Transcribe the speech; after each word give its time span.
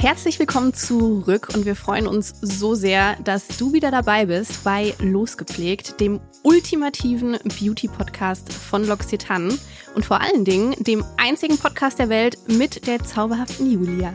Herzlich 0.00 0.38
willkommen 0.38 0.74
zurück 0.74 1.48
und 1.52 1.66
wir 1.66 1.74
freuen 1.74 2.06
uns 2.06 2.32
so 2.40 2.76
sehr, 2.76 3.16
dass 3.24 3.48
du 3.48 3.72
wieder 3.72 3.90
dabei 3.90 4.26
bist 4.26 4.62
bei 4.62 4.94
Losgepflegt, 5.00 6.00
dem 6.00 6.20
ultimativen 6.44 7.36
Beauty-Podcast 7.42 8.52
von 8.52 8.84
L'Occitane 8.84 9.58
und 9.96 10.06
vor 10.06 10.20
allen 10.20 10.44
Dingen 10.44 10.76
dem 10.78 11.04
einzigen 11.16 11.58
Podcast 11.58 11.98
der 11.98 12.10
Welt 12.10 12.38
mit 12.46 12.86
der 12.86 13.02
zauberhaften 13.02 13.72
Julia. 13.72 14.14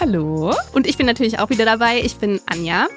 Hallo. 0.00 0.54
Und 0.72 0.86
ich 0.86 0.96
bin 0.96 1.04
natürlich 1.04 1.40
auch 1.40 1.50
wieder 1.50 1.66
dabei. 1.66 2.00
Ich 2.00 2.16
bin 2.16 2.40
Anja. 2.46 2.88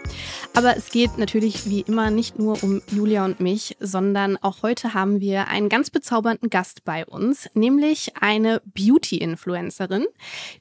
Aber 0.54 0.78
es 0.78 0.90
geht 0.90 1.18
natürlich 1.18 1.70
wie 1.70 1.82
immer 1.82 2.10
nicht 2.10 2.40
nur 2.40 2.64
um 2.64 2.82
Julia 2.90 3.26
und 3.26 3.42
mich, 3.42 3.76
sondern 3.82 4.38
auch 4.38 4.64
heute 4.64 4.94
haben 4.94 5.20
wir 5.20 5.50
einen 5.50 5.68
ganz 5.68 5.90
bezaubernden 5.90 6.50
Gast 6.50 6.86
bei 6.86 7.06
uns, 7.06 7.50
nämlich 7.56 8.14
eine 8.22 8.62
Beauty-Influencerin, 8.74 10.06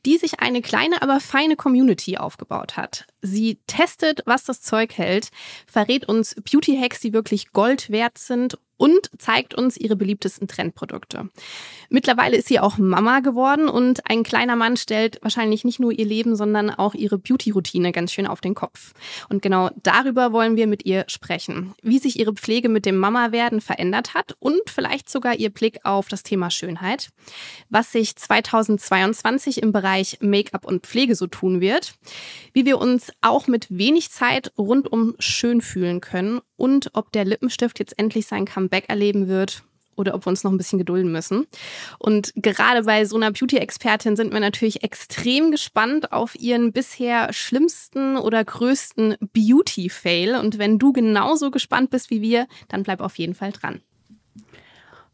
die 0.05 0.19
sich 0.19 0.41
eine 0.41 0.63
kleine, 0.63 1.01
aber 1.01 1.21
feine 1.21 1.55
Community 1.55 2.17
aufgebaut 2.17 2.77
hat. 2.77 3.07
Sie 3.23 3.59
testet, 3.67 4.23
was 4.27 4.45
das 4.45 4.61
Zeug 4.61 4.99
hält, 4.99 5.31
verrät 5.67 6.09
uns 6.09 6.35
Beauty-Hacks, 6.35 7.01
die 7.01 7.13
wirklich 7.13 7.53
Gold 7.53 7.91
wert 7.91 8.19
sind 8.19 8.59
und 8.83 9.11
zeigt 9.17 9.55
uns 9.55 9.77
ihre 9.77 9.95
beliebtesten 9.95 10.49
Trendprodukte. 10.49 11.29
Mittlerweile 11.89 12.37
ist 12.37 12.49
sie 12.49 12.59
auch 12.59 12.79
Mama 12.79 13.21
geworden 13.21 13.69
und 13.69 14.11
ein 14.11 14.25
kleiner 14.25 14.57
Mann 14.57 14.77
stellt 14.77 15.21
wahrscheinlich 15.23 15.65
nicht 15.65 15.79
nur 15.79 15.93
ihr 15.93 16.05
Leben, 16.05 16.35
sondern 16.35 16.69
auch 16.69 16.95
ihre 16.95 17.17
Beauty-Routine 17.17 17.93
ganz 17.93 18.13
schön 18.13 18.27
auf 18.27 18.41
den 18.41 18.57
Kopf. 18.57 18.93
Und 19.29 19.41
genau 19.41 19.71
darüber 19.85 20.33
wollen 20.33 20.57
wir 20.57 20.67
mit 20.67 20.85
ihr 20.85 21.05
sprechen. 21.07 21.75
Wie 21.81 22.01
sich 22.01 22.19
ihre 22.19 22.33
Pflege 22.33 22.69
mit 22.69 22.85
dem 22.85 22.97
Mama-Werden 22.97 23.61
verändert 23.61 24.15
hat 24.15 24.35
und 24.41 24.63
vielleicht 24.67 25.09
sogar 25.09 25.37
ihr 25.37 25.51
Blick 25.51 25.79
auf 25.85 26.09
das 26.09 26.25
Thema 26.25 26.51
Schönheit. 26.51 27.11
Was 27.71 27.93
sich 27.93 28.17
2022 28.17 29.63
im 29.63 29.71
Bereich 29.71 30.19
Make-up 30.21 30.67
und 30.67 30.87
Pflege 30.89 31.15
so 31.15 31.29
tun 31.29 31.61
wird. 31.61 31.95
Wie 32.53 32.67
wir 32.67 32.79
uns 32.79 33.12
auch 33.21 33.47
mit 33.47 33.67
wenig 33.71 34.11
Zeit 34.11 34.53
rundum 34.57 35.15
schön 35.19 35.61
fühlen 35.61 36.01
können 36.01 36.41
und 36.57 36.91
ob 36.95 37.13
der 37.13 37.25
Lippenstift 37.25 37.79
jetzt 37.79 37.99
endlich 37.99 38.27
sein 38.27 38.47
Comeback 38.47 38.89
erleben 38.89 39.29
wird 39.29 39.65
oder 39.97 40.15
ob 40.15 40.25
wir 40.25 40.31
uns 40.31 40.45
noch 40.45 40.51
ein 40.51 40.57
bisschen 40.57 40.79
gedulden 40.79 41.13
müssen. 41.13 41.47
Und 41.99 42.33
gerade 42.37 42.85
bei 42.85 43.05
so 43.05 43.17
einer 43.17 43.31
Beauty-Expertin 43.31 44.17
sind 44.17 44.33
wir 44.33 44.41
natürlich 44.41 44.83
extrem 44.83 45.51
gespannt 45.51 46.13
auf 46.13 46.35
ihren 46.39 46.73
bisher 46.73 47.33
schlimmsten 47.33 48.17
oder 48.17 48.45
größten 48.45 49.17
Beauty-Fail. 49.21 50.37
Und 50.37 50.59
wenn 50.59 50.79
du 50.79 50.93
genauso 50.93 51.51
gespannt 51.51 51.91
bist 51.91 52.11
wie 52.11 52.23
wir, 52.23 52.47
dann 52.69 52.83
bleib 52.83 53.01
auf 53.01 53.17
jeden 53.19 53.35
Fall 53.35 53.53
dran. 53.53 53.83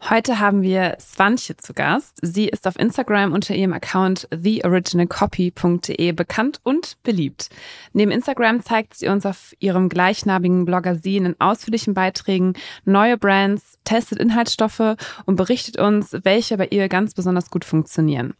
Heute 0.00 0.38
haben 0.38 0.62
wir 0.62 0.96
Swantje 1.00 1.56
zu 1.56 1.74
Gast. 1.74 2.18
Sie 2.22 2.48
ist 2.48 2.68
auf 2.68 2.78
Instagram 2.78 3.32
unter 3.32 3.54
ihrem 3.54 3.72
Account 3.72 4.28
theoriginalcopy.de 4.30 6.12
bekannt 6.12 6.60
und 6.62 6.96
beliebt. 7.02 7.50
Neben 7.92 8.12
Instagram 8.12 8.62
zeigt 8.62 8.94
sie 8.94 9.08
uns 9.08 9.26
auf 9.26 9.54
ihrem 9.58 9.88
gleichnamigen 9.88 10.64
Bloggersin 10.64 11.26
in 11.26 11.40
ausführlichen 11.40 11.94
Beiträgen 11.94 12.54
neue 12.84 13.18
Brands, 13.18 13.78
testet 13.84 14.18
Inhaltsstoffe 14.18 14.96
und 15.26 15.36
berichtet 15.36 15.78
uns, 15.78 16.16
welche 16.22 16.56
bei 16.56 16.68
ihr 16.68 16.88
ganz 16.88 17.12
besonders 17.12 17.50
gut 17.50 17.64
funktionieren. 17.64 18.34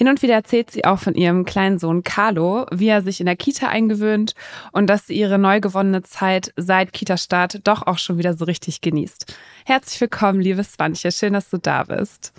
Hin 0.00 0.08
und 0.08 0.22
wieder 0.22 0.32
erzählt 0.32 0.70
sie 0.70 0.86
auch 0.86 0.98
von 0.98 1.14
ihrem 1.14 1.44
kleinen 1.44 1.78
Sohn 1.78 2.02
Carlo, 2.02 2.64
wie 2.72 2.88
er 2.88 3.02
sich 3.02 3.20
in 3.20 3.26
der 3.26 3.36
Kita 3.36 3.68
eingewöhnt 3.68 4.34
und 4.72 4.86
dass 4.86 5.06
sie 5.06 5.12
ihre 5.12 5.38
neu 5.38 5.60
gewonnene 5.60 6.02
Zeit 6.02 6.54
seit 6.56 6.94
Kita-Start 6.94 7.68
doch 7.68 7.86
auch 7.86 7.98
schon 7.98 8.16
wieder 8.16 8.32
so 8.32 8.46
richtig 8.46 8.80
genießt. 8.80 9.36
Herzlich 9.66 10.00
willkommen, 10.00 10.40
liebe 10.40 10.64
Swantje. 10.64 11.12
Schön, 11.12 11.34
dass 11.34 11.50
du 11.50 11.58
da 11.58 11.84
bist. 11.84 12.32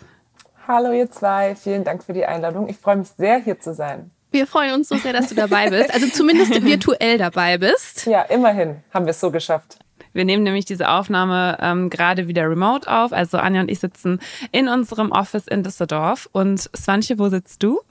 Hallo 0.68 0.92
ihr 0.92 1.12
zwei, 1.12 1.56
vielen 1.56 1.84
Dank 1.84 2.04
für 2.04 2.14
die 2.14 2.26
Einladung. 2.26 2.68
Ich 2.68 2.78
freue 2.78 2.96
mich 2.96 3.10
sehr, 3.10 3.38
hier 3.38 3.60
zu 3.60 3.76
sein. 3.76 4.10
Wir 4.32 4.48
freuen 4.48 4.74
uns 4.74 4.90
so 4.90 4.98
sehr, 4.98 5.14
dass 5.14 5.30
du 5.30 5.36
dabei 5.36 5.70
bist. 5.70 5.94
Also 5.94 6.08
zumindest 6.08 6.64
virtuell 6.66 7.20
dabei 7.20 7.60
bist. 7.60 8.08
Ja, 8.08 8.24
immerhin 8.24 8.78
haben 8.92 9.06
wir 9.06 9.12
es 9.12 9.20
so 9.20 9.30
geschafft. 9.30 9.78
Wir 10.14 10.26
nehmen 10.26 10.44
nämlich 10.44 10.66
diese 10.66 10.90
Aufnahme 10.90 11.58
ähm, 11.62 11.90
gerade 11.90 12.28
wieder 12.28 12.50
remote 12.50 12.92
auf. 12.92 13.14
Also 13.14 13.38
Anja 13.38 13.62
und 13.62 13.70
ich 13.70 13.80
sitzen 13.80 14.20
in 14.52 14.68
unserem 14.68 15.12
Office 15.12 15.48
in 15.48 15.64
Düsseldorf. 15.64 16.30
Und 16.32 16.70
Swantje, 16.76 17.20
wo 17.20 17.30
sitzt 17.30 17.64
du? 17.64 17.82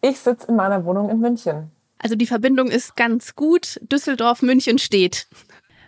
Ich 0.00 0.18
sitze 0.18 0.48
in 0.48 0.56
meiner 0.56 0.84
Wohnung 0.84 1.10
in 1.10 1.20
München. 1.20 1.70
Also 1.98 2.16
die 2.16 2.26
Verbindung 2.26 2.68
ist 2.68 2.96
ganz 2.96 3.34
gut. 3.34 3.78
Düsseldorf, 3.82 4.42
München 4.42 4.78
steht. 4.78 5.26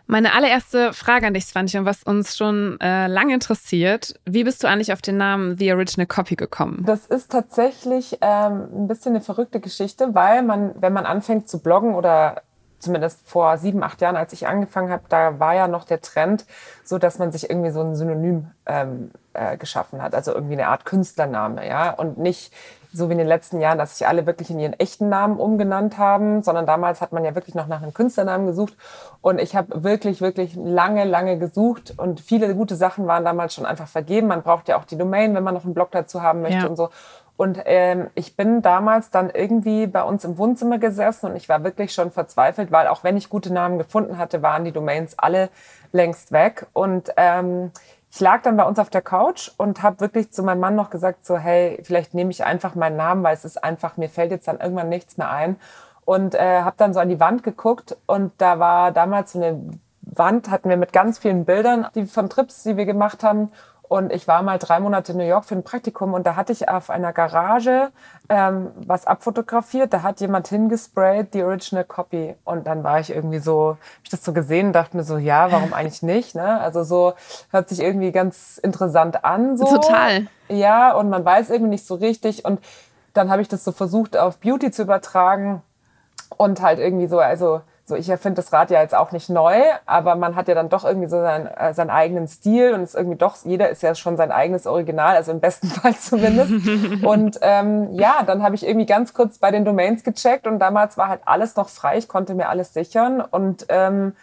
Meine 0.06 0.34
allererste 0.34 0.92
Frage 0.92 1.26
an 1.26 1.34
dich, 1.34 1.46
Swantje, 1.46 1.80
und 1.80 1.86
was 1.86 2.02
uns 2.02 2.36
schon 2.36 2.78
äh, 2.80 3.06
lange 3.06 3.32
interessiert. 3.32 4.14
Wie 4.26 4.44
bist 4.44 4.62
du 4.62 4.68
eigentlich 4.68 4.92
auf 4.92 5.00
den 5.00 5.16
Namen 5.16 5.56
The 5.56 5.72
Original 5.72 6.06
Copy 6.06 6.34
gekommen? 6.34 6.82
Das 6.84 7.06
ist 7.06 7.30
tatsächlich 7.30 8.18
ähm, 8.20 8.68
ein 8.74 8.88
bisschen 8.88 9.12
eine 9.12 9.22
verrückte 9.22 9.60
Geschichte, 9.60 10.14
weil 10.14 10.42
man, 10.42 10.74
wenn 10.80 10.92
man 10.92 11.06
anfängt 11.06 11.48
zu 11.48 11.60
bloggen 11.60 11.94
oder 11.94 12.42
zumindest 12.82 13.28
vor 13.28 13.56
sieben, 13.58 13.82
acht 13.82 14.00
Jahren, 14.00 14.16
als 14.16 14.32
ich 14.32 14.46
angefangen 14.46 14.90
habe, 14.90 15.04
da 15.08 15.38
war 15.38 15.54
ja 15.54 15.68
noch 15.68 15.84
der 15.84 16.00
Trend, 16.00 16.44
so 16.84 16.98
dass 16.98 17.18
man 17.18 17.32
sich 17.32 17.48
irgendwie 17.48 17.70
so 17.70 17.80
ein 17.80 17.94
Synonym 17.94 18.50
ähm, 18.66 19.10
äh, 19.34 19.56
geschaffen 19.56 20.02
hat, 20.02 20.14
also 20.14 20.32
irgendwie 20.34 20.54
eine 20.54 20.68
Art 20.68 20.84
Künstlername, 20.84 21.66
ja, 21.66 21.90
und 21.90 22.18
nicht 22.18 22.52
so 22.94 23.08
wie 23.08 23.12
in 23.12 23.18
den 23.18 23.26
letzten 23.26 23.60
Jahren, 23.60 23.78
dass 23.78 23.96
sich 23.96 24.06
alle 24.06 24.26
wirklich 24.26 24.50
in 24.50 24.58
ihren 24.58 24.74
echten 24.74 25.08
Namen 25.08 25.38
umgenannt 25.38 25.96
haben, 25.96 26.42
sondern 26.42 26.66
damals 26.66 27.00
hat 27.00 27.12
man 27.12 27.24
ja 27.24 27.34
wirklich 27.34 27.54
noch 27.54 27.66
nach 27.66 27.80
einem 27.80 27.94
Künstlernamen 27.94 28.46
gesucht 28.46 28.76
und 29.22 29.40
ich 29.40 29.56
habe 29.56 29.82
wirklich, 29.82 30.20
wirklich 30.20 30.54
lange, 30.56 31.04
lange 31.04 31.38
gesucht 31.38 31.94
und 31.96 32.20
viele 32.20 32.54
gute 32.54 32.76
Sachen 32.76 33.06
waren 33.06 33.24
damals 33.24 33.54
schon 33.54 33.64
einfach 33.64 33.88
vergeben. 33.88 34.26
Man 34.26 34.42
braucht 34.42 34.68
ja 34.68 34.76
auch 34.76 34.84
die 34.84 34.98
Domain, 34.98 35.34
wenn 35.34 35.42
man 35.42 35.54
noch 35.54 35.64
einen 35.64 35.72
Blog 35.72 35.90
dazu 35.92 36.20
haben 36.20 36.42
möchte 36.42 36.58
Ja. 36.58 36.66
und 36.66 36.76
so. 36.76 36.90
Und 37.36 37.60
ähm, 37.64 38.08
ich 38.14 38.36
bin 38.36 38.62
damals 38.62 39.10
dann 39.10 39.30
irgendwie 39.30 39.86
bei 39.86 40.02
uns 40.02 40.24
im 40.24 40.38
Wohnzimmer 40.38 40.78
gesessen 40.78 41.30
und 41.30 41.36
ich 41.36 41.48
war 41.48 41.64
wirklich 41.64 41.92
schon 41.92 42.10
verzweifelt, 42.10 42.70
weil 42.70 42.86
auch 42.86 43.04
wenn 43.04 43.16
ich 43.16 43.30
gute 43.30 43.52
Namen 43.52 43.78
gefunden 43.78 44.18
hatte, 44.18 44.42
waren 44.42 44.64
die 44.64 44.72
Domains 44.72 45.18
alle 45.18 45.48
längst 45.92 46.32
weg. 46.32 46.66
Und 46.72 47.12
ähm, 47.16 47.72
ich 48.10 48.20
lag 48.20 48.42
dann 48.42 48.58
bei 48.58 48.64
uns 48.64 48.78
auf 48.78 48.90
der 48.90 49.00
Couch 49.00 49.50
und 49.56 49.82
habe 49.82 50.00
wirklich 50.00 50.30
zu 50.32 50.42
meinem 50.42 50.60
Mann 50.60 50.74
noch 50.74 50.90
gesagt, 50.90 51.24
so 51.24 51.38
hey, 51.38 51.80
vielleicht 51.82 52.12
nehme 52.12 52.30
ich 52.30 52.44
einfach 52.44 52.74
meinen 52.74 52.96
Namen, 52.96 53.22
weil 53.22 53.34
es 53.34 53.44
ist 53.44 53.64
einfach, 53.64 53.96
mir 53.96 54.10
fällt 54.10 54.30
jetzt 54.30 54.46
dann 54.48 54.60
irgendwann 54.60 54.90
nichts 54.90 55.16
mehr 55.16 55.30
ein. 55.30 55.56
Und 56.04 56.34
äh, 56.34 56.60
habe 56.60 56.76
dann 56.76 56.92
so 56.92 57.00
an 57.00 57.08
die 57.08 57.20
Wand 57.20 57.42
geguckt 57.42 57.96
und 58.06 58.32
da 58.38 58.58
war 58.58 58.92
damals 58.92 59.32
so 59.32 59.38
eine 59.38 59.58
Wand, 60.02 60.50
hatten 60.50 60.68
wir 60.68 60.76
mit 60.76 60.92
ganz 60.92 61.18
vielen 61.18 61.44
Bildern, 61.44 61.86
die 61.94 62.06
von 62.06 62.28
Trips, 62.28 62.64
die 62.64 62.76
wir 62.76 62.84
gemacht 62.84 63.22
haben. 63.24 63.50
Und 63.92 64.10
ich 64.10 64.26
war 64.26 64.42
mal 64.42 64.58
drei 64.58 64.80
Monate 64.80 65.12
in 65.12 65.18
New 65.18 65.24
York 65.24 65.44
für 65.44 65.54
ein 65.54 65.64
Praktikum 65.64 66.14
und 66.14 66.26
da 66.26 66.34
hatte 66.34 66.50
ich 66.50 66.66
auf 66.66 66.88
einer 66.88 67.12
Garage 67.12 67.90
ähm, 68.30 68.70
was 68.86 69.06
abfotografiert. 69.06 69.92
Da 69.92 70.02
hat 70.02 70.18
jemand 70.22 70.48
hingesprayt, 70.48 71.34
die 71.34 71.42
Original 71.42 71.84
Copy. 71.84 72.34
Und 72.42 72.66
dann 72.66 72.84
war 72.84 73.00
ich 73.00 73.10
irgendwie 73.10 73.38
so, 73.38 73.76
hab 73.76 74.04
ich 74.04 74.08
das 74.08 74.24
so 74.24 74.32
gesehen, 74.32 74.72
dachte 74.72 74.96
mir 74.96 75.04
so, 75.04 75.18
ja, 75.18 75.52
warum 75.52 75.74
eigentlich 75.74 76.00
nicht? 76.00 76.34
Ne? 76.34 76.58
Also 76.58 76.84
so 76.84 77.12
hört 77.50 77.68
sich 77.68 77.82
irgendwie 77.82 78.12
ganz 78.12 78.56
interessant 78.56 79.26
an. 79.26 79.58
So. 79.58 79.66
Total. 79.66 80.26
Ja, 80.48 80.94
und 80.94 81.10
man 81.10 81.22
weiß 81.22 81.50
irgendwie 81.50 81.72
nicht 81.72 81.86
so 81.86 81.96
richtig. 81.96 82.46
Und 82.46 82.64
dann 83.12 83.30
habe 83.30 83.42
ich 83.42 83.48
das 83.48 83.62
so 83.62 83.72
versucht, 83.72 84.16
auf 84.16 84.38
Beauty 84.38 84.70
zu 84.70 84.80
übertragen 84.80 85.60
und 86.38 86.62
halt 86.62 86.78
irgendwie 86.78 87.08
so, 87.08 87.18
also 87.18 87.60
so 87.84 87.96
ich 87.96 88.08
erfinde 88.08 88.36
das 88.36 88.52
Rad 88.52 88.70
ja 88.70 88.80
jetzt 88.80 88.94
auch 88.94 89.12
nicht 89.12 89.28
neu, 89.28 89.60
aber 89.86 90.14
man 90.14 90.36
hat 90.36 90.48
ja 90.48 90.54
dann 90.54 90.68
doch 90.68 90.84
irgendwie 90.84 91.08
so 91.08 91.20
seinen, 91.20 91.46
äh, 91.46 91.74
seinen 91.74 91.90
eigenen 91.90 92.28
Stil 92.28 92.74
und 92.74 92.82
ist 92.82 92.94
irgendwie 92.94 93.18
doch, 93.18 93.36
jeder 93.44 93.70
ist 93.70 93.82
ja 93.82 93.94
schon 93.94 94.16
sein 94.16 94.30
eigenes 94.30 94.66
Original, 94.66 95.16
also 95.16 95.32
im 95.32 95.40
besten 95.40 95.66
Fall 95.68 95.96
zumindest. 95.96 96.52
und 97.04 97.38
ähm, 97.42 97.92
ja, 97.92 98.22
dann 98.24 98.42
habe 98.42 98.54
ich 98.54 98.66
irgendwie 98.66 98.86
ganz 98.86 99.14
kurz 99.14 99.38
bei 99.38 99.50
den 99.50 99.64
Domains 99.64 100.04
gecheckt 100.04 100.46
und 100.46 100.58
damals 100.58 100.96
war 100.96 101.08
halt 101.08 101.22
alles 101.24 101.56
noch 101.56 101.68
frei, 101.68 101.98
ich 101.98 102.08
konnte 102.08 102.34
mir 102.34 102.48
alles 102.48 102.72
sichern 102.72 103.20
und 103.20 103.66
ähm, 103.68 104.14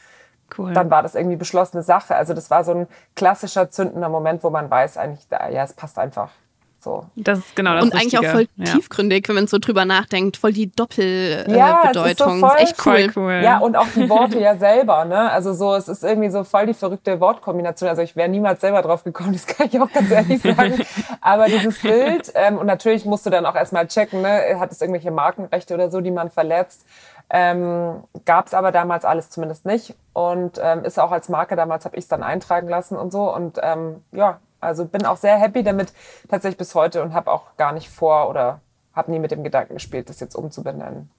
Cool. 0.57 0.73
dann 0.73 0.89
war 0.89 1.03
das 1.03 1.13
irgendwie 1.13 1.35
beschlossene 1.35 1.83
Sache. 1.83 2.15
Also 2.15 2.33
das 2.33 2.49
war 2.49 2.63
so 2.63 2.71
ein 2.71 2.87
klassischer 3.15 3.69
zündender 3.69 4.09
Moment, 4.09 4.43
wo 4.43 4.49
man 4.49 4.67
weiß 4.69 4.97
eigentlich, 4.97 5.27
ja, 5.29 5.63
es 5.63 5.73
passt 5.73 5.99
einfach. 5.99 6.31
So. 6.81 7.05
Das 7.15 7.39
ist 7.39 7.55
genau 7.55 7.73
das 7.75 7.83
Und 7.83 7.93
eigentlich 7.93 8.17
auch 8.17 8.23
voll 8.23 8.39
Richtige. 8.41 8.67
Ja. 8.69 8.73
tiefgründig, 8.75 9.27
wenn 9.27 9.35
man 9.35 9.47
so 9.47 9.57
drüber 9.59 9.83
nachdenkt. 9.83 10.37
Voll 10.37 10.53
die 10.53 10.71
Doppelbedeutung. 10.71 11.55
Ja, 11.55 11.83
äh, 11.83 11.89
es 11.89 11.89
ist 11.89 11.93
so 11.93 12.03
Bedeutung. 12.25 12.39
voll- 12.39 12.49
ist 12.57 12.61
echt 12.61 12.85
cool. 12.85 13.09
Voll 13.11 13.23
cool. 13.23 13.41
Ja, 13.43 13.57
und 13.59 13.75
auch 13.75 13.87
die 13.95 14.09
Worte 14.09 14.39
ja 14.39 14.55
selber, 14.57 15.03
ne? 15.05 15.29
Also 15.31 15.53
so, 15.53 15.75
es 15.75 15.87
ist 15.89 16.03
irgendwie 16.03 16.29
so 16.29 16.43
voll 16.43 16.67
die 16.67 16.73
verrückte 16.73 17.19
Wortkombination. 17.19 17.89
Also 17.89 18.01
ich 18.01 18.15
wäre 18.15 18.29
niemals 18.29 18.61
selber 18.61 18.81
drauf 18.81 19.03
gekommen, 19.03 19.33
das 19.33 19.45
kann 19.45 19.67
ich 19.69 19.79
auch 19.79 19.91
ganz 19.91 20.09
ehrlich 20.09 20.41
sagen. 20.41 20.79
Aber 21.21 21.45
dieses 21.47 21.79
Bild, 21.81 22.31
ähm, 22.35 22.57
und 22.57 22.65
natürlich 22.65 23.03
musst 23.05 23.25
du 23.25 23.29
dann 23.29 23.45
auch 23.45 23.55
erstmal 23.55 23.87
checken, 23.87 24.21
ne? 24.21 24.57
Hat 24.59 24.71
es 24.71 24.79
irgendwelche 24.81 25.11
Markenrechte 25.11 25.73
oder 25.73 25.89
so, 25.89 25.99
die 26.01 26.11
man 26.11 26.31
verletzt? 26.31 26.85
Ähm, 27.29 28.03
Gab 28.25 28.47
es 28.47 28.53
aber 28.53 28.71
damals 28.71 29.05
alles 29.05 29.29
zumindest 29.29 29.65
nicht. 29.65 29.93
Und 30.13 30.59
ähm, 30.63 30.83
ist 30.83 30.99
auch 30.99 31.11
als 31.11 31.29
Marke, 31.29 31.55
damals 31.55 31.85
habe 31.85 31.95
ich 31.97 32.03
es 32.03 32.07
dann 32.07 32.23
eintragen 32.23 32.67
lassen 32.69 32.97
und 32.97 33.11
so. 33.11 33.33
Und 33.33 33.59
ähm, 33.61 34.01
ja, 34.11 34.39
Also 34.59 34.85
bin 34.85 35.05
auch 35.05 35.17
sehr 35.17 35.37
happy 35.37 35.63
damit 35.63 35.93
tatsächlich 36.29 36.57
bis 36.57 36.75
heute 36.75 37.01
und 37.01 37.13
habe 37.13 37.31
auch 37.31 37.55
gar 37.57 37.71
nicht 37.71 37.89
vor 37.89 38.29
oder 38.29 38.61
habe 38.93 39.11
nie 39.11 39.19
mit 39.19 39.31
dem 39.31 39.43
Gedanken 39.43 39.75
gespielt, 39.75 40.09
das 40.09 40.19
jetzt 40.19 40.35
umzubenennen. 40.35 41.09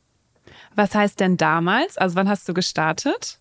Was 0.75 0.94
heißt 0.94 1.20
denn 1.20 1.37
damals? 1.37 1.98
Also 1.98 2.16
wann 2.16 2.28
hast 2.28 2.48
du 2.48 2.54
gestartet? 2.54 3.38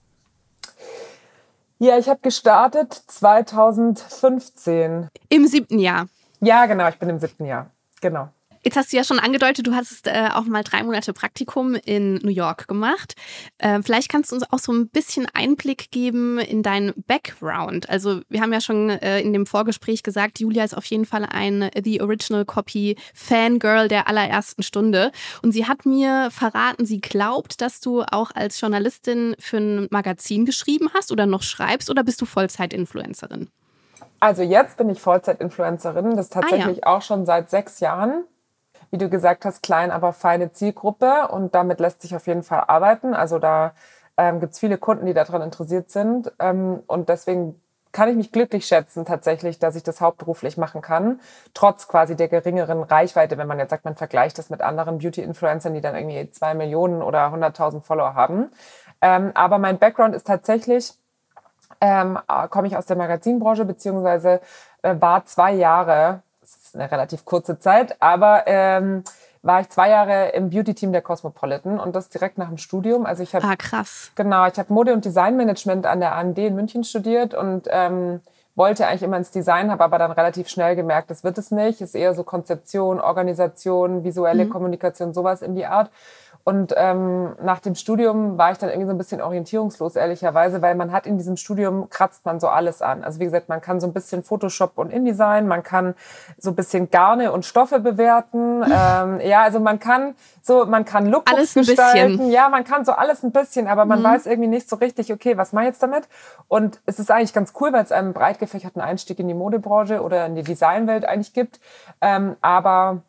Ja, 1.79 1.97
ich 1.97 2.09
habe 2.09 2.19
gestartet 2.21 2.93
2015. 2.93 5.07
Im 5.29 5.47
siebten 5.47 5.79
Jahr. 5.79 6.07
Ja, 6.41 6.65
genau, 6.65 6.89
ich 6.89 6.99
bin 6.99 7.07
im 7.09 7.19
siebten 7.19 7.45
Jahr. 7.45 7.71
Genau. 8.01 8.27
Jetzt 8.61 8.75
hast 8.75 8.91
du 8.91 8.97
ja 8.97 9.05
schon 9.05 9.19
angedeutet, 9.19 9.65
du 9.65 9.73
hast 9.73 10.05
äh, 10.07 10.29
auch 10.33 10.43
mal 10.43 10.63
drei 10.63 10.83
Monate 10.83 11.13
Praktikum 11.13 11.75
in 11.75 12.15
New 12.15 12.31
York 12.31 12.67
gemacht. 12.67 13.15
Äh, 13.57 13.81
vielleicht 13.83 14.09
kannst 14.09 14.31
du 14.31 14.35
uns 14.35 14.51
auch 14.51 14.59
so 14.59 14.73
ein 14.73 14.89
bisschen 14.89 15.27
Einblick 15.33 15.91
geben 15.91 16.39
in 16.39 16.61
deinen 16.61 16.93
Background. 17.07 17.89
Also 17.89 18.19
wir 18.27 18.41
haben 18.41 18.51
ja 18.51 18.59
schon 18.59 18.89
äh, 18.89 19.21
in 19.21 19.31
dem 19.31 19.45
Vorgespräch 19.45 20.03
gesagt, 20.03 20.39
Julia 20.41 20.65
ist 20.65 20.75
auf 20.75 20.83
jeden 20.85 21.05
Fall 21.05 21.25
ein 21.25 21.69
The 21.81 22.01
Original 22.01 22.43
Copy 22.43 22.97
Fangirl 23.13 23.87
der 23.87 24.09
allerersten 24.09 24.61
Stunde. 24.61 25.13
Und 25.41 25.53
sie 25.53 25.65
hat 25.65 25.85
mir 25.85 26.29
verraten, 26.29 26.85
sie 26.85 26.99
glaubt, 26.99 27.61
dass 27.61 27.79
du 27.79 28.01
auch 28.01 28.31
als 28.35 28.59
Journalistin 28.59 29.35
für 29.39 29.57
ein 29.57 29.87
Magazin 29.89 30.45
geschrieben 30.45 30.89
hast 30.93 31.13
oder 31.13 31.25
noch 31.25 31.43
schreibst 31.43 31.89
oder 31.89 32.03
bist 32.03 32.19
du 32.19 32.25
Vollzeit-Influencerin? 32.25 33.49
Also 34.19 34.43
jetzt 34.43 34.75
bin 34.75 34.89
ich 34.89 34.99
Vollzeit-Influencerin, 34.99 36.17
das 36.17 36.29
tatsächlich 36.29 36.83
ah, 36.83 36.89
ja. 36.89 36.97
auch 36.97 37.01
schon 37.01 37.25
seit 37.25 37.49
sechs 37.49 37.79
Jahren 37.79 38.25
wie 38.91 38.97
du 38.97 39.09
gesagt 39.09 39.45
hast, 39.45 39.63
klein, 39.63 39.91
aber 39.91 40.13
feine 40.13 40.51
Zielgruppe 40.51 41.27
und 41.29 41.55
damit 41.55 41.79
lässt 41.79 42.01
sich 42.01 42.15
auf 42.15 42.27
jeden 42.27 42.43
Fall 42.43 42.63
arbeiten. 42.67 43.13
Also 43.13 43.39
da 43.39 43.73
ähm, 44.17 44.39
gibt 44.39 44.53
es 44.53 44.59
viele 44.59 44.77
Kunden, 44.77 45.05
die 45.05 45.13
daran 45.13 45.41
interessiert 45.41 45.91
sind 45.91 46.31
ähm, 46.39 46.81
und 46.87 47.09
deswegen 47.09 47.59
kann 47.91 48.09
ich 48.09 48.15
mich 48.15 48.31
glücklich 48.31 48.67
schätzen 48.67 49.05
tatsächlich, 49.05 49.59
dass 49.59 49.75
ich 49.75 49.83
das 49.83 49.99
hauptberuflich 49.99 50.57
machen 50.57 50.81
kann, 50.81 51.19
trotz 51.53 51.87
quasi 51.87 52.15
der 52.15 52.27
geringeren 52.27 52.83
Reichweite, 52.83 53.37
wenn 53.37 53.47
man 53.47 53.57
jetzt 53.57 53.71
sagt, 53.71 53.85
man 53.85 53.95
vergleicht 53.95 54.37
das 54.37 54.49
mit 54.49 54.61
anderen 54.61 54.99
Beauty-Influencern, 54.99 55.73
die 55.73 55.81
dann 55.81 55.95
irgendwie 55.95 56.29
zwei 56.31 56.53
Millionen 56.53 57.01
oder 57.01 57.33
100.000 57.33 57.81
Follower 57.81 58.13
haben. 58.13 58.51
Ähm, 59.01 59.31
aber 59.33 59.57
mein 59.57 59.79
Background 59.79 60.13
ist 60.13 60.27
tatsächlich, 60.27 60.93
ähm, 61.81 62.19
komme 62.49 62.67
ich 62.67 62.77
aus 62.77 62.85
der 62.85 62.97
Magazinbranche, 62.97 63.65
beziehungsweise 63.65 64.41
äh, 64.81 64.95
war 64.99 65.25
zwei 65.25 65.53
Jahre 65.53 66.21
ist 66.69 66.75
eine 66.75 66.91
relativ 66.91 67.25
kurze 67.25 67.59
Zeit, 67.59 67.95
aber 67.99 68.43
ähm, 68.45 69.03
war 69.41 69.61
ich 69.61 69.69
zwei 69.69 69.89
Jahre 69.89 70.29
im 70.29 70.49
Beauty-Team 70.49 70.91
der 70.91 71.01
Cosmopolitan 71.01 71.79
und 71.79 71.95
das 71.95 72.09
direkt 72.09 72.37
nach 72.37 72.49
dem 72.49 72.57
Studium. 72.57 73.05
Also 73.05 73.23
ich 73.23 73.33
habe 73.33 73.47
ah, 73.47 73.55
krass. 73.55 74.11
Genau, 74.15 74.45
ich 74.47 74.57
habe 74.57 74.73
Mode- 74.73 74.93
und 74.93 75.05
Designmanagement 75.05 75.85
an 75.85 75.99
der 75.99 76.15
AMD 76.15 76.37
in 76.37 76.55
München 76.55 76.83
studiert 76.83 77.33
und 77.33 77.67
ähm, 77.69 78.21
wollte 78.55 78.85
eigentlich 78.85 79.03
immer 79.03 79.17
ins 79.17 79.31
Design, 79.31 79.71
habe 79.71 79.83
aber 79.83 79.97
dann 79.97 80.11
relativ 80.11 80.49
schnell 80.49 80.75
gemerkt, 80.75 81.09
das 81.09 81.23
wird 81.23 81.37
es 81.37 81.51
nicht. 81.51 81.79
Ist 81.79 81.95
eher 81.95 82.13
so 82.13 82.23
Konzeption, 82.23 82.99
Organisation, 82.99 84.03
visuelle 84.03 84.45
mhm. 84.45 84.49
Kommunikation, 84.49 85.13
sowas 85.13 85.41
in 85.41 85.55
die 85.55 85.65
Art. 85.65 85.89
Und 86.49 86.73
ähm, 86.75 87.35
nach 87.43 87.59
dem 87.59 87.75
Studium 87.75 88.39
war 88.39 88.51
ich 88.51 88.57
dann 88.57 88.69
irgendwie 88.69 88.87
so 88.87 88.91
ein 88.91 88.97
bisschen 88.97 89.21
orientierungslos, 89.21 89.95
ehrlicherweise, 89.95 90.63
weil 90.63 90.73
man 90.73 90.91
hat 90.91 91.05
in 91.05 91.15
diesem 91.19 91.37
Studium, 91.37 91.91
kratzt 91.91 92.25
man 92.25 92.39
so 92.39 92.47
alles 92.47 92.81
an. 92.81 93.03
Also 93.03 93.19
wie 93.19 93.25
gesagt, 93.25 93.49
man 93.49 93.61
kann 93.61 93.79
so 93.79 93.85
ein 93.85 93.93
bisschen 93.93 94.23
Photoshop 94.23 94.79
und 94.79 94.91
InDesign, 94.91 95.47
man 95.47 95.61
kann 95.61 95.93
so 96.39 96.49
ein 96.49 96.55
bisschen 96.55 96.89
Garne 96.89 97.33
und 97.33 97.45
Stoffe 97.45 97.79
bewerten. 97.79 98.63
ähm, 98.63 99.19
ja, 99.19 99.43
also 99.43 99.59
man 99.59 99.77
kann 99.79 100.15
so, 100.41 100.65
man 100.65 100.85
kann 100.85 101.05
Lookbooks 101.05 101.37
alles 101.37 101.55
ein 101.55 101.65
gestalten. 101.65 102.17
Bisschen. 102.17 102.31
Ja, 102.31 102.49
man 102.49 102.63
kann 102.63 102.83
so 102.83 102.93
alles 102.93 103.21
ein 103.21 103.31
bisschen, 103.31 103.67
aber 103.67 103.85
man 103.85 103.99
mhm. 103.99 104.05
weiß 104.05 104.25
irgendwie 104.25 104.49
nicht 104.49 104.67
so 104.67 104.77
richtig, 104.77 105.13
okay, 105.13 105.37
was 105.37 105.53
mache 105.53 105.65
ich 105.65 105.69
jetzt 105.69 105.83
damit? 105.83 106.07
Und 106.47 106.81
es 106.87 106.97
ist 106.97 107.11
eigentlich 107.11 107.33
ganz 107.33 107.53
cool, 107.61 107.71
weil 107.73 107.83
es 107.83 107.91
einen 107.91 108.13
breit 108.13 108.39
gefächerten 108.39 108.81
Einstieg 108.81 109.19
in 109.19 109.27
die 109.27 109.35
Modebranche 109.35 110.01
oder 110.01 110.25
in 110.25 110.33
die 110.33 110.41
Designwelt 110.41 111.05
eigentlich 111.05 111.33
gibt. 111.33 111.59
Ähm, 112.01 112.37
aber 112.41 113.03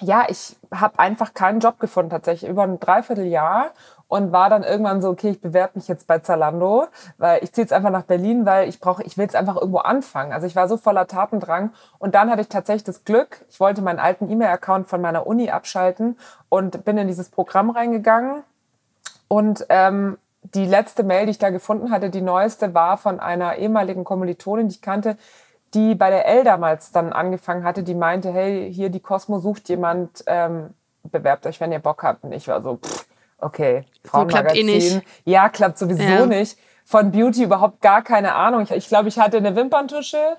ja, 0.00 0.24
ich 0.28 0.56
habe 0.72 0.98
einfach 0.98 1.34
keinen 1.34 1.60
Job 1.60 1.78
gefunden 1.78 2.10
tatsächlich 2.10 2.50
über 2.50 2.64
ein 2.64 2.80
Dreivierteljahr 2.80 3.70
und 4.08 4.32
war 4.32 4.50
dann 4.50 4.62
irgendwann 4.62 5.00
so, 5.00 5.08
okay, 5.08 5.30
ich 5.30 5.40
bewerbe 5.40 5.72
mich 5.78 5.88
jetzt 5.88 6.06
bei 6.06 6.18
Zalando, 6.18 6.86
weil 7.18 7.42
ich 7.42 7.52
ziehe 7.52 7.64
jetzt 7.64 7.72
einfach 7.72 7.90
nach 7.90 8.02
Berlin, 8.02 8.44
weil 8.44 8.68
ich 8.68 8.80
brauche, 8.80 9.02
ich 9.02 9.16
will 9.16 9.24
jetzt 9.24 9.36
einfach 9.36 9.56
irgendwo 9.56 9.78
anfangen. 9.78 10.32
Also 10.32 10.46
ich 10.46 10.56
war 10.56 10.68
so 10.68 10.76
voller 10.76 11.06
Tatendrang 11.06 11.72
und 11.98 12.14
dann 12.14 12.30
hatte 12.30 12.42
ich 12.42 12.48
tatsächlich 12.48 12.84
das 12.84 13.04
Glück, 13.04 13.44
ich 13.48 13.60
wollte 13.60 13.82
meinen 13.82 13.98
alten 13.98 14.30
E-Mail-Account 14.30 14.88
von 14.88 15.00
meiner 15.00 15.26
Uni 15.26 15.50
abschalten 15.50 16.18
und 16.48 16.84
bin 16.84 16.98
in 16.98 17.08
dieses 17.08 17.28
Programm 17.28 17.70
reingegangen 17.70 18.42
und 19.28 19.66
ähm, 19.68 20.18
die 20.54 20.66
letzte 20.66 21.04
Mail, 21.04 21.24
die 21.24 21.32
ich 21.32 21.38
da 21.38 21.50
gefunden 21.50 21.90
hatte, 21.90 22.10
die 22.10 22.20
neueste, 22.20 22.74
war 22.74 22.98
von 22.98 23.18
einer 23.18 23.56
ehemaligen 23.56 24.04
Kommilitonin, 24.04 24.68
die 24.68 24.74
ich 24.74 24.82
kannte, 24.82 25.16
die 25.74 25.94
bei 25.94 26.10
der 26.10 26.26
L 26.26 26.44
damals 26.44 26.92
dann 26.92 27.12
angefangen 27.12 27.64
hatte, 27.64 27.82
die 27.82 27.94
meinte, 27.94 28.32
hey, 28.32 28.72
hier 28.72 28.90
die 28.90 29.00
Cosmo 29.00 29.38
sucht 29.38 29.68
jemand, 29.68 30.24
ähm, 30.26 30.70
bewerbt 31.02 31.46
euch, 31.46 31.60
wenn 31.60 31.72
ihr 31.72 31.80
Bock 31.80 32.02
habt. 32.02 32.24
Und 32.24 32.32
ich 32.32 32.48
war 32.48 32.62
so, 32.62 32.76
pff, 32.76 33.06
okay, 33.38 33.84
Frauenmagazin. 34.04 34.46
So 34.46 34.52
klappt 34.52 34.56
eh 34.56 34.64
nicht. 34.64 35.02
Ja, 35.24 35.48
klappt 35.48 35.78
sowieso 35.78 36.02
ja. 36.02 36.26
nicht. 36.26 36.58
Von 36.86 37.12
Beauty 37.12 37.44
überhaupt 37.44 37.80
gar 37.80 38.02
keine 38.02 38.34
Ahnung. 38.34 38.62
Ich, 38.62 38.70
ich 38.70 38.88
glaube, 38.88 39.08
ich 39.08 39.18
hatte 39.18 39.38
eine 39.38 39.56
Wimperntusche 39.56 40.36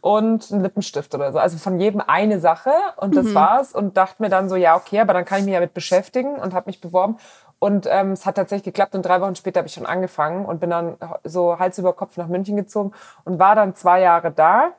und 0.00 0.50
einen 0.52 0.62
Lippenstift 0.62 1.12
oder 1.14 1.32
so. 1.32 1.38
Also 1.38 1.58
von 1.58 1.80
jedem 1.80 2.00
eine 2.00 2.38
Sache 2.38 2.70
und 2.96 3.16
das 3.16 3.26
mhm. 3.26 3.34
war's. 3.34 3.72
Und 3.72 3.96
dachte 3.96 4.22
mir 4.22 4.28
dann 4.28 4.48
so, 4.48 4.54
ja, 4.54 4.76
okay, 4.76 5.00
aber 5.00 5.12
dann 5.12 5.24
kann 5.24 5.40
ich 5.40 5.44
mich 5.44 5.54
damit 5.54 5.74
beschäftigen 5.74 6.36
und 6.36 6.54
habe 6.54 6.66
mich 6.66 6.80
beworben. 6.80 7.18
Und 7.60 7.88
ähm, 7.90 8.12
es 8.12 8.24
hat 8.24 8.36
tatsächlich 8.36 8.64
geklappt 8.64 8.94
und 8.94 9.02
drei 9.02 9.20
Wochen 9.20 9.34
später 9.34 9.58
habe 9.58 9.68
ich 9.68 9.74
schon 9.74 9.86
angefangen 9.86 10.44
und 10.44 10.60
bin 10.60 10.70
dann 10.70 10.96
so 11.24 11.58
Hals 11.58 11.78
über 11.78 11.92
Kopf 11.92 12.16
nach 12.16 12.28
München 12.28 12.56
gezogen 12.56 12.92
und 13.24 13.38
war 13.38 13.56
dann 13.56 13.74
zwei 13.74 14.00
Jahre 14.00 14.30
da 14.30 14.70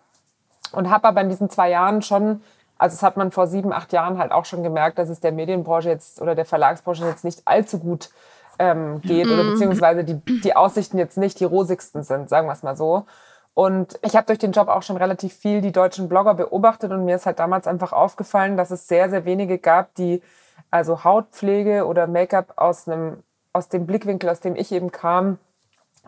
und 0.72 0.90
habe 0.90 1.08
aber 1.08 1.22
in 1.22 1.30
diesen 1.30 1.50
zwei 1.50 1.70
Jahren 1.70 2.02
schon, 2.02 2.42
also 2.78 2.96
das 2.96 3.04
hat 3.04 3.18
man 3.18 3.32
vor 3.32 3.48
sieben, 3.48 3.74
acht 3.74 3.92
Jahren 3.92 4.18
halt 4.18 4.32
auch 4.32 4.46
schon 4.46 4.64
gemerkt, 4.64 4.98
dass 4.98 5.10
es 5.10 5.20
der 5.20 5.34
Medienbranche 5.34 5.90
jetzt 5.90 6.22
oder 6.22 6.36
der 6.36 6.46
Verlagsbranche 6.46 7.06
jetzt 7.06 7.26
nicht 7.26 7.42
allzu 7.46 7.80
gut 7.80 8.12
ähm, 8.60 9.02
geht 9.02 9.26
mhm. 9.26 9.34
oder 9.34 9.44
beziehungsweise 9.52 10.06
die, 10.06 10.16
die 10.42 10.56
Aussichten 10.56 10.98
jetzt 10.98 11.18
nicht 11.18 11.40
die 11.42 11.46
rosigsten 11.46 12.04
sind, 12.04 12.30
sagen 12.30 12.48
wir 12.48 12.54
es 12.54 12.64
mal 12.64 12.78
so. 12.78 13.06
Und 13.54 14.00
ich 14.04 14.16
habe 14.16 14.26
durch 14.28 14.40
den 14.40 14.54
Job 14.54 14.70
auch 14.70 14.84
schon 14.84 14.96
relativ 14.96 15.34
viel 15.34 15.60
die 15.60 15.74
deutschen 15.74 16.08
Blogger 16.08 16.34
beobachtet 16.34 16.92
und 16.92 17.04
mir 17.04 17.18
ist 17.18 17.26
halt 17.26 17.40
damals 17.40 17.68
einfach 17.68 17.92
aufgefallen, 17.92 18.56
dass 18.56 18.72
es 18.72 18.88
sehr, 18.88 19.10
sehr 19.10 19.26
wenige 19.26 19.58
gab, 19.58 19.94
die 19.96 20.22
also 20.72 21.04
Hautpflege 21.04 21.86
oder 21.86 22.08
Make-up 22.08 22.54
aus 22.58 22.88
einem, 22.88 23.24
aus 23.54 23.70
dem 23.70 23.86
Blickwinkel, 23.86 24.30
aus 24.30 24.40
dem 24.40 24.56
ich 24.56 24.72
eben 24.72 24.92
kam, 24.92 25.38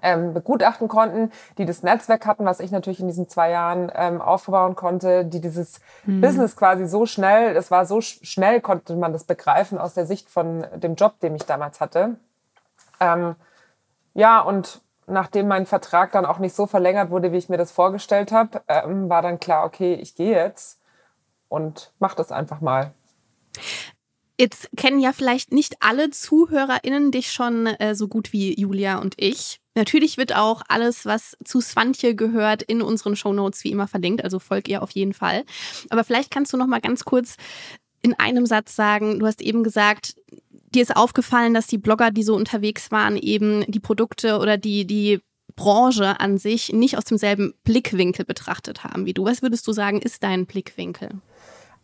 ähm, 0.02 0.34
begutachten 0.34 0.88
konnten, 0.88 1.32
die 1.58 1.66
das 1.66 1.84
Netzwerk 1.84 2.26
hatten, 2.26 2.46
was 2.46 2.60
ich 2.60 2.72
natürlich 2.72 3.00
in 3.00 3.08
diesen 3.08 3.30
zwei 3.30 3.52
Jahren 3.52 3.92
ähm, 3.94 4.22
aufbauen 4.22 4.76
konnte, 4.76 5.26
die 5.26 5.42
dieses 5.42 5.80
mhm. 6.06 6.22
Business 6.22 6.56
quasi 6.56 6.88
so 6.88 7.06
schnell, 7.06 7.54
das 7.54 7.72
war 7.72 7.86
so 7.86 8.02
sch 8.02 8.20
schnell, 8.24 8.62
konnte 8.62 8.96
man 8.96 9.14
das 9.14 9.26
begreifen 9.26 9.78
aus 9.78 9.94
der 9.94 10.06
Sicht 10.06 10.30
von 10.30 10.66
dem 10.76 10.96
Job, 10.96 11.20
den 11.20 11.36
ich 11.36 11.46
damals 11.46 11.80
hatte. 11.82 12.16
Ähm, 13.00 13.36
ja, 14.14 14.40
und 14.42 14.82
nachdem 15.08 15.48
mein 15.48 15.66
Vertrag 15.66 16.12
dann 16.12 16.26
auch 16.26 16.40
nicht 16.40 16.56
so 16.56 16.66
verlängert 16.66 17.10
wurde, 17.10 17.32
wie 17.32 17.38
ich 17.38 17.50
mir 17.50 17.58
das 17.58 17.72
vorgestellt 17.72 18.32
habe, 18.32 18.62
ähm, 18.68 19.10
war 19.10 19.22
dann 19.22 19.40
klar, 19.40 19.66
okay, 19.66 19.94
ich 19.94 20.16
gehe 20.16 20.36
jetzt 20.36 20.80
und 21.50 21.94
mach 22.00 22.16
das 22.16 22.32
einfach 22.32 22.62
mal. 22.62 22.92
Jetzt 24.42 24.70
kennen 24.76 25.00
ja 25.00 25.14
vielleicht 25.14 25.54
nicht 25.54 25.76
alle 25.82 26.10
ZuhörerInnen 26.10 27.12
dich 27.12 27.32
schon 27.32 27.68
äh, 27.68 27.94
so 27.94 28.08
gut 28.08 28.34
wie 28.34 28.60
Julia 28.60 28.98
und 28.98 29.14
ich. 29.18 29.60
Natürlich 29.76 30.18
wird 30.18 30.36
auch 30.36 30.64
alles, 30.68 31.06
was 31.06 31.38
zu 31.46 31.62
Swantje 31.62 32.16
gehört, 32.16 32.64
in 32.64 32.82
unseren 32.82 33.16
Shownotes 33.16 33.64
wie 33.64 33.70
immer 33.70 33.88
verlinkt, 33.88 34.24
also 34.24 34.40
folg 34.40 34.68
ihr 34.68 34.82
auf 34.82 34.90
jeden 34.90 35.14
Fall. 35.14 35.44
Aber 35.92 36.04
vielleicht 36.04 36.32
kannst 36.32 36.52
du 36.54 36.58
noch 36.58 36.66
mal 36.66 36.82
ganz 36.82 37.06
kurz 37.06 37.36
in 38.02 38.16
einem 38.16 38.48
Satz 38.48 38.76
sagen, 38.76 39.20
du 39.20 39.28
hast 39.28 39.44
eben 39.44 39.64
gesagt, 39.64 40.16
dir 40.74 40.82
ist 40.82 40.96
aufgefallen, 40.96 41.54
dass 41.54 41.68
die 41.68 41.78
Blogger, 41.78 42.10
die 42.10 42.24
so 42.24 42.36
unterwegs 42.36 42.90
waren, 42.90 43.18
eben 43.18 43.64
die 43.68 43.80
Produkte 43.80 44.40
oder 44.40 44.58
die, 44.58 44.88
die 44.88 45.20
Branche 45.56 46.20
an 46.20 46.40
sich 46.40 46.74
nicht 46.74 46.98
aus 46.98 47.04
demselben 47.04 47.54
Blickwinkel 47.64 48.26
betrachtet 48.26 48.84
haben 48.84 49.06
wie 49.06 49.14
du. 49.14 49.24
Was 49.24 49.44
würdest 49.44 49.68
du 49.68 49.72
sagen, 49.72 50.02
ist 50.02 50.24
dein 50.24 50.48
Blickwinkel? 50.48 51.22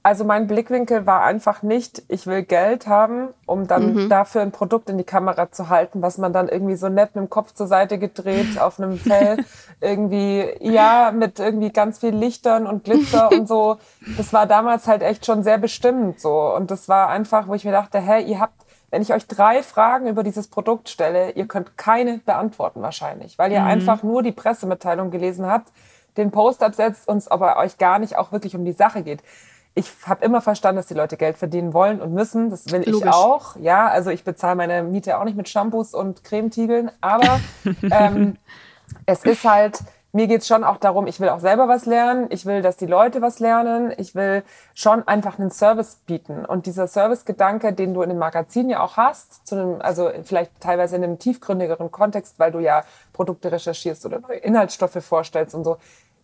Also 0.07 0.23
mein 0.23 0.47
Blickwinkel 0.47 1.05
war 1.05 1.25
einfach 1.25 1.63
nicht, 1.63 2.01
ich 2.07 2.27
will 2.27 2.41
Geld 2.41 2.87
haben, 2.87 3.27
um 3.45 3.67
dann 3.67 3.93
mhm. 3.93 4.09
dafür 4.09 4.41
ein 4.41 4.53
Produkt 4.53 4.89
in 4.89 4.97
die 4.97 5.03
Kamera 5.03 5.51
zu 5.51 5.67
halten, 5.67 6.01
was 6.01 6.17
man 6.17 6.31
dann 6.31 6.47
irgendwie 6.47 6.77
so 6.77 6.87
nett 6.87 7.13
mit 7.13 7.25
dem 7.25 7.29
Kopf 7.29 7.53
zur 7.53 7.67
Seite 7.67 7.99
gedreht 7.99 8.57
auf 8.57 8.79
einem 8.79 8.97
Fell 8.97 9.43
irgendwie, 9.81 10.49
ja, 10.61 11.11
mit 11.13 11.39
irgendwie 11.39 11.73
ganz 11.73 11.99
viel 11.99 12.15
Lichtern 12.15 12.67
und 12.67 12.85
Glitzer 12.85 13.29
und 13.33 13.49
so. 13.49 13.79
Das 14.15 14.31
war 14.31 14.45
damals 14.45 14.87
halt 14.87 15.01
echt 15.01 15.25
schon 15.25 15.43
sehr 15.43 15.57
bestimmend 15.57 16.21
so. 16.21 16.55
Und 16.55 16.71
das 16.71 16.87
war 16.87 17.09
einfach, 17.09 17.49
wo 17.49 17.53
ich 17.53 17.65
mir 17.65 17.73
dachte, 17.73 17.99
hey, 17.99 18.23
ihr 18.23 18.39
habt, 18.39 18.65
wenn 18.91 19.01
ich 19.01 19.13
euch 19.13 19.27
drei 19.27 19.61
Fragen 19.61 20.07
über 20.07 20.23
dieses 20.23 20.47
Produkt 20.47 20.87
stelle, 20.87 21.31
ihr 21.31 21.47
könnt 21.47 21.77
keine 21.77 22.19
beantworten 22.19 22.81
wahrscheinlich, 22.81 23.37
weil 23.37 23.51
ihr 23.51 23.59
mhm. 23.59 23.67
einfach 23.67 24.03
nur 24.03 24.23
die 24.23 24.31
Pressemitteilung 24.31 25.11
gelesen 25.11 25.47
habt, 25.47 25.67
den 26.15 26.31
Post 26.31 26.63
absetzt 26.63 27.09
und 27.09 27.17
es 27.17 27.27
aber 27.27 27.57
euch 27.57 27.77
gar 27.77 27.99
nicht 27.99 28.17
auch 28.17 28.31
wirklich 28.31 28.55
um 28.55 28.63
die 28.63 28.71
Sache 28.71 29.03
geht 29.03 29.21
ich 29.77 29.91
habe 30.05 30.25
immer 30.25 30.41
verstanden, 30.41 30.77
dass 30.77 30.87
die 30.87 30.93
Leute 30.93 31.17
Geld 31.17 31.37
verdienen 31.37 31.73
wollen 31.73 32.01
und 32.01 32.13
müssen. 32.13 32.49
Das 32.49 32.71
will 32.71 32.83
Logisch. 32.89 33.07
ich 33.07 33.13
auch. 33.13 33.55
Ja, 33.57 33.87
also 33.87 34.09
ich 34.09 34.23
bezahle 34.23 34.55
meine 34.55 34.83
Miete 34.83 35.19
auch 35.19 35.23
nicht 35.23 35.37
mit 35.37 35.47
Shampoos 35.47 35.93
und 35.93 36.23
Cremetiegeln, 36.23 36.91
aber 36.99 37.39
ähm, 37.91 38.37
es 39.05 39.23
ist 39.23 39.43
halt 39.43 39.79
mir 40.13 40.25
geht's 40.25 40.47
schon 40.47 40.63
auch 40.63 40.77
darum, 40.77 41.05
ich 41.05 41.19
will 41.19 41.29
auch 41.29 41.39
selber 41.39 41.67
was 41.67 41.85
lernen, 41.85 42.25
ich 42.29 42.45
will, 42.47 42.63
dass 42.63 42.75
die 42.75 42.87
Leute 42.87 43.21
was 43.21 43.39
lernen, 43.39 43.93
ich 43.97 44.15
will 44.15 44.43
schon 44.73 45.07
einfach 45.07 45.37
einen 45.37 45.51
Service 45.51 45.97
bieten. 46.07 46.43
Und 46.43 46.65
dieser 46.65 46.87
Service-Gedanke, 46.87 47.71
den 47.71 47.93
du 47.93 48.01
in 48.01 48.09
dem 48.09 48.17
Magazin 48.17 48.67
ja 48.69 48.81
auch 48.81 48.97
hast, 48.97 49.45
zu 49.45 49.55
einem, 49.55 49.81
also 49.81 50.09
vielleicht 50.23 50.59
teilweise 50.59 50.95
in 50.95 51.03
einem 51.03 51.19
tiefgründigeren 51.19 51.91
Kontext, 51.91 52.39
weil 52.39 52.51
du 52.51 52.59
ja 52.59 52.83
Produkte 53.13 53.51
recherchierst 53.51 54.07
oder 54.07 54.19
neue 54.19 54.37
Inhaltsstoffe 54.37 55.03
vorstellst 55.03 55.53
und 55.53 55.63
so, 55.63 55.77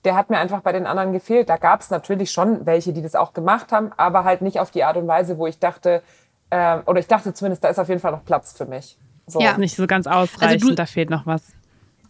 der 0.06 0.16
hat 0.16 0.30
mir 0.30 0.38
einfach 0.38 0.62
bei 0.62 0.72
den 0.72 0.86
anderen 0.86 1.14
gefehlt. 1.14 1.50
Da 1.50 1.58
gab's 1.58 1.90
natürlich 1.90 2.32
schon 2.32 2.66
welche, 2.66 2.94
die 2.94 3.02
das 3.02 3.16
auch 3.16 3.34
gemacht 3.34 3.72
haben, 3.72 3.92
aber 3.98 4.24
halt 4.24 4.42
nicht 4.42 4.60
auf 4.60 4.72
die 4.72 4.84
Art 4.84 4.98
und 4.98 5.08
Weise, 5.08 5.38
wo 5.38 5.48
ich 5.48 5.60
dachte, 5.60 6.02
äh, 6.50 6.78
oder 6.86 7.00
ich 7.00 7.08
dachte 7.08 7.34
zumindest, 7.34 7.64
da 7.64 7.70
ist 7.70 7.80
auf 7.80 7.88
jeden 7.90 8.02
Fall 8.02 8.12
noch 8.12 8.26
Platz 8.26 8.54
für 8.58 8.66
mich. 8.66 8.98
So. 9.28 9.40
Ja. 9.40 9.58
Nicht 9.58 9.76
so 9.76 9.88
ganz 9.88 10.06
ausreichend, 10.08 10.44
Also 10.62 10.70
du- 10.70 10.76
da 10.76 10.86
fehlt 10.86 11.10
noch 11.10 11.26
was. 11.26 11.44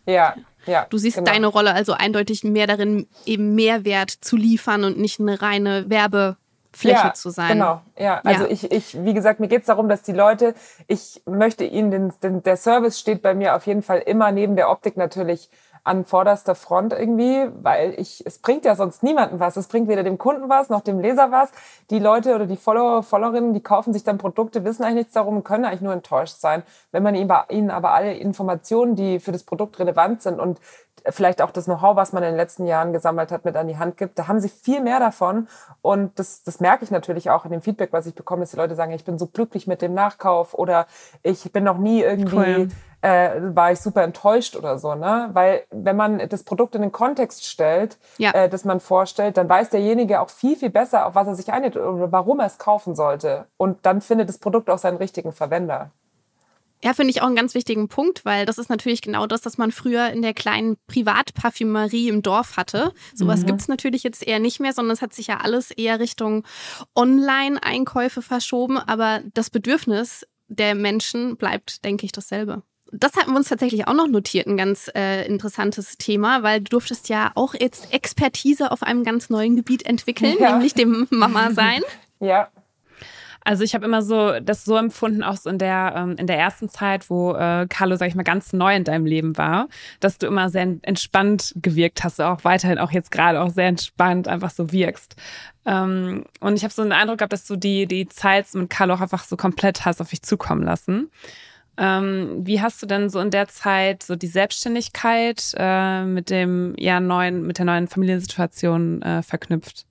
Ja, 0.06 0.34
ja. 0.66 0.86
Du 0.90 0.98
siehst 0.98 1.18
genau. 1.18 1.32
deine 1.32 1.48
Rolle 1.48 1.74
also 1.74 1.94
eindeutig 1.94 2.44
mehr 2.44 2.68
darin, 2.68 3.08
eben 3.26 3.56
Mehrwert 3.56 4.10
zu 4.10 4.36
liefern 4.36 4.84
und 4.84 4.98
nicht 4.98 5.20
eine 5.22 5.42
reine 5.42 5.90
Werbefläche 5.90 6.96
ja, 7.08 7.14
zu 7.14 7.30
sein. 7.30 7.50
Genau, 7.54 7.82
ja. 7.98 8.20
Also 8.24 8.44
Ja. 8.46 8.50
ich, 8.50 8.72
ich, 8.72 9.06
wie 9.06 9.14
gesagt, 9.14 9.40
mir 9.40 9.48
geht's 9.48 9.68
darum, 9.68 9.88
dass 9.88 10.02
die 10.02 10.12
Leute, 10.12 10.56
ich 10.88 11.22
möchte 11.26 11.64
ihnen, 11.64 11.92
den, 11.92 12.14
den, 12.22 12.44
der 12.44 12.58
Service 12.58 13.00
steht 13.00 13.22
bei 13.22 13.34
mir 13.34 13.56
auf 13.56 13.66
jeden 13.68 13.84
Fall 13.84 14.00
immer 14.00 14.32
neben 14.32 14.56
der 14.56 14.70
Optik 14.70 14.98
natürlich 14.98 15.50
an 15.84 16.06
vorderster 16.06 16.56
Front 16.56 16.94
irgendwie, 16.94 17.50
weil 17.62 17.94
ich, 18.00 18.26
es 18.26 18.40
bringt 18.40 18.64
ja 18.64 18.76
sonst 18.76 19.04
niemandem 19.04 19.40
was. 19.40 19.58
Es 19.58 19.68
bringt 19.68 19.88
weder 19.90 20.04
dem 20.04 20.18
Kunden 20.18 20.48
was, 20.48 20.70
noch 20.70 20.82
dem 20.82 21.00
Leser 21.00 21.32
was. 21.32 21.52
Die 21.90 22.00
Leute 22.00 22.36
oder 22.36 22.46
die 22.46 22.56
Follower, 22.56 23.04
Followerinnen, 23.04 23.54
die 23.54 23.62
kaufen 23.62 23.92
sich 23.92 24.04
dann 24.04 24.18
Produkte, 24.18 24.64
wissen 24.64 24.84
eigentlich 24.84 24.96
nichts 24.96 25.14
darum, 25.14 25.44
können 25.44 25.66
eigentlich 25.66 25.82
nur 25.82 25.94
enttäuscht 25.94 26.38
sein. 26.38 26.64
Wenn 26.92 27.04
man 27.04 27.16
ihnen 27.16 27.72
aber 27.72 27.94
alle 27.94 28.14
Informationen, 28.14 28.96
die 28.96 29.20
für 29.20 29.34
das 29.34 29.44
Produkt 29.44 29.80
relevant 29.80 30.22
sind 30.22 30.40
und 30.40 30.60
vielleicht 31.10 31.42
auch 31.42 31.52
das 31.52 31.66
Know-how, 31.66 31.98
was 31.98 32.14
man 32.14 32.24
in 32.24 32.30
den 32.30 32.38
letzten 32.38 32.66
Jahren 32.66 32.94
gesammelt 32.94 33.32
hat, 33.32 33.44
mit 33.44 33.58
an 33.58 33.68
die 33.68 33.78
Hand 33.78 33.98
gibt, 33.98 34.18
da 34.18 34.28
haben 34.28 34.40
sie 34.40 34.50
viel 34.50 34.82
mehr 34.82 35.00
davon. 35.00 35.48
Und 35.82 36.18
das, 36.18 36.44
das 36.44 36.62
merke 36.62 36.86
ich 36.86 36.92
natürlich 36.92 37.30
auch 37.30 37.44
in 37.44 37.52
dem 37.52 37.62
Feedback, 37.62 37.92
was 37.92 38.06
ich 38.06 38.16
bekomme, 38.16 38.42
dass 38.42 38.52
die 38.52 38.58
Leute 38.58 38.76
sagen, 38.76 38.94
ich 38.94 39.04
bin 39.04 39.20
so 39.20 39.28
glücklich 39.28 39.68
mit 39.68 39.82
dem 39.82 39.94
Nachkauf 39.94 40.54
oder 40.54 40.88
ich 41.22 41.52
bin 41.52 41.66
noch 41.66 41.78
nie 41.78 42.02
irgendwie 42.02 42.34
Cool. 42.36 42.68
Äh, 43.04 43.54
war 43.54 43.74
ich 43.74 43.80
super 43.82 44.02
enttäuscht 44.02 44.56
oder 44.56 44.80
so, 44.80 44.96
ne? 44.96 45.30
Weil 45.34 45.66
wenn 45.72 45.98
man 45.98 46.28
das 46.30 46.44
Produkt 46.44 46.74
in 46.76 46.82
den 46.82 46.94
Kontext 46.94 47.46
stellt, 47.46 47.98
Ja. 48.18 48.32
äh, 48.32 48.48
das 48.50 48.64
man 48.64 48.80
vorstellt, 48.80 49.36
dann 49.36 49.50
weiß 49.50 49.70
derjenige 49.72 50.22
auch 50.22 50.30
viel, 50.30 50.56
viel 50.56 50.70
besser, 50.70 51.06
auf 51.06 51.14
was 51.14 51.28
er 51.28 51.36
sich 51.36 51.52
einigt 51.52 51.76
oder 51.76 52.12
warum 52.14 52.40
er 52.40 52.46
es 52.46 52.58
kaufen 52.58 52.96
sollte. 52.96 53.46
Und 53.58 53.86
dann 53.86 54.00
findet 54.00 54.30
das 54.30 54.38
Produkt 54.38 54.70
auch 54.70 54.78
seinen 54.78 54.98
richtigen 54.98 55.34
Verwender. 55.34 55.92
Ja, 56.82 56.94
finde 56.94 57.12
ich 57.12 57.22
auch 57.22 57.28
einen 57.28 57.36
ganz 57.36 57.54
wichtigen 57.56 57.88
Punkt, 57.88 58.26
weil 58.26 58.46
das 58.46 58.58
ist 58.58 58.70
natürlich 58.70 59.02
genau 59.02 59.26
das, 59.26 59.46
was 59.46 59.58
man 59.58 59.72
früher 59.72 60.10
in 60.10 60.22
der 60.22 60.34
kleinen 60.34 60.76
Privatparfümerie 60.88 62.10
im 62.10 62.22
Dorf 62.22 62.58
hatte. 62.58 62.94
Sowas 63.16 63.46
gibt's 63.46 63.70
natürlich 63.70 64.04
jetzt 64.04 64.26
eher 64.26 64.40
nicht 64.40 64.60
mehr, 64.60 64.74
sondern 64.74 64.94
es 64.94 65.02
hat 65.02 65.14
sich 65.14 65.28
ja 65.28 65.38
alles 65.38 65.72
eher 65.72 66.00
Richtung 66.00 66.44
Online-Einkäufe 66.96 68.22
verschoben. 68.22 68.78
Aber 68.78 69.22
das 69.34 69.50
Bedürfnis 69.50 70.26
der 70.50 70.76
Menschen 70.76 71.38
bleibt, 71.38 71.86
denke 71.86 72.06
ich, 72.06 72.12
dasselbe. 72.12 72.64
Das 72.96 73.16
hatten 73.16 73.32
wir 73.32 73.38
uns 73.38 73.50
tatsächlich 73.50 73.88
auch 73.88 73.94
noch 73.94 74.08
notiert, 74.08 74.48
ein 74.48 74.56
ganz 74.58 74.90
äh, 74.96 75.26
interessantes 75.26 75.98
Thema, 75.98 76.44
weil 76.44 76.60
du 76.62 76.70
durftest 76.70 77.10
ja 77.10 77.32
auch 77.36 77.54
jetzt 77.56 77.94
Expertise 77.94 78.72
auf 78.72 78.84
einem 78.84 79.04
ganz 79.04 79.30
neuen 79.30 79.56
Gebiet 79.56 79.86
entwickeln, 79.86 80.36
Ja. 80.40 80.52
nämlich 80.54 80.74
dem 80.74 81.08
Mama 81.10 81.52
sein. 81.52 81.82
Ja. 82.20 82.48
Also 83.44 83.66
ich 83.66 83.76
habe 83.76 83.84
immer 83.84 84.02
so 84.02 84.40
das 84.40 84.64
so 84.64 84.78
empfunden, 84.78 85.22
auch 85.24 85.36
so 85.36 85.50
in 85.50 85.58
der 85.58 85.94
ähm, 85.98 86.16
in 86.18 86.28
der 86.28 86.38
ersten 86.38 86.70
Zeit, 86.70 87.10
wo 87.10 87.34
äh, 87.34 87.68
Carlo, 87.68 87.98
sag 87.98 88.08
ich 88.08 88.16
mal, 88.16 88.24
ganz 88.24 88.54
neu 88.54 88.74
in 88.74 88.86
deinem 88.86 89.06
Leben 89.06 89.38
war, 89.38 89.68
dass 90.00 90.18
du 90.18 90.28
immer 90.28 90.50
sehr 90.50 90.78
entspannt 90.84 91.52
gewirkt 91.58 92.06
hast, 92.06 92.22
auch 92.22 92.46
weiterhin 92.46 92.78
auch 92.78 92.92
jetzt 92.92 93.12
gerade 93.12 93.42
auch 93.42 93.50
sehr 93.50 93.68
entspannt 93.68 94.30
einfach 94.30 94.52
so 94.52 94.72
wirkst. 94.72 95.18
Ähm, 95.66 96.24
und 96.40 96.56
ich 96.56 96.64
habe 96.64 96.74
so 96.74 96.84
den 96.84 96.94
Eindruck 96.94 97.18
gehabt, 97.18 97.34
dass 97.34 97.46
du 97.46 97.58
die 97.58 97.86
die 97.86 98.08
Zeit 98.08 98.46
mit 98.54 98.70
Carlo 98.70 98.94
auch 98.94 99.02
einfach 99.02 99.26
so 99.26 99.36
komplett 99.36 99.84
hast 99.84 100.00
auf 100.00 100.12
dich 100.12 100.22
zukommen 100.22 100.64
lassen. 100.64 101.12
Ähm, 101.78 102.42
wie 102.44 102.62
hast 102.62 102.82
du 102.82 102.86
denn 102.86 103.10
so 103.10 103.20
in 103.20 103.32
der 103.32 103.48
Zeit 103.48 104.04
so 104.04 104.16
die 104.16 104.28
Selbstständigkeit 104.28 105.54
äh, 105.58 106.04
mit 106.04 106.30
dem 106.30 106.76
ja 106.78 107.00
neuen 107.00 107.48
mit 107.48 107.58
der 107.58 107.66
neuen 107.66 107.88
Familiensituation 107.88 109.02
äh, 109.02 109.24
verknüpft? 109.24 109.86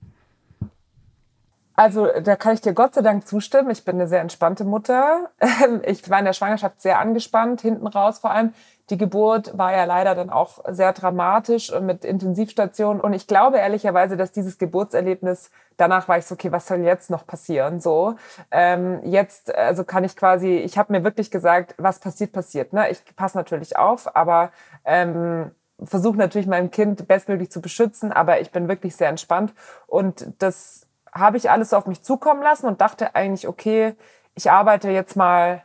Also 1.75 2.07
da 2.21 2.35
kann 2.35 2.53
ich 2.53 2.61
dir 2.61 2.73
Gott 2.73 2.93
sei 2.93 3.01
Dank 3.01 3.27
zustimmen. 3.27 3.71
Ich 3.71 3.83
bin 3.83 3.95
eine 3.95 4.07
sehr 4.07 4.21
entspannte 4.21 4.63
Mutter. 4.63 5.31
Ich 5.85 6.09
war 6.09 6.19
in 6.19 6.25
der 6.25 6.33
Schwangerschaft 6.33 6.81
sehr 6.81 6.99
angespannt, 6.99 7.61
hinten 7.61 7.87
raus 7.87 8.19
vor 8.19 8.31
allem. 8.31 8.53
Die 8.89 8.97
Geburt 8.97 9.57
war 9.57 9.71
ja 9.71 9.85
leider 9.85 10.13
dann 10.13 10.29
auch 10.29 10.59
sehr 10.67 10.91
dramatisch 10.91 11.71
und 11.71 11.85
mit 11.85 12.03
Intensivstation. 12.03 12.99
Und 12.99 13.13
ich 13.13 13.27
glaube 13.27 13.57
ehrlicherweise, 13.57 14.17
dass 14.17 14.33
dieses 14.33 14.57
Geburtserlebnis, 14.57 15.51
danach 15.77 16.07
war 16.09 16.17
ich 16.17 16.25
so, 16.25 16.35
okay, 16.35 16.51
was 16.51 16.67
soll 16.67 16.79
jetzt 16.79 17.09
noch 17.09 17.25
passieren? 17.25 17.79
So, 17.79 18.15
ähm, 18.51 18.99
jetzt, 19.03 19.55
also 19.55 19.85
kann 19.85 20.03
ich 20.03 20.17
quasi, 20.17 20.57
ich 20.57 20.77
habe 20.77 20.91
mir 20.91 21.03
wirklich 21.03 21.31
gesagt, 21.31 21.75
was 21.77 21.99
passiert, 21.99 22.33
passiert. 22.33 22.73
Ne? 22.73 22.89
Ich 22.89 23.03
passe 23.15 23.37
natürlich 23.37 23.77
auf, 23.77 24.15
aber 24.15 24.51
ähm, 24.83 25.51
versuche 25.81 26.17
natürlich 26.17 26.47
mein 26.47 26.69
Kind 26.69 27.07
bestmöglich 27.07 27.51
zu 27.51 27.61
beschützen, 27.61 28.11
aber 28.11 28.41
ich 28.41 28.51
bin 28.51 28.67
wirklich 28.67 28.95
sehr 28.95 29.09
entspannt. 29.09 29.53
Und 29.87 30.27
das 30.39 30.87
habe 31.13 31.37
ich 31.37 31.49
alles 31.49 31.73
auf 31.73 31.85
mich 31.85 32.01
zukommen 32.01 32.41
lassen 32.41 32.67
und 32.67 32.81
dachte 32.81 33.15
eigentlich, 33.15 33.47
okay, 33.47 33.95
ich 34.35 34.51
arbeite 34.51 34.89
jetzt 34.89 35.15
mal 35.15 35.63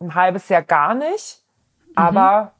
ein 0.00 0.14
halbes 0.14 0.48
Jahr 0.48 0.62
gar 0.62 0.94
nicht. 0.94 1.42
Aber 1.98 2.52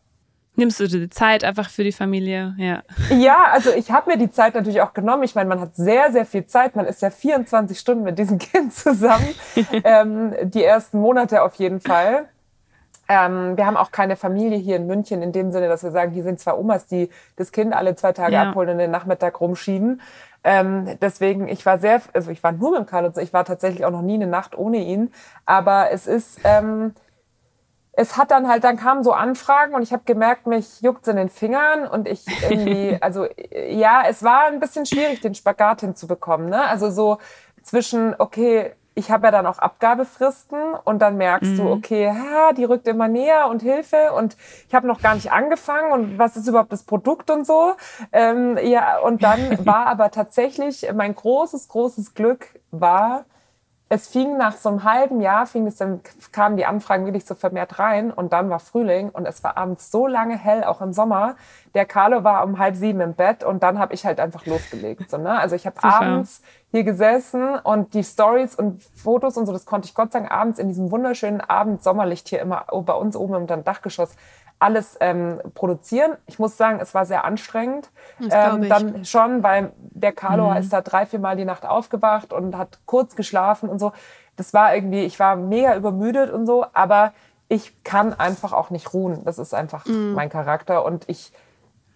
Nimmst 0.58 0.80
du 0.80 0.88
dir 0.88 0.98
die 0.98 1.08
Zeit 1.08 1.44
einfach 1.44 1.70
für 1.70 1.84
die 1.84 1.92
Familie? 1.92 2.52
Ja. 2.58 2.82
ja, 3.16 3.44
also 3.52 3.70
ich 3.72 3.92
habe 3.92 4.10
mir 4.10 4.18
die 4.18 4.28
Zeit 4.32 4.56
natürlich 4.56 4.80
auch 4.80 4.92
genommen. 4.92 5.22
Ich 5.22 5.36
meine, 5.36 5.48
man 5.48 5.60
hat 5.60 5.76
sehr, 5.76 6.10
sehr 6.10 6.26
viel 6.26 6.46
Zeit. 6.46 6.74
Man 6.74 6.84
ist 6.84 7.00
ja 7.00 7.10
24 7.10 7.78
Stunden 7.78 8.02
mit 8.02 8.18
diesem 8.18 8.38
Kind 8.40 8.74
zusammen. 8.74 9.28
ähm, 9.84 10.34
die 10.42 10.64
ersten 10.64 10.98
Monate 10.98 11.42
auf 11.44 11.54
jeden 11.54 11.78
Fall. 11.78 12.24
Ähm, 13.08 13.56
wir 13.56 13.66
haben 13.66 13.76
auch 13.76 13.92
keine 13.92 14.16
Familie 14.16 14.58
hier 14.58 14.74
in 14.74 14.88
München 14.88 15.22
in 15.22 15.30
dem 15.30 15.52
Sinne, 15.52 15.68
dass 15.68 15.84
wir 15.84 15.92
sagen, 15.92 16.10
hier 16.10 16.24
sind 16.24 16.40
zwei 16.40 16.54
Omas, 16.54 16.86
die 16.86 17.08
das 17.36 17.52
Kind 17.52 17.72
alle 17.72 17.94
zwei 17.94 18.12
Tage 18.12 18.34
Ja. 18.34 18.50
abholen 18.50 18.70
und 18.70 18.78
den 18.78 18.90
Nachmittag 18.90 19.40
rumschieben. 19.40 20.00
Ähm, 20.42 20.98
deswegen, 21.00 21.46
ich 21.46 21.64
war 21.66 21.78
sehr, 21.78 22.02
also 22.14 22.32
ich 22.32 22.42
war 22.42 22.50
nur 22.50 22.72
mit 22.72 22.80
dem 22.80 22.86
Carlo, 22.86 23.12
ich 23.16 23.32
war 23.32 23.44
tatsächlich 23.44 23.84
auch 23.84 23.92
noch 23.92 24.02
nie 24.02 24.14
eine 24.14 24.26
Nacht 24.26 24.58
ohne 24.58 24.78
ihn. 24.78 25.12
Aber 25.46 25.92
es 25.92 26.08
ist, 26.08 26.40
ähm, 26.42 26.94
es 27.92 28.16
hat 28.16 28.30
dann 28.30 28.48
halt, 28.48 28.64
dann 28.64 28.76
kamen 28.76 29.02
so 29.02 29.12
Anfragen 29.12 29.74
und 29.74 29.82
ich 29.82 29.92
habe 29.92 30.02
gemerkt, 30.04 30.46
mich 30.46 30.80
juckt's 30.80 31.08
in 31.08 31.16
den 31.16 31.28
Fingern 31.28 31.86
und 31.86 32.06
ich 32.06 32.24
irgendwie, 32.48 32.96
also 33.00 33.26
ja, 33.70 34.04
es 34.08 34.22
war 34.22 34.46
ein 34.46 34.60
bisschen 34.60 34.86
schwierig, 34.86 35.20
den 35.20 35.34
Spagat 35.34 35.80
hinzubekommen. 35.80 36.48
Ne? 36.48 36.64
Also 36.64 36.90
so 36.90 37.18
zwischen, 37.62 38.14
okay, 38.18 38.72
ich 38.98 39.12
habe 39.12 39.28
ja 39.28 39.30
dann 39.30 39.46
auch 39.46 39.58
Abgabefristen 39.58 40.74
und 40.84 40.98
dann 40.98 41.16
merkst 41.16 41.56
du, 41.56 41.70
okay, 41.70 42.10
ha, 42.10 42.52
die 42.52 42.64
rückt 42.64 42.88
immer 42.88 43.06
näher 43.06 43.46
und 43.48 43.62
Hilfe 43.62 44.12
und 44.12 44.36
ich 44.66 44.74
habe 44.74 44.88
noch 44.88 45.00
gar 45.00 45.14
nicht 45.14 45.30
angefangen 45.30 45.92
und 45.92 46.18
was 46.18 46.36
ist 46.36 46.48
überhaupt 46.48 46.72
das 46.72 46.82
Produkt 46.82 47.30
und 47.30 47.46
so. 47.46 47.74
Ähm, 48.10 48.58
ja, 48.60 48.98
und 48.98 49.22
dann 49.22 49.64
war 49.64 49.86
aber 49.86 50.10
tatsächlich 50.10 50.90
mein 50.92 51.14
großes, 51.14 51.68
großes 51.68 52.14
Glück 52.14 52.48
war, 52.72 53.24
es 53.90 54.08
fing 54.08 54.36
nach 54.36 54.56
so 54.56 54.68
einem 54.68 54.84
halben 54.84 55.20
Jahr, 55.22 55.46
fing 55.46 55.66
es 55.66 55.76
dann, 55.76 56.00
kamen 56.30 56.58
die 56.58 56.66
Anfragen 56.66 57.06
wirklich 57.06 57.24
so 57.24 57.34
vermehrt 57.34 57.78
rein 57.78 58.12
und 58.12 58.34
dann 58.34 58.50
war 58.50 58.58
Frühling 58.58 59.08
und 59.08 59.24
es 59.24 59.42
war 59.42 59.56
abends 59.56 59.90
so 59.90 60.06
lange 60.06 60.36
hell, 60.36 60.62
auch 60.64 60.82
im 60.82 60.92
Sommer. 60.92 61.36
Der 61.74 61.86
Carlo 61.86 62.22
war 62.22 62.44
um 62.44 62.58
halb 62.58 62.76
sieben 62.76 63.00
im 63.00 63.14
Bett 63.14 63.44
und 63.44 63.62
dann 63.62 63.78
habe 63.78 63.94
ich 63.94 64.04
halt 64.04 64.20
einfach 64.20 64.44
losgelegt. 64.44 65.10
So, 65.10 65.16
ne? 65.16 65.38
Also 65.38 65.56
ich 65.56 65.66
habe 65.66 65.82
abends 65.82 66.42
hier 66.70 66.84
gesessen 66.84 67.58
und 67.60 67.94
die 67.94 68.04
Stories 68.04 68.54
und 68.54 68.82
Fotos 68.82 69.38
und 69.38 69.46
so, 69.46 69.52
das 69.52 69.64
konnte 69.64 69.86
ich 69.86 69.94
Gott 69.94 70.12
sei 70.12 70.20
Dank 70.20 70.30
abends 70.30 70.58
in 70.58 70.68
diesem 70.68 70.90
wunderschönen 70.90 71.40
Abend 71.40 71.82
Sommerlicht 71.82 72.28
hier 72.28 72.40
immer 72.40 72.66
bei 72.70 72.92
uns 72.92 73.16
oben 73.16 73.48
im 73.48 73.64
Dachgeschoss 73.64 74.14
alles 74.58 74.96
ähm, 75.00 75.40
produzieren. 75.54 76.16
Ich 76.26 76.38
muss 76.38 76.56
sagen, 76.56 76.80
es 76.80 76.94
war 76.94 77.04
sehr 77.06 77.24
anstrengend. 77.24 77.90
Ähm, 78.20 78.68
dann 78.68 79.04
schon, 79.04 79.42
weil 79.42 79.72
der 79.78 80.12
Carlo 80.12 80.52
ist 80.52 80.72
da 80.72 80.80
drei, 80.80 81.06
vier 81.06 81.20
Mal 81.20 81.36
die 81.36 81.44
Nacht 81.44 81.64
aufgewacht 81.64 82.32
und 82.32 82.56
hat 82.56 82.80
kurz 82.86 83.14
geschlafen 83.14 83.68
und 83.68 83.78
so. 83.78 83.92
Das 84.36 84.54
war 84.54 84.74
irgendwie, 84.74 85.04
ich 85.04 85.18
war 85.18 85.36
mega 85.36 85.76
übermüdet 85.76 86.30
und 86.30 86.46
so, 86.46 86.66
aber 86.72 87.12
ich 87.48 87.82
kann 87.82 88.12
einfach 88.18 88.52
auch 88.52 88.70
nicht 88.70 88.92
ruhen. 88.92 89.24
Das 89.24 89.38
ist 89.38 89.54
einfach 89.54 89.86
mein 89.86 90.28
Charakter 90.28 90.84
und 90.84 91.08
ich 91.08 91.32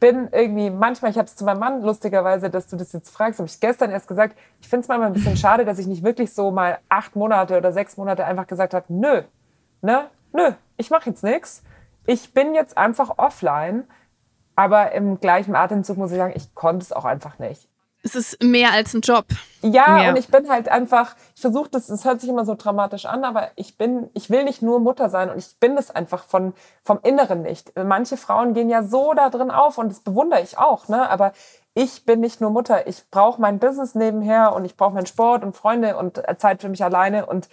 bin 0.03 0.29
irgendwie, 0.33 0.69
manchmal, 0.69 1.13
ich 1.13 1.17
habe 1.17 1.27
es 1.27 1.37
zu 1.37 1.45
meinem 1.45 1.61
Mann 1.61 1.83
lustigerweise, 1.83 2.51
dass 2.51 2.67
du 2.67 2.77
das 2.77 2.93
jetzt 2.93 3.11
fragst, 3.11 3.39
habe 3.39 3.49
ich 3.49 3.61
gestern 3.61 3.93
erst 3.93 4.09
gesagt, 4.09 4.37
ich 4.61 4.69
finde 4.69 4.83
es 4.83 4.89
manchmal 4.89 5.09
ein 5.09 5.13
bisschen 5.13 5.37
schade, 5.37 5.65
dass 5.65 5.79
ich 5.79 5.87
nicht 5.87 6.03
wirklich 6.03 6.35
so 6.35 6.51
mal 6.51 6.79
acht 6.89 7.15
Monate 7.15 7.57
oder 7.57 7.71
sechs 7.73 7.97
Monate 7.97 8.25
einfach 8.25 8.49
gesagt 8.49 8.75
habe, 8.75 8.87
nö, 8.89 9.23
ne, 9.81 10.07
nö, 10.33 10.51
ich 10.77 10.91
mache 10.91 11.11
jetzt 11.11 11.23
nichts. 11.23 11.63
Ich 12.07 12.33
bin 12.35 12.55
jetzt 12.55 12.77
einfach 12.77 13.19
offline, 13.19 13.85
aber 14.57 14.93
im 14.93 15.21
gleichen 15.21 15.55
Atemzug 15.55 15.97
muss 15.97 16.11
ich 16.13 16.19
sagen, 16.19 16.35
ich 16.37 16.55
konnte 16.55 16.83
es 16.85 16.93
auch 16.93 17.05
einfach 17.05 17.39
nicht. 17.39 17.69
es 18.05 18.17
ist 18.17 18.43
mehr 18.43 18.73
als 18.73 18.95
ein 18.95 19.01
Job. 19.01 19.27
Ja, 19.61 20.03
Ja. 20.03 20.11
und 20.11 20.17
ich 20.19 20.27
bin 20.27 20.49
halt 20.51 20.69
einfach, 20.69 21.15
ich 21.37 21.41
versuche 21.41 21.71
das, 21.71 21.89
es 21.89 22.05
hört 22.05 22.21
sich 22.21 22.29
immer 22.29 22.45
so 22.45 22.57
dramatisch 22.57 23.07
an, 23.07 23.23
aber 23.23 23.51
ich 23.55 23.79
bin, 23.79 24.11
ich 24.13 24.29
will 24.29 24.43
nicht 24.43 24.61
nur 24.61 24.81
Mutter 24.81 25.09
sein 25.09 25.31
und 25.31 25.39
ich 25.39 25.57
bin 25.61 25.77
das 25.77 25.93
einfach 25.93 26.25
von, 26.25 26.53
vom 26.83 26.99
Inneren 27.05 27.43
nicht. 27.43 27.73
Manche 27.77 28.17
Frauen 28.17 28.55
gehen 28.55 28.69
ja 28.69 28.83
so 28.83 29.15
da 29.15 29.31
drin 29.31 29.53
auf 29.53 29.79
und 29.79 29.89
das 29.89 30.01
bewundere 30.01 30.41
ich 30.43 30.59
auch, 30.59 30.89
ne? 30.89 31.09
Aber 31.09 31.33
ich 31.75 32.05
bin 32.05 32.19
nicht 32.19 32.41
nur 32.41 32.51
Mutter, 32.51 32.89
ich 32.89 33.09
brauche 33.13 33.41
mein 33.41 33.61
Business 33.61 33.95
nebenher 33.95 34.53
und 34.53 34.65
ich 34.65 34.77
brauche 34.77 34.95
meinen 34.95 35.07
Sport 35.07 35.45
und 35.45 35.55
Freunde 35.55 35.97
und 35.97 36.21
Zeit 36.39 36.61
für 36.61 36.69
mich 36.69 36.83
alleine 36.83 37.27
und 37.27 37.49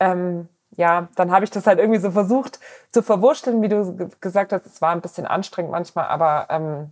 ähm, 0.00 0.48
ja, 0.76 1.08
dann 1.16 1.30
habe 1.30 1.44
ich 1.44 1.50
das 1.50 1.66
halt 1.66 1.78
irgendwie 1.78 2.00
so 2.00 2.10
versucht 2.10 2.58
zu 2.92 3.02
verwurschteln, 3.02 3.60
wie 3.62 3.68
du 3.68 3.94
ge- 3.96 4.08
gesagt 4.20 4.52
hast. 4.52 4.66
Es 4.66 4.80
war 4.80 4.90
ein 4.92 5.00
bisschen 5.00 5.26
anstrengend 5.26 5.70
manchmal, 5.72 6.06
aber 6.06 6.46
ähm, 6.50 6.90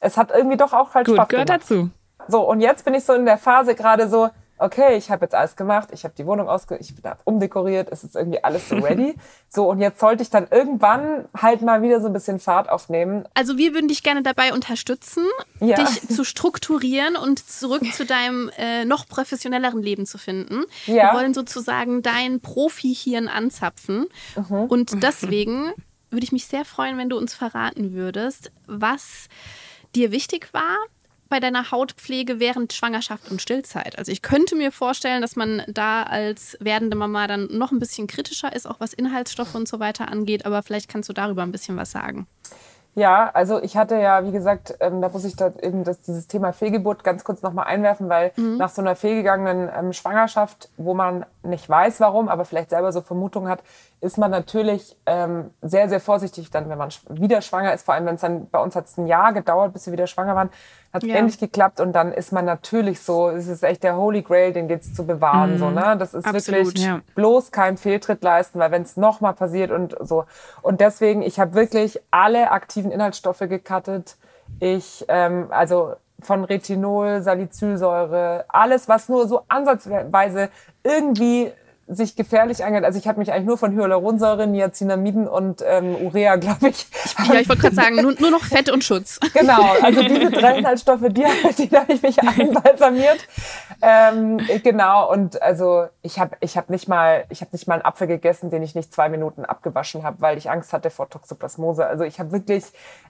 es 0.00 0.16
hat 0.16 0.30
irgendwie 0.30 0.56
doch 0.56 0.72
auch 0.72 0.94
halt 0.94 1.06
Gut, 1.06 1.16
Spaß 1.16 1.28
gehört 1.28 1.46
gemacht. 1.48 1.62
dazu. 1.62 1.90
So, 2.28 2.48
und 2.48 2.60
jetzt 2.60 2.84
bin 2.84 2.94
ich 2.94 3.04
so 3.04 3.14
in 3.14 3.24
der 3.24 3.38
Phase 3.38 3.74
gerade 3.74 4.08
so, 4.08 4.30
okay, 4.60 4.96
ich 4.96 5.10
habe 5.10 5.24
jetzt 5.24 5.34
alles 5.34 5.56
gemacht, 5.56 5.88
ich 5.92 6.04
habe 6.04 6.14
die 6.16 6.26
Wohnung 6.26 6.48
ausge, 6.48 6.76
ich 6.76 6.92
habe 7.04 7.20
umdekoriert, 7.24 7.88
es 7.90 8.04
ist 8.04 8.14
irgendwie 8.14 8.42
alles 8.44 8.68
so 8.68 8.76
ready. 8.76 9.14
so, 9.48 9.68
und 9.68 9.80
jetzt 9.80 10.00
sollte 10.00 10.22
ich 10.22 10.30
dann 10.30 10.46
irgendwann 10.50 11.26
halt 11.36 11.62
mal 11.62 11.82
wieder 11.82 12.00
so 12.00 12.06
ein 12.06 12.12
bisschen 12.12 12.38
Fahrt 12.38 12.68
aufnehmen. 12.68 13.24
Also 13.34 13.56
wir 13.58 13.74
würden 13.74 13.88
dich 13.88 14.02
gerne 14.02 14.22
dabei 14.22 14.52
unterstützen, 14.52 15.24
Ja. 15.60 15.76
dich 15.76 16.08
zu 16.08 16.24
strukturieren 16.24 17.16
und 17.16 17.38
zurück 17.38 17.82
zu 17.92 18.04
deinem 18.04 18.50
äh, 18.56 18.84
noch 18.84 19.06
professionelleren 19.08 19.82
Leben 19.82 20.06
zu 20.06 20.18
finden. 20.18 20.64
Ja. 20.86 21.12
Wir 21.12 21.18
wollen 21.18 21.34
sozusagen 21.34 22.02
dein 22.02 22.40
Profi-Hirn 22.40 23.28
anzapfen. 23.28 24.06
Mhm. 24.36 24.64
Und 24.64 25.02
deswegen 25.02 25.72
würde 26.10 26.24
ich 26.24 26.32
mich 26.32 26.46
sehr 26.46 26.64
freuen, 26.64 26.98
wenn 26.98 27.08
du 27.08 27.16
uns 27.16 27.34
verraten 27.34 27.92
würdest, 27.94 28.52
was 28.66 29.28
dir 29.94 30.12
wichtig 30.12 30.52
war 30.52 30.76
bei 31.30 31.40
deiner 31.40 31.70
Hautpflege 31.70 32.40
während 32.40 32.74
Schwangerschaft 32.74 33.30
und 33.30 33.40
Stillzeit. 33.40 33.98
Also 33.98 34.12
ich 34.12 34.20
könnte 34.20 34.56
mir 34.56 34.72
vorstellen, 34.72 35.22
dass 35.22 35.36
man 35.36 35.62
da 35.68 36.02
als 36.02 36.58
werdende 36.60 36.96
Mama 36.96 37.26
dann 37.26 37.48
noch 37.52 37.70
ein 37.70 37.78
bisschen 37.78 38.06
kritischer 38.06 38.54
ist, 38.54 38.68
auch 38.68 38.80
was 38.80 38.92
Inhaltsstoffe 38.92 39.54
und 39.54 39.68
so 39.68 39.80
weiter 39.80 40.08
angeht. 40.08 40.44
Aber 40.44 40.62
vielleicht 40.62 40.90
kannst 40.90 41.08
du 41.08 41.12
darüber 41.12 41.42
ein 41.42 41.52
bisschen 41.52 41.76
was 41.76 41.92
sagen. 41.92 42.26
Ja, 42.96 43.30
also 43.32 43.62
ich 43.62 43.76
hatte 43.76 43.94
ja, 43.94 44.26
wie 44.26 44.32
gesagt, 44.32 44.74
ähm, 44.80 45.00
da 45.00 45.08
muss 45.08 45.24
ich 45.24 45.36
da 45.36 45.52
eben 45.62 45.84
das, 45.84 46.00
dieses 46.02 46.26
Thema 46.26 46.52
Fehlgeburt 46.52 47.04
ganz 47.04 47.22
kurz 47.22 47.40
nochmal 47.40 47.66
einwerfen, 47.66 48.08
weil 48.08 48.32
nach 48.58 48.68
so 48.68 48.82
einer 48.82 48.96
fehlgegangenen 48.96 49.70
ähm, 49.74 49.92
Schwangerschaft, 49.92 50.70
wo 50.76 50.92
man 50.92 51.24
nicht 51.44 51.68
weiß 51.68 52.00
warum, 52.00 52.28
aber 52.28 52.44
vielleicht 52.44 52.70
selber 52.70 52.90
so 52.90 53.00
Vermutungen 53.00 53.48
hat, 53.48 53.62
ist 54.02 54.16
man 54.16 54.30
natürlich 54.30 54.96
ähm, 55.04 55.50
sehr, 55.60 55.88
sehr 55.90 56.00
vorsichtig 56.00 56.50
dann, 56.50 56.70
wenn 56.70 56.78
man 56.78 56.88
wieder 57.10 57.42
schwanger 57.42 57.74
ist. 57.74 57.84
Vor 57.84 57.94
allem, 57.94 58.06
wenn 58.06 58.14
es 58.14 58.22
dann, 58.22 58.48
bei 58.48 58.58
uns 58.58 58.74
hat 58.74 58.86
es 58.86 58.96
ein 58.96 59.06
Jahr 59.06 59.32
gedauert, 59.34 59.74
bis 59.74 59.84
wir 59.86 59.92
wieder 59.92 60.06
schwanger 60.06 60.34
waren, 60.34 60.48
hat 60.92 61.02
es 61.02 61.08
Ja. 61.10 61.16
endlich 61.16 61.38
geklappt 61.38 61.80
und 61.80 61.92
dann 61.92 62.10
ist 62.12 62.32
man 62.32 62.46
natürlich 62.46 63.00
so, 63.00 63.28
es 63.28 63.46
ist 63.46 63.62
echt 63.62 63.82
der 63.84 63.96
Holy 63.96 64.22
Grail, 64.22 64.52
den 64.52 64.68
geht's 64.68 64.94
zu 64.94 65.06
bewahren, 65.06 65.58
so, 65.58 65.70
ne? 65.70 65.96
Das 65.98 66.14
ist 66.14 66.24
Absolut, 66.26 66.66
wirklich, 66.66 66.84
ja. 66.84 67.00
bloß 67.14 67.52
keinen 67.52 67.76
Fehltritt 67.76 68.22
leisten, 68.24 68.58
weil 68.58 68.70
wenn 68.70 68.82
es 68.82 68.96
nochmal 68.96 69.34
passiert 69.34 69.70
und 69.70 69.94
so. 70.00 70.24
Und 70.62 70.80
deswegen, 70.80 71.20
ich 71.22 71.38
habe 71.38 71.54
wirklich 71.54 72.00
alle 72.10 72.50
aktiven 72.52 72.90
Inhaltsstoffe 72.90 73.40
gecuttet. 73.40 74.16
Ich, 74.60 75.04
ähm, 75.08 75.48
also 75.50 75.94
von 76.22 76.44
Retinol, 76.44 77.22
Salicylsäure, 77.22 78.44
alles, 78.48 78.88
was 78.88 79.08
nur 79.08 79.28
so 79.28 79.42
ansatzweise 79.48 80.48
irgendwie 80.82 81.52
sich 81.92 82.14
gefährlich 82.14 82.64
angeht. 82.64 82.84
Also 82.84 82.98
ich 82.98 83.08
habe 83.08 83.18
mich 83.18 83.32
eigentlich 83.32 83.46
nur 83.46 83.58
von 83.58 83.74
Hyaluronsäure, 83.74 84.46
Niacinamiden 84.46 85.26
und 85.26 85.62
ähm, 85.66 85.96
Urea, 85.96 86.36
glaube 86.36 86.68
ich. 86.68 86.86
Ja, 87.26 87.34
ich 87.34 87.48
wollte 87.48 87.62
gerade 87.62 87.74
sagen, 87.74 87.96
nur, 87.96 88.14
nur 88.20 88.30
noch 88.30 88.44
Fett 88.44 88.70
und 88.70 88.84
Schutz. 88.84 89.18
Genau, 89.32 89.62
also 89.80 90.02
diese 90.02 90.30
drei 90.30 90.58
Inhaltsstoffe, 90.58 91.06
die, 91.08 91.24
die 91.58 91.76
habe 91.76 91.92
ich 91.92 92.02
mich 92.02 92.18
einbalsamiert. 92.38 93.26
Ähm, 93.80 94.38
genau, 94.62 95.10
und 95.10 95.40
also 95.40 95.86
ich 96.02 96.18
habe 96.18 96.36
ich 96.40 96.58
hab 96.58 96.68
nicht 96.68 96.88
mal 96.88 97.24
ich 97.30 97.40
habe 97.40 97.50
nicht 97.52 97.66
mal 97.66 97.74
einen 97.74 97.84
Apfel 97.84 98.06
gegessen, 98.06 98.50
den 98.50 98.62
ich 98.62 98.74
nicht 98.74 98.92
zwei 98.92 99.08
Minuten 99.08 99.44
abgewaschen 99.44 100.02
habe, 100.02 100.20
weil 100.20 100.36
ich 100.36 100.50
Angst 100.50 100.72
hatte 100.72 100.90
vor 100.90 101.08
Toxoplasmose. 101.08 101.86
Also 101.86 102.04
ich 102.04 102.18
habe 102.18 102.32
wirklich, 102.32 102.64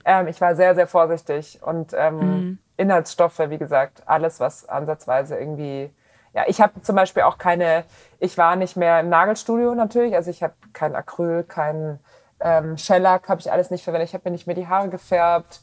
ähm, 0.05 0.27
ich 0.27 0.39
war 0.39 0.55
sehr, 0.55 0.75
sehr 0.75 0.87
vorsichtig 0.87 1.59
und 1.61 1.93
ähm, 1.93 2.59
Inhaltsstoffe, 2.77 3.39
wie 3.47 3.57
gesagt, 3.57 4.03
alles, 4.05 4.39
was 4.39 4.69
ansatzweise 4.69 5.37
irgendwie 5.37 5.91
ja, 6.33 6.43
ich 6.47 6.61
habe 6.61 6.81
zum 6.81 6.95
Beispiel 6.95 7.23
auch 7.23 7.37
keine, 7.37 7.83
ich 8.19 8.37
war 8.37 8.55
nicht 8.55 8.77
mehr 8.77 8.99
im 8.99 9.09
Nagelstudio 9.09 9.75
natürlich, 9.75 10.15
also 10.15 10.31
ich 10.31 10.43
habe 10.43 10.53
kein 10.73 10.95
Acryl, 10.95 11.43
kein 11.43 11.99
ähm, 12.39 12.77
Shellac, 12.77 13.27
habe 13.29 13.41
ich 13.41 13.51
alles 13.51 13.69
nicht 13.69 13.83
verwendet, 13.83 14.09
ich 14.09 14.13
habe 14.13 14.29
mir 14.29 14.31
nicht 14.31 14.47
mehr 14.47 14.55
die 14.55 14.67
Haare 14.67 14.89
gefärbt, 14.89 15.61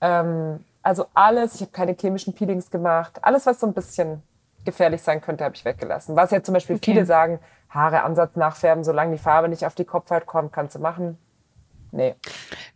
ähm, 0.00 0.64
also 0.82 1.06
alles, 1.14 1.56
ich 1.56 1.60
habe 1.62 1.72
keine 1.72 1.94
chemischen 1.94 2.34
Peelings 2.34 2.70
gemacht, 2.70 3.18
alles, 3.22 3.46
was 3.46 3.60
so 3.60 3.66
ein 3.66 3.74
bisschen 3.74 4.22
gefährlich 4.64 5.02
sein 5.02 5.20
könnte, 5.20 5.44
habe 5.44 5.54
ich 5.54 5.64
weggelassen. 5.64 6.14
Was 6.16 6.30
ja 6.30 6.42
zum 6.42 6.52
Beispiel 6.52 6.78
viele 6.82 7.06
sagen, 7.06 7.38
Haare 7.70 8.02
Ansatz 8.02 8.36
nachfärben, 8.36 8.84
solange 8.84 9.12
die 9.12 9.22
Farbe 9.22 9.48
nicht 9.48 9.64
auf 9.64 9.74
die 9.74 9.84
Kopfhaut 9.84 10.26
kommt, 10.26 10.52
kannst 10.52 10.74
du 10.76 10.80
machen. 10.80 11.16
Nee. 11.92 12.14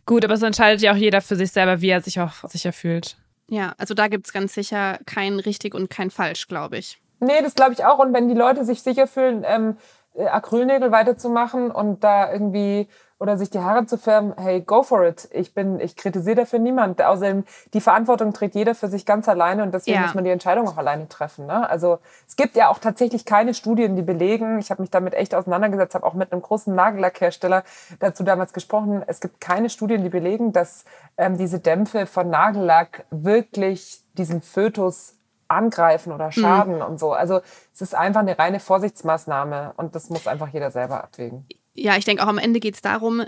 Gut, 0.05 0.25
aber 0.25 0.37
so 0.37 0.45
entscheidet 0.45 0.81
ja 0.81 0.93
auch 0.93 0.97
jeder 0.97 1.21
für 1.21 1.35
sich 1.35 1.51
selber, 1.51 1.81
wie 1.81 1.89
er 1.89 2.01
sich 2.01 2.19
auch 2.19 2.33
sicher 2.49 2.73
fühlt. 2.73 3.17
Ja, 3.47 3.73
also 3.77 3.93
da 3.93 4.07
gibt 4.07 4.25
es 4.25 4.33
ganz 4.33 4.53
sicher 4.53 4.97
kein 5.05 5.39
richtig 5.39 5.75
und 5.75 5.89
kein 5.89 6.09
falsch, 6.09 6.47
glaube 6.47 6.77
ich. 6.77 7.01
Nee, 7.21 7.41
das 7.41 7.55
glaube 7.55 7.73
ich 7.73 7.85
auch. 7.85 7.99
Und 7.99 8.13
wenn 8.13 8.27
die 8.27 8.35
Leute 8.35 8.65
sich 8.65 8.83
sicher 8.83 9.07
fühlen, 9.07 9.43
ähm, 9.47 9.77
äh, 10.13 10.27
Acrylnägel 10.27 10.91
weiterzumachen 10.91 11.71
und 11.71 12.03
da 12.03 12.31
irgendwie 12.31 12.89
oder 13.19 13.37
sich 13.37 13.51
die 13.51 13.59
Haare 13.59 13.85
zu 13.85 13.99
färben, 13.99 14.33
hey, 14.35 14.61
go 14.61 14.81
for 14.81 15.05
it. 15.05 15.29
Ich 15.31 15.53
bin, 15.53 15.79
ich 15.79 15.95
kritisiere 15.95 16.37
dafür 16.37 16.57
niemand. 16.57 17.03
Außerdem, 17.03 17.43
die 17.71 17.79
Verantwortung 17.79 18.33
trägt 18.33 18.55
jeder 18.55 18.73
für 18.73 18.87
sich 18.87 19.05
ganz 19.05 19.29
alleine 19.29 19.61
und 19.61 19.75
deswegen 19.75 19.97
Ja. 19.97 20.01
muss 20.01 20.15
man 20.15 20.23
die 20.23 20.31
Entscheidung 20.31 20.67
auch 20.67 20.75
alleine 20.77 21.07
treffen. 21.07 21.45
Ne? 21.45 21.69
Also 21.69 21.99
es 22.27 22.35
gibt 22.35 22.55
ja 22.55 22.69
auch 22.69 22.79
tatsächlich 22.79 23.23
keine 23.25 23.53
Studien, 23.53 23.95
die 23.95 24.01
belegen, 24.01 24.57
ich 24.57 24.71
habe 24.71 24.81
mich 24.81 24.89
damit 24.89 25.13
echt 25.13 25.35
auseinandergesetzt, 25.35 25.93
habe 25.93 26.07
auch 26.07 26.15
mit 26.15 26.31
einem 26.31 26.41
großen 26.41 26.73
Nagellackhersteller 26.73 27.63
dazu 27.99 28.23
damals 28.23 28.53
gesprochen, 28.53 29.03
es 29.05 29.21
gibt 29.21 29.39
keine 29.39 29.69
Studien, 29.69 30.03
die 30.03 30.09
belegen, 30.09 30.51
dass 30.51 30.83
ähm, 31.15 31.37
diese 31.37 31.59
Dämpfe 31.59 32.07
von 32.07 32.27
Nagellack 32.27 33.05
wirklich 33.11 34.01
diesen 34.17 34.41
Fötus 34.41 35.13
angreifen 35.51 36.11
oder 36.13 36.31
schaden 36.31 36.81
und 36.81 36.99
so. 36.99 37.13
Also 37.13 37.41
es 37.73 37.81
ist 37.81 37.95
einfach 37.95 38.21
eine 38.21 38.37
reine 38.39 38.59
Vorsichtsmaßnahme 38.59 39.73
und 39.77 39.95
das 39.95 40.09
muss 40.09 40.27
einfach 40.27 40.47
jeder 40.49 40.71
selber 40.71 41.03
abwägen. 41.03 41.45
Ja, 41.73 41.95
ich 41.97 42.05
denke 42.05 42.23
auch 42.23 42.27
am 42.27 42.37
Ende 42.37 42.59
geht 42.59 42.75
es 42.75 42.81
darum, 42.81 43.23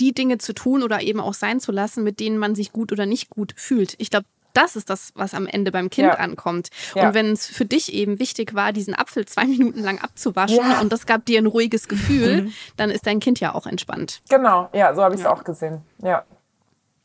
die 0.00 0.12
Dinge 0.12 0.38
zu 0.38 0.52
tun 0.52 0.82
oder 0.82 1.00
eben 1.02 1.20
auch 1.20 1.34
sein 1.34 1.60
zu 1.60 1.72
lassen, 1.72 2.02
mit 2.04 2.20
denen 2.20 2.38
man 2.38 2.54
sich 2.54 2.72
gut 2.72 2.92
oder 2.92 3.06
nicht 3.06 3.30
gut 3.30 3.54
fühlt. 3.56 3.94
Ich 3.98 4.10
glaube, 4.10 4.26
das 4.54 4.74
ist 4.74 4.88
das, 4.88 5.12
was 5.14 5.34
am 5.34 5.46
Ende 5.46 5.70
beim 5.70 5.90
Kind 5.90 6.08
Ja. 6.08 6.14
ankommt. 6.14 6.70
Ja. 6.94 7.08
Und 7.08 7.14
wenn 7.14 7.26
es 7.32 7.46
für 7.46 7.66
dich 7.66 7.92
eben 7.92 8.18
wichtig 8.18 8.54
war, 8.54 8.72
diesen 8.72 8.94
Apfel 8.94 9.26
zwei 9.26 9.44
Minuten 9.46 9.80
lang 9.82 9.98
abzuwaschen 10.00 10.56
Ja. 10.70 10.80
und 10.80 10.92
das 10.92 11.06
gab 11.06 11.26
dir 11.26 11.38
ein 11.38 11.46
ruhiges 11.46 11.88
Gefühl, 11.88 12.50
dann 12.76 12.90
ist 12.90 13.06
dein 13.06 13.20
Kind 13.20 13.38
ja 13.38 13.54
auch 13.54 13.66
entspannt. 13.66 14.22
Genau, 14.30 14.68
ja, 14.72 14.94
so 14.94 15.02
habe 15.02 15.14
ich 15.14 15.20
es 15.20 15.26
auch 15.26 15.44
gesehen. 15.44 15.82
Ja. 16.02 16.24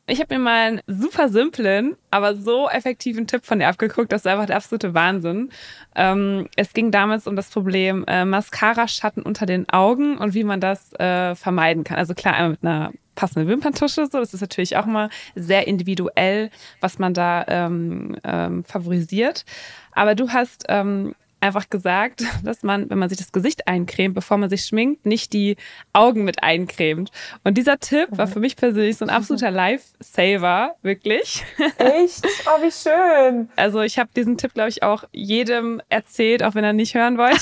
Ich 0.07 0.19
habe 0.19 0.35
mir 0.35 0.43
mal 0.43 0.67
einen 0.67 0.81
super 0.87 1.29
simplen, 1.29 1.95
aber 2.09 2.35
so 2.35 2.67
effektiven 2.67 3.27
Tipp 3.27 3.45
von 3.45 3.59
dir 3.59 3.67
abgeguckt. 3.67 4.11
Das 4.11 4.21
ist 4.21 4.27
einfach 4.27 4.47
der 4.47 4.57
absolute 4.57 4.93
Wahnsinn. 4.93 5.51
Ähm, 5.95 6.49
es 6.57 6.73
ging 6.73 6.91
damals 6.91 7.27
um 7.27 7.35
das 7.35 7.49
Problem 7.49 8.03
äh, 8.07 8.25
Mascara-Schatten 8.25 9.23
unter 9.23 9.45
den 9.45 9.69
Augen 9.69 10.17
und 10.17 10.33
wie 10.33 10.43
man 10.43 10.59
das 10.59 10.91
äh, 10.93 11.35
vermeiden 11.35 11.83
kann. 11.83 11.97
Also 11.97 12.13
klar, 12.13 12.33
einmal 12.33 12.51
mit 12.51 12.63
einer 12.63 12.91
passenden 13.15 13.47
Wimperntusche. 13.47 14.07
So, 14.07 14.19
das 14.19 14.33
ist 14.33 14.41
natürlich 14.41 14.75
auch 14.75 14.85
mal 14.85 15.09
sehr 15.35 15.67
individuell, 15.67 16.49
was 16.79 16.97
man 16.99 17.13
da 17.13 17.45
ähm, 17.47 18.17
ähm, 18.23 18.63
favorisiert. 18.63 19.45
Aber 19.91 20.15
du 20.15 20.29
hast 20.29 20.65
ähm, 20.67 21.13
einfach 21.41 21.69
gesagt, 21.69 22.23
dass 22.43 22.63
man, 22.63 22.89
wenn 22.89 22.99
man 22.99 23.09
sich 23.09 23.17
das 23.17 23.31
Gesicht 23.31 23.67
eincremt, 23.67 24.15
bevor 24.15 24.37
man 24.37 24.49
sich 24.49 24.63
schminkt, 24.65 25.05
nicht 25.05 25.33
die 25.33 25.57
Augen 25.91 26.23
mit 26.23 26.43
eincremt. 26.43 27.11
Und 27.43 27.57
dieser 27.57 27.79
Tipp 27.79 28.07
war 28.11 28.27
für 28.27 28.39
mich 28.39 28.55
persönlich 28.55 28.97
so 28.97 29.05
ein 29.05 29.09
absoluter 29.09 29.51
Lifesaver, 29.51 30.75
wirklich. 30.81 31.43
Echt? 31.77 32.25
Oh, 32.45 32.61
wie 32.61 32.71
schön. 32.71 33.49
Also 33.55 33.81
ich 33.81 33.99
habe 33.99 34.09
diesen 34.15 34.37
Tipp, 34.37 34.53
glaube 34.53 34.69
ich, 34.69 34.83
auch 34.83 35.03
jedem 35.11 35.81
erzählt, 35.89 36.43
auch 36.43 36.55
wenn 36.55 36.63
er 36.63 36.73
nicht 36.73 36.95
hören 36.95 37.17
wollte. 37.17 37.41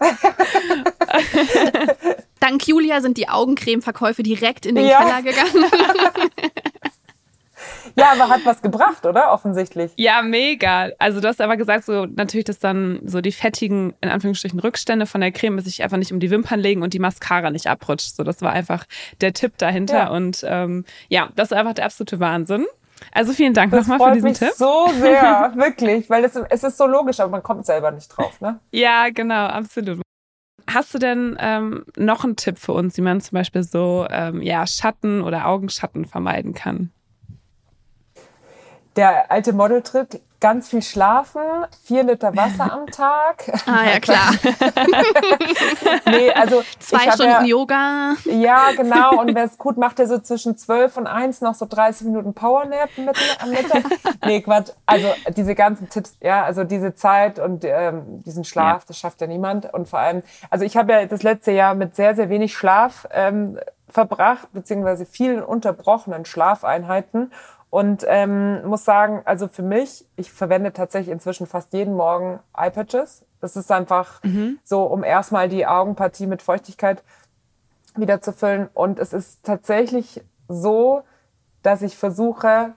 Dank 2.40 2.66
Julia 2.66 3.00
sind 3.00 3.16
die 3.18 3.28
Augencreme-Verkäufe 3.28 4.24
direkt 4.24 4.66
in 4.66 4.74
den 4.74 4.86
Ja. 4.86 4.98
Keller 5.00 5.22
gegangen. 5.22 5.70
Ja, 7.96 8.12
aber 8.12 8.28
hat 8.28 8.40
was 8.44 8.62
gebracht, 8.62 9.04
oder? 9.06 9.32
Offensichtlich. 9.32 9.92
Ja, 9.96 10.22
mega. 10.22 10.88
Also 10.98 11.20
du 11.20 11.28
hast 11.28 11.40
aber 11.40 11.56
gesagt, 11.56 11.84
so 11.84 12.06
natürlich, 12.06 12.44
dass 12.44 12.58
dann 12.58 13.00
so 13.04 13.20
die 13.20 13.32
fettigen, 13.32 13.94
in 14.00 14.08
Anführungsstrichen, 14.08 14.58
Rückstände 14.60 15.06
von 15.06 15.20
der 15.20 15.32
Creme 15.32 15.60
sich 15.60 15.82
einfach 15.82 15.96
nicht 15.96 16.12
um 16.12 16.20
die 16.20 16.30
Wimpern 16.30 16.60
legen 16.60 16.82
und 16.82 16.94
die 16.94 16.98
Mascara 16.98 17.50
nicht 17.50 17.66
abrutscht. 17.66 18.16
So, 18.16 18.22
das 18.24 18.42
war 18.42 18.52
einfach 18.52 18.84
der 19.20 19.32
Tipp 19.32 19.58
dahinter. 19.58 19.94
Ja. 19.96 20.10
Und 20.10 20.44
ähm, 20.46 20.84
ja, 21.08 21.28
das 21.36 21.50
ist 21.50 21.56
einfach 21.56 21.74
der 21.74 21.86
absolute 21.86 22.20
Wahnsinn. 22.20 22.66
Also 23.10 23.32
vielen 23.32 23.54
Dank 23.54 23.72
Das 23.72 23.88
nochmal 23.88 24.10
für 24.10 24.14
diesen 24.14 24.28
mich 24.30 24.38
Tipp. 24.38 24.52
so 24.56 24.86
sehr, 25.00 25.52
wirklich, 25.56 26.08
weil 26.08 26.24
es, 26.24 26.36
es 26.36 26.62
ist 26.62 26.78
so 26.78 26.86
logisch, 26.86 27.18
aber 27.20 27.30
man 27.30 27.42
kommt 27.42 27.66
selber 27.66 27.90
nicht 27.90 28.08
drauf. 28.08 28.40
Ne? 28.40 28.60
Ja, 28.70 29.08
genau, 29.10 29.46
absolut. 29.46 30.00
Hast 30.68 30.94
du 30.94 30.98
denn 30.98 31.36
ähm, 31.40 31.84
noch 31.96 32.22
einen 32.22 32.36
Tipp 32.36 32.58
für 32.58 32.72
uns, 32.72 32.96
wie 32.96 33.00
man 33.02 33.20
zum 33.20 33.34
Beispiel 33.34 33.64
so 33.64 34.06
ähm, 34.08 34.40
ja, 34.40 34.66
Schatten 34.66 35.22
oder 35.22 35.46
Augenschatten 35.46 36.04
vermeiden 36.04 36.54
kann? 36.54 36.92
Der 38.96 39.30
alte 39.30 39.52
Modeltrick, 39.54 40.20
ganz 40.38 40.68
viel 40.68 40.82
schlafen, 40.82 41.40
vier 41.84 42.02
Liter 42.02 42.36
Wasser 42.36 42.70
am 42.72 42.86
Tag. 42.88 43.44
Ah 43.66 43.84
ja, 43.92 44.00
klar. 44.00 44.32
nee, 46.06 46.30
also 46.32 46.62
Zwei 46.80 47.10
Stunden 47.12 47.30
ja, 47.30 47.44
Yoga. 47.44 48.14
Ja, 48.24 48.72
genau. 48.76 49.20
Und 49.20 49.34
wer 49.34 49.44
es 49.44 49.56
gut 49.56 49.76
macht, 49.78 49.98
der 49.98 50.08
so 50.08 50.18
zwischen 50.18 50.58
12 50.58 50.96
und 50.96 51.06
1 51.06 51.40
noch 51.42 51.54
so 51.54 51.64
30 51.66 52.08
Minuten 52.08 52.34
Powernap 52.34 52.90
mit, 52.96 53.16
am 53.40 53.50
Mittag. 53.50 53.84
Nee, 54.26 54.40
Quatsch. 54.42 54.70
Also 54.84 55.06
diese 55.36 55.54
ganzen 55.54 55.88
Tipps, 55.88 56.16
ja, 56.20 56.42
also 56.42 56.64
diese 56.64 56.94
Zeit 56.94 57.38
und 57.38 57.64
ähm, 57.64 58.22
diesen 58.24 58.44
Schlaf, 58.44 58.82
Ja. 58.82 58.84
das 58.88 58.98
schafft 58.98 59.20
ja 59.20 59.26
niemand. 59.28 59.72
Und 59.72 59.88
vor 59.88 60.00
allem, 60.00 60.22
also 60.50 60.64
ich 60.64 60.76
habe 60.76 60.92
ja 60.92 61.06
das 61.06 61.22
letzte 61.22 61.52
Jahr 61.52 61.74
mit 61.74 61.94
sehr, 61.94 62.16
sehr 62.16 62.28
wenig 62.28 62.52
Schlaf 62.54 63.06
ähm, 63.12 63.58
verbracht, 63.88 64.48
beziehungsweise 64.52 65.06
vielen 65.06 65.42
unterbrochenen 65.42 66.24
Schlafeinheiten. 66.24 67.30
Und 67.72 68.04
ähm, 68.06 68.66
muss 68.66 68.84
sagen, 68.84 69.22
also 69.24 69.48
für 69.48 69.62
mich, 69.62 70.06
ich 70.16 70.30
verwende 70.30 70.74
tatsächlich 70.74 71.10
inzwischen 71.10 71.46
fast 71.46 71.72
jeden 71.72 71.94
Morgen 71.94 72.38
Eye-Patches. 72.54 73.24
Das 73.40 73.56
ist 73.56 73.72
einfach 73.72 74.20
so, 74.62 74.82
um 74.82 75.02
erstmal 75.02 75.48
die 75.48 75.66
Augenpartie 75.66 76.26
mit 76.26 76.42
Feuchtigkeit 76.42 77.02
wieder 77.96 78.20
zu 78.20 78.34
füllen. 78.34 78.68
Und 78.74 78.98
es 78.98 79.14
ist 79.14 79.42
tatsächlich 79.46 80.22
so, 80.48 81.02
dass 81.62 81.80
ich 81.80 81.96
versuche, 81.96 82.74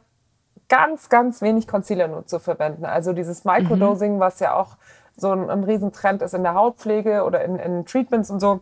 ganz, 0.70 1.10
ganz 1.10 1.42
wenig 1.42 1.68
Concealer 1.68 2.08
nur 2.08 2.26
zu 2.26 2.40
verwenden. 2.40 2.86
Also 2.86 3.12
dieses 3.12 3.44
Microdosing, 3.44 4.22
was 4.22 4.40
ja 4.40 4.56
auch 4.56 4.78
so 5.18 5.30
ein, 5.30 5.50
ein 5.50 5.66
Riesentrend 5.66 6.22
ist 6.22 6.34
in 6.34 6.44
der 6.44 6.54
Hautpflege 6.54 7.26
oder 7.26 7.44
in, 7.44 7.58
in 7.58 7.86
Treatments 7.86 8.32
und 8.32 8.40
so, 8.40 8.62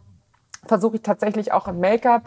versuche 0.66 0.96
ich 0.96 1.04
tatsächlich 1.04 1.52
auch 1.52 1.68
im 1.68 1.80
Make-up 1.80 2.24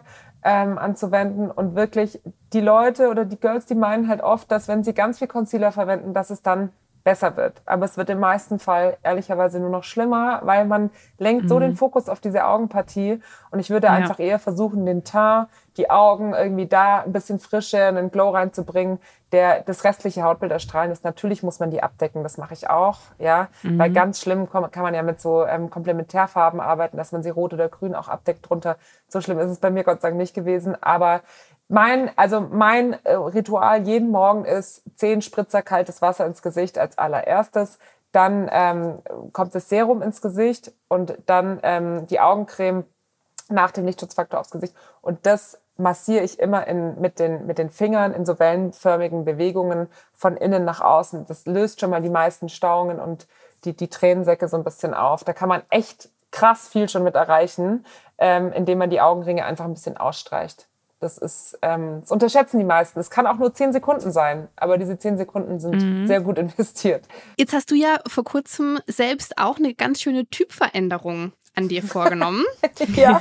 ähm, 0.46 0.78
anzuwenden. 0.78 1.50
Und 1.50 1.74
wirklich 1.74 2.20
die 2.52 2.60
Leute 2.60 3.10
oder 3.10 3.24
die 3.24 3.38
Girls, 3.38 3.66
die 3.66 3.74
meinen 3.74 4.08
halt 4.08 4.22
oft, 4.22 4.50
dass 4.50 4.68
wenn 4.68 4.84
sie 4.84 4.94
ganz 4.94 5.18
viel 5.18 5.26
Concealer 5.26 5.72
verwenden, 5.72 6.14
dass 6.14 6.30
es 6.30 6.40
dann 6.40 6.70
besser 7.06 7.36
wird. 7.36 7.62
Aber 7.66 7.84
es 7.84 7.96
wird 7.96 8.10
im 8.10 8.18
meisten 8.18 8.58
Fall 8.58 8.96
ehrlicherweise 9.04 9.60
nur 9.60 9.70
noch 9.70 9.84
schlimmer, 9.84 10.40
weil 10.42 10.64
man 10.64 10.90
lenkt 11.18 11.48
so 11.48 11.60
den 11.60 11.76
Fokus 11.76 12.08
auf 12.08 12.18
diese 12.18 12.44
Augenpartie 12.44 13.20
und 13.52 13.60
ich 13.60 13.70
würde 13.70 13.86
Ja. 13.86 13.92
einfach 13.92 14.18
eher 14.18 14.40
versuchen, 14.40 14.84
den 14.84 15.04
Teint, 15.04 15.46
die 15.76 15.88
Augen 15.88 16.34
irgendwie 16.34 16.66
da 16.66 17.02
ein 17.02 17.12
bisschen 17.12 17.38
Frische, 17.38 17.80
einen 17.80 18.10
Glow 18.10 18.30
reinzubringen, 18.30 18.98
der 19.30 19.60
das 19.60 19.84
restliche 19.84 20.22
Hautbild 20.24 20.50
erstrahlen 20.50 20.90
ist. 20.90 21.04
Natürlich 21.04 21.44
muss 21.44 21.60
man 21.60 21.70
die 21.70 21.80
abdecken, 21.80 22.24
das 22.24 22.38
mache 22.38 22.54
ich 22.54 22.68
auch, 22.68 22.98
ja, 23.18 23.48
weil 23.78 23.90
ganz 23.92 24.20
schlimm 24.20 24.50
kann 24.50 24.68
kann 24.72 24.82
man 24.82 24.94
ja 24.94 25.02
mit 25.02 25.20
so 25.20 25.46
ähm, 25.46 25.70
Komplementärfarben 25.70 26.58
arbeiten, 26.60 26.96
dass 26.96 27.12
man 27.12 27.22
sie 27.22 27.30
rot 27.30 27.52
oder 27.54 27.68
grün 27.68 27.94
auch 27.94 28.08
abdeckt 28.08 28.48
drunter. 28.48 28.78
So 29.06 29.20
schlimm 29.20 29.38
ist 29.38 29.50
es 29.50 29.58
bei 29.58 29.70
mir 29.70 29.84
Gott 29.84 30.00
sei 30.00 30.08
Dank 30.08 30.18
nicht 30.18 30.34
gewesen, 30.34 30.76
aber 30.82 31.20
mein, 31.68 32.10
also 32.16 32.40
mein 32.40 32.92
äh, 33.04 33.14
Ritual 33.14 33.86
jeden 33.86 34.10
Morgen 34.10 34.44
ist 34.44 34.82
zehn 34.96 35.22
Spritzer 35.22 35.62
kaltes 35.62 36.00
Wasser 36.00 36.26
ins 36.26 36.42
Gesicht 36.42 36.78
als 36.78 36.98
allererstes. 36.98 37.78
Dann 38.12 38.48
ähm, 38.50 38.98
kommt 39.32 39.54
das 39.54 39.68
Serum 39.68 40.00
ins 40.00 40.22
Gesicht 40.22 40.72
und 40.88 41.18
dann 41.26 41.58
ähm, 41.62 42.06
die 42.06 42.20
Augencreme 42.20 42.84
nach 43.48 43.72
dem 43.72 43.84
Lichtschutzfaktor 43.84 44.40
aufs 44.40 44.50
Gesicht. 44.50 44.74
Und 45.02 45.26
das 45.26 45.60
massiere 45.76 46.24
ich 46.24 46.38
immer 46.38 46.66
in, 46.66 47.00
mit, 47.00 47.18
den, 47.18 47.46
mit 47.46 47.58
den 47.58 47.70
Fingern 47.70 48.14
in 48.14 48.24
so 48.24 48.38
wellenförmigen 48.38 49.24
Bewegungen 49.24 49.88
von 50.14 50.36
innen 50.36 50.64
nach 50.64 50.80
außen. 50.80 51.26
Das 51.26 51.46
löst 51.46 51.80
schon 51.80 51.90
mal 51.90 52.00
die 52.00 52.10
meisten 52.10 52.48
Stauungen 52.48 52.98
und 52.98 53.26
die, 53.64 53.76
die 53.76 53.88
Tränensäcke 53.88 54.48
so 54.48 54.56
ein 54.56 54.64
bisschen 54.64 54.94
auf. 54.94 55.24
Da 55.24 55.32
kann 55.32 55.48
man 55.48 55.62
echt 55.70 56.08
krass 56.30 56.68
viel 56.68 56.88
schon 56.88 57.02
mit 57.02 57.14
erreichen, 57.14 57.84
ähm, 58.18 58.52
indem 58.52 58.78
man 58.78 58.90
die 58.90 59.00
Augenringe 59.00 59.44
einfach 59.44 59.64
ein 59.64 59.74
bisschen 59.74 59.96
ausstreicht. 59.96 60.68
Das 60.98 61.18
ist, 61.18 61.58
ähm, 61.60 61.98
das 62.00 62.10
unterschätzen 62.10 62.58
die 62.58 62.64
meisten. 62.64 62.98
Es 62.98 63.10
kann 63.10 63.26
auch 63.26 63.36
nur 63.36 63.52
zehn 63.52 63.72
Sekunden 63.72 64.10
sein, 64.12 64.48
aber 64.56 64.78
diese 64.78 64.98
zehn 64.98 65.18
Sekunden 65.18 65.60
sind 65.60 66.06
sehr 66.06 66.20
gut 66.20 66.38
investiert. 66.38 67.06
Jetzt 67.36 67.52
hast 67.52 67.70
du 67.70 67.74
ja 67.74 67.98
vor 68.06 68.24
kurzem 68.24 68.78
selbst 68.86 69.36
auch 69.36 69.58
eine 69.58 69.74
ganz 69.74 70.00
schöne 70.00 70.26
Typveränderung 70.26 71.32
an 71.56 71.68
dir 71.68 71.82
vorgenommen. 71.82 72.44
ja. 72.94 73.20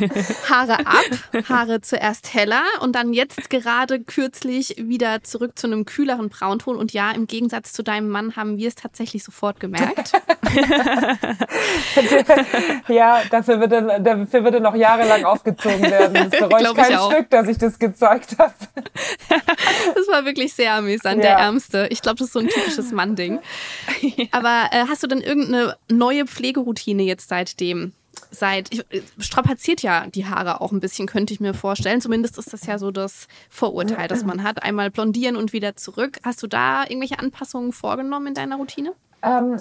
Haare 0.49 0.79
ab, 0.85 1.03
Haare 1.49 1.81
zuerst 1.81 2.33
heller 2.33 2.63
und 2.81 2.95
dann 2.95 3.13
jetzt 3.13 3.49
gerade 3.49 4.01
kürzlich 4.01 4.75
wieder 4.77 5.23
zurück 5.23 5.57
zu 5.57 5.67
einem 5.67 5.85
kühleren 5.85 6.29
Braunton. 6.29 6.75
Und 6.75 6.93
ja, 6.93 7.11
im 7.11 7.27
Gegensatz 7.27 7.73
zu 7.73 7.83
deinem 7.83 8.09
Mann 8.09 8.35
haben 8.35 8.57
wir 8.57 8.67
es 8.67 8.75
tatsächlich 8.75 9.23
sofort 9.23 9.59
gemerkt. 9.59 10.11
ja, 12.89 13.21
dafür 13.31 13.59
würde, 13.59 13.99
dafür 14.01 14.43
würde 14.43 14.59
noch 14.59 14.75
jahrelang 14.75 15.23
aufgezogen 15.23 15.83
werden. 15.83 16.29
Das 16.29 16.31
bereue 16.39 16.49
ich 16.49 16.57
Glaub 16.57 16.77
ich 16.77 16.83
kein 16.83 16.95
auch. 16.97 17.11
Stück, 17.11 17.29
dass 17.29 17.47
ich 17.47 17.57
das 17.57 17.79
gezeigt 17.79 18.37
habe. 18.37 18.53
Das 19.29 20.07
war 20.09 20.25
wirklich 20.25 20.53
sehr 20.53 20.73
amüsant, 20.73 21.23
Ja. 21.23 21.29
der 21.29 21.37
Ärmste. 21.37 21.87
Ich 21.89 22.01
glaube, 22.01 22.17
das 22.17 22.27
ist 22.27 22.33
so 22.33 22.39
ein 22.39 22.49
typisches 22.49 22.91
Mann-Ding. 22.91 23.39
Aber 24.31 24.67
äh, 24.71 24.85
hast 24.89 25.03
du 25.03 25.07
denn 25.07 25.21
irgendeine 25.21 25.77
neue 25.89 26.25
Pflegeroutine 26.25 27.03
jetzt 27.03 27.29
seitdem? 27.29 27.93
Seit 28.35 28.73
ich, 28.73 28.79
äh, 28.91 29.01
strapaziert 29.17 29.81
ja 29.81 30.07
die 30.07 30.25
Haare 30.25 30.61
auch 30.61 30.71
ein 30.71 30.79
bisschen, 30.79 31.07
könnte 31.07 31.33
ich 31.33 31.39
mir 31.39 31.53
vorstellen. 31.53 32.01
Zumindest 32.01 32.37
ist 32.37 32.53
das 32.53 32.65
ja 32.65 32.77
so 32.77 32.91
das 32.91 33.27
Vorurteil, 33.49 34.07
das 34.07 34.23
man 34.23 34.43
hat. 34.43 34.63
Einmal 34.63 34.91
blondieren 34.91 35.35
und 35.35 35.53
wieder 35.53 35.75
zurück. 35.75 36.19
Hast 36.23 36.43
du 36.43 36.47
da 36.47 36.83
irgendwelche 36.83 37.19
Anpassungen 37.19 37.71
vorgenommen 37.71 38.27
in 38.27 38.33
deiner 38.33 38.57
Routine? 38.57 38.93
Ähm, 39.25 39.57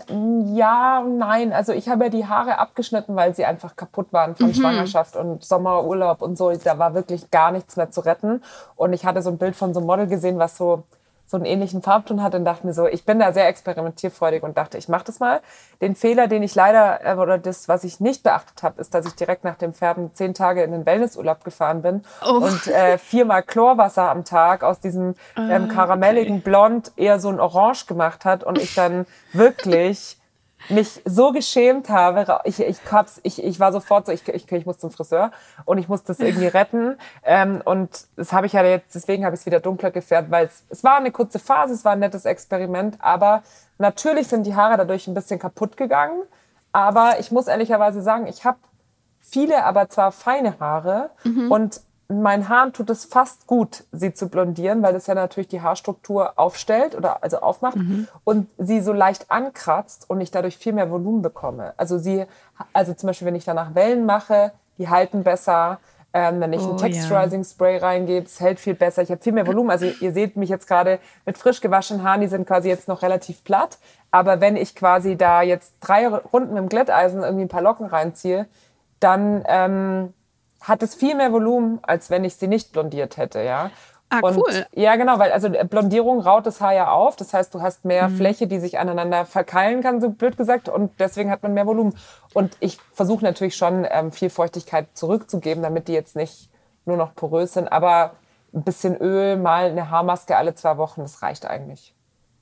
ja, 0.54 1.02
nein. 1.02 1.52
Also 1.52 1.72
ich 1.72 1.88
habe 1.88 2.04
ja 2.04 2.10
die 2.10 2.26
Haare 2.26 2.58
abgeschnitten, 2.58 3.16
weil 3.16 3.34
sie 3.34 3.46
einfach 3.46 3.76
kaputt 3.76 4.12
waren 4.12 4.36
von 4.36 4.52
Schwangerschaft 4.54 5.16
und 5.16 5.42
Sommerurlaub 5.42 6.20
und 6.20 6.36
so. 6.36 6.52
Da 6.52 6.78
war 6.78 6.94
wirklich 6.94 7.30
gar 7.30 7.50
nichts 7.50 7.76
mehr 7.76 7.90
zu 7.90 8.02
retten. 8.02 8.42
Und 8.76 8.92
ich 8.92 9.06
hatte 9.06 9.22
so 9.22 9.30
ein 9.30 9.38
Bild 9.38 9.56
von 9.56 9.72
so 9.72 9.80
einem 9.80 9.86
Model 9.86 10.06
gesehen, 10.06 10.38
was 10.38 10.58
so 10.58 10.82
so 11.26 11.36
einen 11.38 11.46
ähnlichen 11.46 11.80
Farbton 11.82 12.22
hatte 12.22 12.36
und 12.36 12.44
dachte 12.44 12.66
mir 12.66 12.74
so, 12.74 12.86
ich 12.86 13.04
bin 13.06 13.18
da 13.18 13.32
sehr 13.32 13.48
experimentierfreudig 13.48 14.42
und 14.42 14.56
dachte, 14.58 14.76
ich 14.78 14.88
mache 14.88 15.04
das 15.04 15.20
mal. 15.20 15.40
Den 15.80 15.96
Fehler, 15.96 16.28
den 16.28 16.42
ich 16.42 16.54
leider, 16.54 17.04
äh, 17.04 17.14
oder 17.16 17.38
das, 17.38 17.66
was 17.68 17.82
ich 17.84 17.98
nicht 17.98 18.22
beachtet 18.22 18.62
habe, 18.62 18.80
ist, 18.80 18.94
dass 18.94 19.06
ich 19.06 19.14
direkt 19.14 19.42
nach 19.42 19.56
dem 19.56 19.72
Färben 19.72 20.12
zehn 20.14 20.34
Tage 20.34 20.62
in 20.62 20.72
den 20.72 20.84
Wellnessurlaub 20.86 21.42
gefahren 21.42 21.82
bin 21.82 22.04
Oh. 22.24 22.34
und 22.34 22.66
äh, 22.66 22.98
viermal 22.98 23.42
Chlorwasser 23.42 24.10
am 24.10 24.24
Tag 24.24 24.62
aus 24.62 24.80
diesem 24.80 25.14
ähm, 25.36 25.68
karamelligen 25.68 26.42
Blond 26.42 26.92
eher 26.96 27.18
so 27.18 27.30
ein 27.30 27.40
Orange 27.40 27.86
gemacht 27.86 28.24
hat 28.24 28.44
und 28.44 28.58
ich 28.58 28.74
dann 28.74 29.06
wirklich 29.32 30.18
mich 30.68 31.00
so 31.04 31.32
geschämt 31.32 31.88
habe. 31.88 32.40
Ich, 32.44 32.60
ich, 32.60 32.78
hab's, 32.90 33.20
ich, 33.22 33.42
ich 33.42 33.60
war 33.60 33.72
sofort 33.72 34.06
so, 34.06 34.12
ich, 34.12 34.26
ich, 34.28 34.50
ich 34.50 34.66
muss 34.66 34.78
zum 34.78 34.90
Friseur 34.90 35.30
und 35.64 35.78
ich 35.78 35.88
muss 35.88 36.02
das 36.04 36.20
irgendwie 36.20 36.46
retten. 36.58 36.96
Ähm, 37.22 37.62
und 37.64 38.06
das 38.16 38.32
habe 38.32 38.46
ich 38.46 38.52
ja 38.52 38.64
jetzt, 38.64 38.94
deswegen 38.94 39.24
habe 39.24 39.34
ich 39.34 39.40
es 39.40 39.46
wieder 39.46 39.60
dunkler 39.60 39.90
gefärbt, 39.90 40.30
weil 40.30 40.46
es, 40.46 40.64
es 40.70 40.84
war 40.84 40.96
eine 40.96 41.10
kurze 41.10 41.38
Phase, 41.38 41.74
es 41.74 41.84
war 41.84 41.92
ein 41.92 42.00
nettes 42.00 42.24
Experiment, 42.24 42.96
aber 43.00 43.42
natürlich 43.78 44.28
sind 44.28 44.44
die 44.46 44.54
Haare 44.54 44.76
dadurch 44.76 45.06
ein 45.06 45.14
bisschen 45.14 45.38
kaputt 45.38 45.76
gegangen. 45.76 46.22
Aber 46.72 47.20
ich 47.20 47.30
muss 47.30 47.46
ehrlicherweise 47.46 48.02
sagen, 48.02 48.26
ich 48.26 48.44
habe 48.44 48.58
viele, 49.20 49.64
aber 49.64 49.88
zwar 49.88 50.12
feine 50.12 50.58
Haare 50.58 51.10
und 51.50 51.80
meinen 52.22 52.48
Haaren 52.48 52.72
tut 52.72 52.90
es 52.90 53.04
fast 53.04 53.46
gut, 53.46 53.84
sie 53.92 54.12
zu 54.12 54.28
blondieren, 54.28 54.82
weil 54.82 54.92
das 54.92 55.06
ja 55.06 55.14
natürlich 55.14 55.48
die 55.48 55.60
Haarstruktur 55.60 56.32
aufstellt 56.36 56.94
oder 56.94 57.22
also 57.22 57.38
aufmacht 57.40 57.76
und 58.24 58.48
sie 58.58 58.80
so 58.80 58.92
leicht 58.92 59.30
ankratzt 59.30 60.08
und 60.08 60.20
ich 60.20 60.30
dadurch 60.30 60.58
viel 60.58 60.72
mehr 60.72 60.90
Volumen 60.90 61.22
bekomme. 61.22 61.74
Also 61.76 61.98
sie, 61.98 62.26
also 62.72 62.94
zum 62.94 63.06
Beispiel, 63.08 63.26
wenn 63.26 63.34
ich 63.34 63.44
danach 63.44 63.74
Wellen 63.74 64.06
mache, 64.06 64.52
die 64.78 64.88
halten 64.88 65.22
besser. 65.22 65.78
Ähm, 66.16 66.40
wenn 66.40 66.52
ich 66.52 66.62
Oh, 66.62 66.70
ein 66.70 66.76
Texturizing 66.76 67.42
Spray 67.42 67.76
reingebe, 67.78 68.24
es 68.24 68.38
hält 68.38 68.60
viel 68.60 68.74
besser. 68.74 69.02
Ich 69.02 69.10
habe 69.10 69.20
viel 69.20 69.32
mehr 69.32 69.48
Volumen. 69.48 69.70
Also 69.70 69.86
ihr 69.86 70.12
seht 70.12 70.36
mich 70.36 70.48
jetzt 70.48 70.68
gerade 70.68 71.00
mit 71.26 71.36
frisch 71.36 71.60
gewaschenen 71.60 72.04
Haaren, 72.04 72.20
die 72.20 72.28
sind 72.28 72.46
quasi 72.46 72.68
jetzt 72.68 72.86
noch 72.86 73.02
relativ 73.02 73.42
platt. 73.42 73.78
Aber 74.12 74.40
wenn 74.40 74.56
ich 74.56 74.76
quasi 74.76 75.16
da 75.16 75.42
jetzt 75.42 75.74
drei 75.80 76.06
Runden 76.06 76.54
mit 76.54 76.62
dem 76.62 76.68
Glätteisen 76.68 77.22
irgendwie 77.24 77.46
ein 77.46 77.48
paar 77.48 77.62
Locken 77.62 77.86
reinziehe, 77.86 78.46
dann 79.00 79.42
ähm, 79.48 80.14
hat 80.64 80.82
es 80.82 80.94
viel 80.94 81.14
mehr 81.14 81.32
Volumen, 81.32 81.78
als 81.82 82.10
wenn 82.10 82.24
ich 82.24 82.36
sie 82.36 82.48
nicht 82.48 82.72
blondiert 82.72 83.16
hätte, 83.16 83.40
ja. 83.42 83.70
Ah, 84.10 84.18
Und, 84.22 84.36
cool. 84.36 84.66
Ja, 84.74 84.96
genau, 84.96 85.18
weil 85.18 85.32
also 85.32 85.48
Blondierung 85.48 86.20
raut 86.20 86.46
das 86.46 86.60
Haar 86.60 86.74
ja 86.74 86.90
auf. 86.90 87.16
Das 87.16 87.32
heißt, 87.32 87.54
du 87.54 87.62
hast 87.62 87.84
mehr 87.84 88.08
Mhm. 88.08 88.16
Fläche, 88.16 88.46
die 88.46 88.60
sich 88.60 88.78
aneinander 88.78 89.24
verkeilen 89.24 89.82
kann, 89.82 90.00
so 90.00 90.10
blöd 90.10 90.36
gesagt. 90.36 90.68
Und 90.68 90.92
deswegen 91.00 91.30
hat 91.30 91.42
man 91.42 91.54
mehr 91.54 91.66
Volumen. 91.66 91.96
Und 92.34 92.56
ich 92.60 92.78
versuche 92.92 93.24
natürlich 93.24 93.56
schon 93.56 93.86
ähm, 93.90 94.12
viel 94.12 94.28
Feuchtigkeit 94.30 94.88
zurückzugeben, 94.94 95.62
damit 95.62 95.88
die 95.88 95.94
jetzt 95.94 96.16
nicht 96.16 96.50
nur 96.84 96.96
noch 96.98 97.14
porös 97.14 97.54
sind. 97.54 97.72
Aber 97.72 98.12
ein 98.52 98.62
bisschen 98.62 98.96
Öl, 99.00 99.36
mal 99.36 99.70
eine 99.70 99.90
Haarmaske 99.90 100.36
alle 100.36 100.54
zwei 100.54 100.76
Wochen, 100.76 101.00
das 101.00 101.22
reicht 101.22 101.46
eigentlich. 101.46 101.94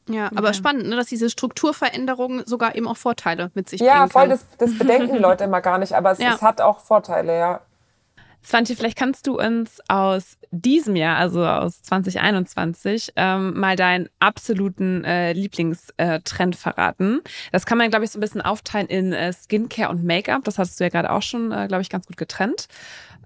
Ja, 0.08 0.30
aber 0.34 0.52
spannend, 0.52 0.88
ne, 0.88 0.96
dass 0.96 1.06
diese 1.06 1.30
Strukturveränderung 1.30 2.42
sogar 2.44 2.74
eben 2.74 2.88
auch 2.88 2.96
Vorteile 2.96 3.50
mit 3.54 3.68
sich 3.70 3.80
Ja, 3.80 3.98
bringen 3.98 4.10
voll, 4.10 4.22
kann. 4.22 4.30
das, 4.30 4.44
das 4.58 4.76
bedenken 4.78 5.12
die 5.14 5.18
Leute 5.20 5.44
immer 5.44 5.60
gar 5.60 5.78
nicht. 5.78 5.94
Aber 5.94 6.10
es, 6.10 6.18
Ja. 6.18 6.34
es 6.34 6.42
hat 6.42 6.60
auch 6.60 6.80
Vorteile, 6.80 7.38
ja. 7.38 7.60
Svante, 8.44 8.74
vielleicht 8.74 8.98
kannst 8.98 9.26
du 9.26 9.38
uns 9.38 9.80
aus 9.88 10.36
diesem 10.50 10.96
Jahr, 10.96 11.16
also 11.16 11.46
aus 11.46 11.82
2021, 11.82 13.12
ähm, 13.16 13.58
mal 13.58 13.76
deinen 13.76 14.08
absoluten 14.18 15.04
äh, 15.04 15.32
Lieblingstrend 15.32 16.56
verraten. 16.56 17.20
Das 17.52 17.66
kann 17.66 17.78
man, 17.78 17.90
glaube 17.90 18.04
ich, 18.04 18.10
so 18.10 18.18
ein 18.18 18.20
bisschen 18.20 18.42
aufteilen 18.42 18.88
in 18.88 19.12
äh, 19.12 19.32
Skincare 19.32 19.90
und 19.90 20.04
Make-up. 20.04 20.44
Das 20.44 20.58
hast 20.58 20.78
du 20.78 20.84
ja 20.84 20.90
gerade 20.90 21.10
auch 21.10 21.22
schon, 21.22 21.52
äh, 21.52 21.66
glaube 21.68 21.82
ich, 21.82 21.88
ganz 21.88 22.06
gut 22.06 22.16
getrennt. 22.16 22.66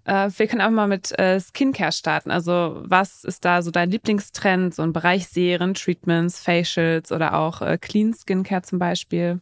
Äh, 0.05 0.31
wir 0.37 0.47
können 0.47 0.63
auch 0.63 0.71
mal 0.71 0.87
mit 0.87 1.19
äh, 1.19 1.41
Skincare 1.41 1.93
starten. 1.93 2.31
Also 2.31 2.81
was 2.85 3.25
ist 3.25 3.45
da 3.45 3.63
so 3.63 3.71
dein 3.71 3.91
Lieblingstrend, 3.91 4.75
so 4.75 4.83
ein 4.83 4.93
Bereich 4.93 5.29
Serien, 5.29 5.75
Treatments, 5.75 6.41
Facials 6.41 7.11
oder 7.11 7.35
auch 7.35 7.61
äh, 7.63 7.79
Clean 7.79 8.15
Skincare 8.15 8.63
zum 8.63 8.79
Beispiel? 8.79 9.41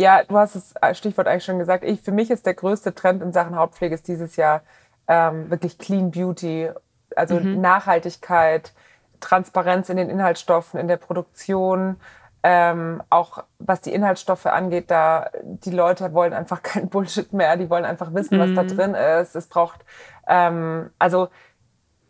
Ja, 0.00 0.22
du 0.24 0.38
hast 0.38 0.56
das 0.56 0.74
äh, 0.80 0.94
Stichwort 0.94 1.28
eigentlich 1.28 1.44
schon 1.44 1.58
gesagt. 1.58 1.84
Ich, 1.84 2.00
für 2.00 2.10
mich 2.10 2.30
ist 2.30 2.46
der 2.46 2.54
größte 2.54 2.94
Trend 2.94 3.22
in 3.22 3.34
Sachen 3.34 3.54
Hautpflege 3.54 3.94
ist 3.94 4.08
dieses 4.08 4.36
Jahr 4.36 4.62
ähm, 5.06 5.50
wirklich 5.50 5.76
Clean 5.76 6.10
Beauty, 6.10 6.70
also 7.14 7.38
mhm. 7.38 7.60
Nachhaltigkeit, 7.60 8.72
Transparenz 9.20 9.90
in 9.90 9.98
den 9.98 10.08
Inhaltsstoffen, 10.08 10.80
in 10.80 10.88
der 10.88 10.96
Produktion, 10.96 11.96
ähm, 12.42 13.02
auch 13.10 13.44
was 13.58 13.82
die 13.82 13.92
Inhaltsstoffe 13.92 14.46
angeht, 14.46 14.90
da 14.90 15.28
die 15.42 15.70
Leute 15.70 16.14
wollen 16.14 16.32
einfach 16.32 16.62
kein 16.62 16.88
Bullshit 16.88 17.34
mehr, 17.34 17.58
die 17.58 17.68
wollen 17.68 17.84
einfach 17.84 18.14
wissen, 18.14 18.38
mhm. 18.38 18.40
was 18.40 18.54
da 18.54 18.62
mhm. 18.62 18.76
drin 18.78 18.94
ist. 18.94 19.36
Es 19.36 19.48
braucht 19.48 19.84
ähm, 20.26 20.88
also 20.98 21.28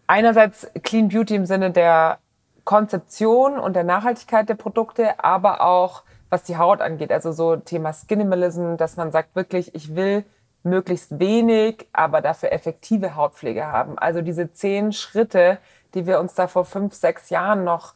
einerseits 0.07 0.71
Clean 0.85 1.09
Beauty 1.09 1.35
im 1.35 1.47
Sinne 1.47 1.73
der 1.73 2.19
Konzeption 2.65 3.59
und 3.59 3.75
der 3.75 3.83
Nachhaltigkeit 3.83 4.49
der 4.49 4.55
Produkte, 4.55 5.25
aber 5.25 5.63
auch 5.63 6.05
was 6.31 6.45
die 6.45 6.57
Haut 6.57 6.81
angeht. 6.81 7.13
Also 7.13 7.33
so 7.33 7.57
Thema 7.57 7.93
Skinimalism, 7.93 8.77
dass 8.77 8.97
man 8.97 9.13
sagt 9.13 9.37
wirklich, 9.37 9.75
ich 9.75 9.95
will 9.95 10.25
möglichst 10.63 11.19
wenig, 11.19 11.89
aber 11.93 12.21
dafür 12.21 12.53
effektive 12.53 13.17
Hautpflege 13.17 13.67
haben. 13.67 13.99
Also 13.99 14.23
diese 14.23 14.53
zehn 14.53 14.93
Schritte, 14.93 15.59
die 15.95 16.07
wir 16.07 16.21
uns 16.21 16.35
da 16.35 16.47
vor 16.47 16.65
fünf, 16.65 16.95
sechs 16.95 17.31
Jahren 17.31 17.65
noch 17.65 17.95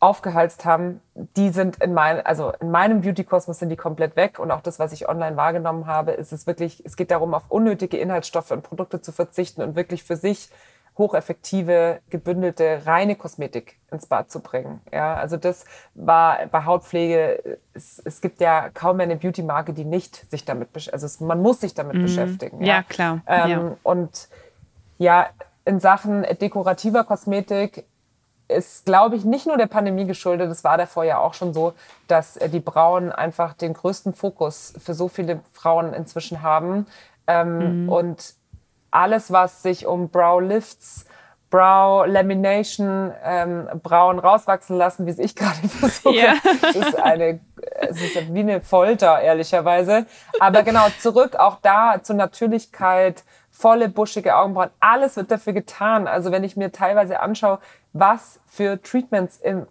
aufgehalst 0.00 0.64
haben, 0.64 1.00
die 1.14 1.50
sind 1.50 1.80
in 1.80 1.94
mein, 1.94 2.26
also 2.26 2.52
in 2.60 2.72
meinem 2.72 3.02
Beauty-Kosmos 3.02 3.60
sind 3.60 3.68
die 3.68 3.76
komplett 3.76 4.16
weg. 4.16 4.40
Und 4.40 4.50
auch 4.50 4.60
das, 4.60 4.80
was 4.80 4.92
ich 4.92 5.08
online 5.08 5.36
wahrgenommen 5.36 5.86
habe, 5.86 6.10
ist 6.12 6.32
es 6.32 6.46
wirklich, 6.46 6.82
es 6.84 6.96
geht 6.96 7.12
darum, 7.12 7.34
auf 7.34 7.44
unnötige 7.50 7.98
Inhaltsstoffe 7.98 8.50
und 8.50 8.62
Produkte 8.62 9.00
zu 9.00 9.12
verzichten 9.12 9.62
und 9.62 9.76
wirklich 9.76 10.02
für 10.02 10.16
sich 10.16 10.50
hocheffektive, 10.98 12.00
gebündelte, 12.10 12.82
reine 12.84 13.16
Kosmetik 13.16 13.78
ins 13.90 14.06
Bad 14.06 14.30
zu 14.30 14.40
bringen. 14.40 14.80
Ja, 14.92 15.14
also 15.14 15.36
das 15.36 15.64
war 15.94 16.46
bei 16.46 16.64
Hautpflege, 16.64 17.58
es, 17.72 18.00
es 18.04 18.20
gibt 18.20 18.40
ja 18.40 18.68
kaum 18.70 18.98
mehr 18.98 19.04
eine 19.04 19.16
Beauty-Marke, 19.16 19.72
die 19.72 19.84
nicht 19.84 20.30
sich 20.30 20.44
damit, 20.44 20.72
beschäftigt. 20.72 20.94
also 20.94 21.06
es, 21.06 21.20
man 21.20 21.40
muss 21.40 21.60
sich 21.60 21.74
damit 21.74 21.96
mhm. 21.96 22.02
beschäftigen. 22.02 22.60
Ja, 22.60 22.76
ja 22.76 22.82
klar. 22.82 23.20
Ähm, 23.26 23.50
ja. 23.50 23.76
Und 23.82 24.28
ja, 24.98 25.28
in 25.64 25.80
Sachen 25.80 26.26
dekorativer 26.40 27.04
Kosmetik 27.04 27.86
ist, 28.48 28.84
glaube 28.84 29.16
ich, 29.16 29.24
nicht 29.24 29.46
nur 29.46 29.56
der 29.56 29.66
Pandemie 29.66 30.04
geschuldet, 30.04 30.50
das 30.50 30.62
war 30.62 30.76
davor 30.76 31.04
ja 31.04 31.18
auch 31.18 31.32
schon 31.32 31.54
so, 31.54 31.72
dass 32.06 32.34
die 32.34 32.60
Brauen 32.60 33.10
einfach 33.10 33.54
den 33.54 33.72
größten 33.72 34.12
Fokus 34.12 34.74
für 34.78 34.92
so 34.92 35.08
viele 35.08 35.40
Frauen 35.52 35.94
inzwischen 35.94 36.42
haben. 36.42 36.86
Ähm, 37.26 37.84
mhm. 37.84 37.88
Und 37.88 38.34
alles, 38.92 39.32
was 39.32 39.62
sich 39.62 39.86
um 39.86 40.08
Brow 40.08 40.40
Lifts, 40.40 41.06
Brow 41.50 42.06
Lamination, 42.06 43.12
ähm, 43.22 43.68
Brauen 43.82 44.18
rauswachsen 44.18 44.76
lassen, 44.76 45.06
wie 45.06 45.10
es 45.10 45.18
ich 45.18 45.36
gerade 45.36 45.68
versuche, 45.68 46.14
yeah. 46.14 46.34
ist 46.62 46.98
eine, 46.98 47.40
es 47.80 48.00
ist 48.00 48.32
wie 48.32 48.40
eine 48.40 48.60
Folter, 48.60 49.20
ehrlicherweise. 49.20 50.06
Aber 50.40 50.62
genau, 50.62 50.86
zurück 51.00 51.36
auch 51.36 51.58
da 51.60 52.00
zur 52.02 52.16
Natürlichkeit, 52.16 53.22
volle, 53.50 53.90
buschige 53.90 54.34
Augenbrauen. 54.34 54.70
Alles 54.80 55.16
wird 55.16 55.30
dafür 55.30 55.52
getan. 55.52 56.06
Also 56.06 56.32
wenn 56.32 56.42
ich 56.42 56.56
mir 56.56 56.72
teilweise 56.72 57.20
anschaue, 57.20 57.58
was 57.92 58.40
für 58.46 58.80
Treatments 58.80 59.38
im, 59.42 59.66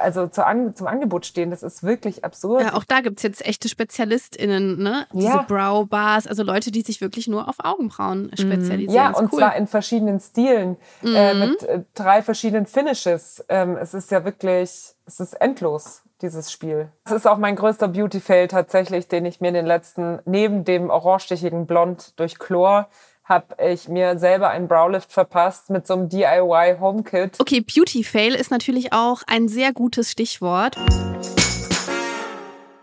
also 0.00 0.26
zu 0.26 0.44
an, 0.44 0.74
zum 0.74 0.86
Angebot 0.86 1.26
stehen. 1.26 1.50
Das 1.50 1.62
ist 1.62 1.82
wirklich 1.82 2.24
absurd. 2.24 2.62
Ja, 2.62 2.74
auch 2.74 2.84
da 2.84 3.00
gibt 3.00 3.18
es 3.18 3.22
jetzt 3.22 3.44
echte 3.44 3.68
SpezialistInnen, 3.68 4.82
ne? 4.82 5.06
Diese 5.12 5.26
ja. 5.26 5.42
Brow 5.42 5.86
Bars, 5.88 6.26
also 6.26 6.42
Leute, 6.42 6.70
die 6.70 6.82
sich 6.82 7.00
wirklich 7.00 7.28
nur 7.28 7.48
auf 7.48 7.56
Augenbrauen 7.62 8.24
mhm. 8.24 8.36
spezialisieren. 8.36 8.94
Ja, 8.94 9.10
und 9.10 9.32
cool. 9.32 9.38
zwar 9.38 9.56
in 9.56 9.66
verschiedenen 9.66 10.18
Stilen, 10.18 10.76
äh, 11.02 11.06
mhm. 11.06 11.14
äh, 11.16 11.34
mit 11.46 11.62
äh, 11.62 11.82
drei 11.94 12.22
verschiedenen 12.22 12.66
Finishes. 12.66 13.44
Ähm, 13.48 13.76
es 13.76 13.94
ist 13.94 14.10
ja 14.10 14.24
wirklich, 14.24 14.94
es 15.06 15.20
ist 15.20 15.34
endlos 15.34 16.02
dieses 16.20 16.50
Spiel. 16.50 16.88
Das 17.04 17.14
ist 17.14 17.26
auch 17.26 17.38
mein 17.38 17.56
größter 17.56 17.88
Beauty-Fail 17.88 18.48
tatsächlich, 18.48 19.08
den 19.08 19.26
ich 19.26 19.40
mir 19.40 19.48
in 19.48 19.54
den 19.54 19.66
letzten, 19.66 20.20
neben 20.24 20.64
dem 20.64 20.88
orangestichigen 20.88 21.66
Blond 21.66 22.18
durch 22.18 22.38
Chlor, 22.38 22.88
habe 23.24 23.54
ich 23.62 23.88
mir 23.88 24.18
selber 24.18 24.50
einen 24.50 24.68
Browlift 24.68 25.12
verpasst 25.12 25.70
mit 25.70 25.86
so 25.86 25.94
einem 25.94 26.08
DIY 26.08 26.78
HomeKit. 26.80 27.40
Okay, 27.40 27.60
Beauty 27.60 28.04
Fail 28.04 28.34
ist 28.34 28.50
natürlich 28.50 28.92
auch 28.92 29.22
ein 29.26 29.48
sehr 29.48 29.72
gutes 29.72 30.10
Stichwort. 30.10 30.76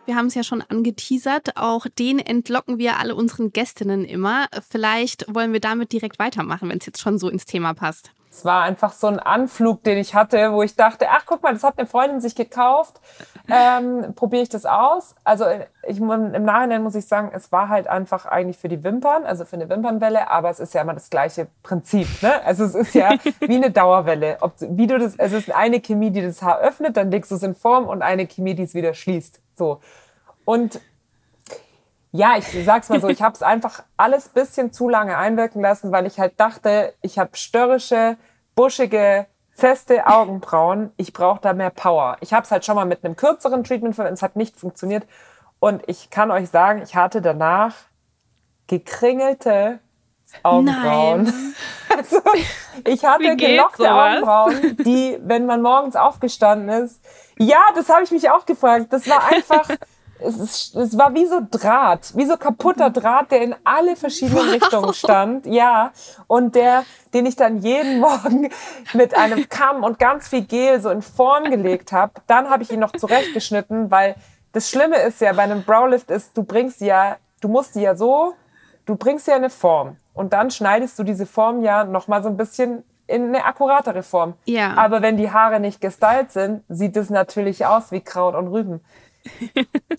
Wir 0.05 0.15
haben 0.15 0.25
es 0.25 0.33
ja 0.33 0.43
schon 0.43 0.63
angeteasert. 0.63 1.55
Auch 1.55 1.85
den 1.99 2.17
entlocken 2.17 2.79
wir 2.79 2.97
alle 2.97 3.15
unseren 3.15 3.51
Gästinnen 3.51 4.05
immer. 4.05 4.47
Vielleicht 4.67 5.31
wollen 5.33 5.53
wir 5.53 5.59
damit 5.59 5.91
direkt 5.91 6.17
weitermachen, 6.17 6.67
wenn 6.69 6.79
es 6.79 6.87
jetzt 6.87 6.99
schon 6.99 7.19
so 7.19 7.29
ins 7.29 7.45
Thema 7.45 7.73
passt. 7.73 8.11
Es 8.31 8.45
war 8.45 8.63
einfach 8.63 8.93
so 8.93 9.07
ein 9.07 9.19
Anflug, 9.19 9.83
den 9.83 9.97
ich 9.97 10.15
hatte, 10.15 10.51
wo 10.51 10.63
ich 10.63 10.75
dachte, 10.75 11.07
ach 11.09 11.23
guck 11.25 11.43
mal, 11.43 11.53
das 11.53 11.63
hat 11.63 11.77
eine 11.77 11.87
Freundin 11.87 12.21
sich 12.21 12.35
gekauft. 12.35 13.01
Ähm, 13.51 14.13
Probiere 14.15 14.43
ich 14.43 14.49
das 14.49 14.65
aus? 14.65 15.15
Also 15.23 15.45
ich, 15.87 15.99
im 15.99 16.07
Nachhinein 16.07 16.83
muss 16.83 16.95
ich 16.95 17.05
sagen, 17.05 17.31
es 17.33 17.51
war 17.51 17.69
halt 17.69 17.87
einfach 17.87 18.25
eigentlich 18.25 18.57
für 18.57 18.69
die 18.69 18.83
Wimpern, 18.83 19.25
also 19.25 19.45
für 19.45 19.55
eine 19.55 19.69
Wimpernwelle, 19.69 20.29
aber 20.29 20.49
es 20.49 20.59
ist 20.59 20.73
ja 20.73 20.81
immer 20.81 20.93
das 20.93 21.09
gleiche 21.09 21.47
Prinzip. 21.63 22.07
Ne? 22.21 22.43
Also 22.43 22.63
es 22.65 22.75
ist 22.75 22.93
ja 22.93 23.11
wie 23.39 23.55
eine 23.55 23.71
Dauerwelle. 23.71 24.37
Ob, 24.41 24.53
wie 24.59 24.87
du 24.87 24.97
das, 24.97 25.15
es 25.17 25.33
ist 25.33 25.53
eine 25.53 25.79
Chemie, 25.79 26.11
die 26.11 26.21
das 26.21 26.41
Haar 26.41 26.59
öffnet, 26.59 26.97
dann 26.97 27.11
legst 27.11 27.31
du 27.31 27.35
es 27.35 27.43
in 27.43 27.55
Form 27.55 27.87
und 27.87 28.01
eine 28.01 28.27
Chemie, 28.27 28.55
die 28.55 28.63
es 28.63 28.73
wieder 28.73 28.93
schließt. 28.93 29.41
So. 29.55 29.79
Und 30.45 30.79
ja, 32.11 32.37
ich 32.37 32.47
sag's 32.65 32.89
mal 32.89 32.99
so, 32.99 33.07
ich 33.07 33.21
habe 33.21 33.35
es 33.35 33.43
einfach 33.43 33.83
alles 33.97 34.29
bisschen 34.29 34.71
zu 34.71 34.89
lange 34.89 35.17
einwirken 35.17 35.61
lassen, 35.61 35.91
weil 35.91 36.05
ich 36.07 36.19
halt 36.19 36.39
dachte, 36.39 36.93
ich 37.01 37.19
habe 37.19 37.31
störrische, 37.33 38.17
buschige, 38.55 39.27
feste 39.59 40.07
Augenbrauen. 40.07 40.91
Ich 40.97 41.13
brauche 41.13 41.39
da 41.41 41.53
mehr 41.53 41.69
Power. 41.69 42.17
Ich 42.21 42.33
habe 42.33 42.43
es 42.43 42.51
halt 42.51 42.65
schon 42.65 42.75
mal 42.75 42.85
mit 42.85 43.03
einem 43.03 43.15
kürzeren 43.15 43.63
Treatment 43.63 43.95
verwendet, 43.95 44.17
es 44.17 44.23
hat 44.23 44.35
nicht 44.35 44.57
funktioniert. 44.57 45.05
Und 45.59 45.83
ich 45.87 46.09
kann 46.09 46.31
euch 46.31 46.49
sagen, 46.49 46.81
ich 46.81 46.95
hatte 46.95 47.21
danach 47.21 47.75
gekringelte 48.67 49.79
Augenbrauen. 50.43 51.23
Nein. 51.23 51.55
Also 51.97 52.21
ich 52.85 53.03
hatte 53.03 53.35
gelockte 53.35 53.83
sowas? 53.83 54.23
Augenbrauen, 54.23 54.77
die, 54.85 55.17
wenn 55.21 55.47
man 55.47 55.61
morgens 55.61 55.95
aufgestanden 55.97 56.69
ist, 56.69 57.03
ja, 57.37 57.59
das 57.75 57.89
habe 57.89 58.03
ich 58.03 58.11
mich 58.11 58.29
auch 58.29 58.45
gefragt. 58.45 58.93
Das 58.93 59.09
war 59.09 59.25
einfach 59.27 59.67
es, 60.19 60.37
ist, 60.37 60.75
es 60.75 60.97
war 60.97 61.13
wie 61.13 61.25
so 61.25 61.41
Draht, 61.49 62.15
wie 62.15 62.25
so 62.25 62.37
kaputter 62.37 62.89
Draht, 62.89 63.31
der 63.31 63.41
in 63.41 63.55
alle 63.63 63.95
verschiedenen 63.95 64.45
wow. 64.45 64.51
Richtungen 64.53 64.93
stand. 64.93 65.45
Ja, 65.45 65.91
und 66.27 66.55
der, 66.55 66.85
den 67.13 67.25
ich 67.25 67.35
dann 67.35 67.59
jeden 67.59 67.99
Morgen 67.99 68.49
mit 68.93 69.15
einem 69.15 69.47
Kamm 69.49 69.83
und 69.83 69.99
ganz 69.99 70.27
viel 70.27 70.43
Gel 70.43 70.81
so 70.81 70.89
in 70.89 71.01
Form 71.01 71.45
gelegt 71.45 71.91
habe. 71.91 72.13
Dann 72.27 72.49
habe 72.49 72.63
ich 72.63 72.71
ihn 72.71 72.79
noch 72.79 72.91
zurechtgeschnitten, 72.91 73.91
weil 73.91 74.15
das 74.51 74.69
Schlimme 74.69 74.97
ist 74.97 75.21
ja 75.21 75.33
bei 75.33 75.43
einem 75.43 75.63
Browlift 75.63 76.09
ist, 76.09 76.35
du 76.37 76.43
bringst 76.43 76.81
ja, 76.81 77.17
du 77.41 77.47
musst 77.47 77.75
die 77.75 77.81
ja 77.81 77.95
so, 77.95 78.33
du 78.85 78.95
bringst 78.95 79.27
ja 79.27 79.35
eine 79.35 79.49
Form 79.49 79.97
und 80.13 80.33
dann 80.33 80.51
schneidest 80.51 80.97
du 80.97 81.03
diese 81.03 81.25
Form 81.25 81.61
ja 81.61 81.83
noch 81.83 82.07
mal 82.07 82.23
so 82.23 82.29
ein 82.29 82.37
bisschen 82.37 82.83
in 83.09 83.29
eine 83.29 83.45
akkuratere 83.45 84.03
Form. 84.03 84.35
Ja. 84.45 84.75
Aber 84.75 85.01
wenn 85.01 85.17
die 85.17 85.31
Haare 85.31 85.59
nicht 85.59 85.81
gestylt 85.81 86.31
sind, 86.31 86.63
sieht 86.69 86.95
es 86.95 87.09
natürlich 87.09 87.65
aus 87.65 87.91
wie 87.91 88.01
Kraut 88.01 88.35
und 88.35 88.47
Rüben. 88.47 88.81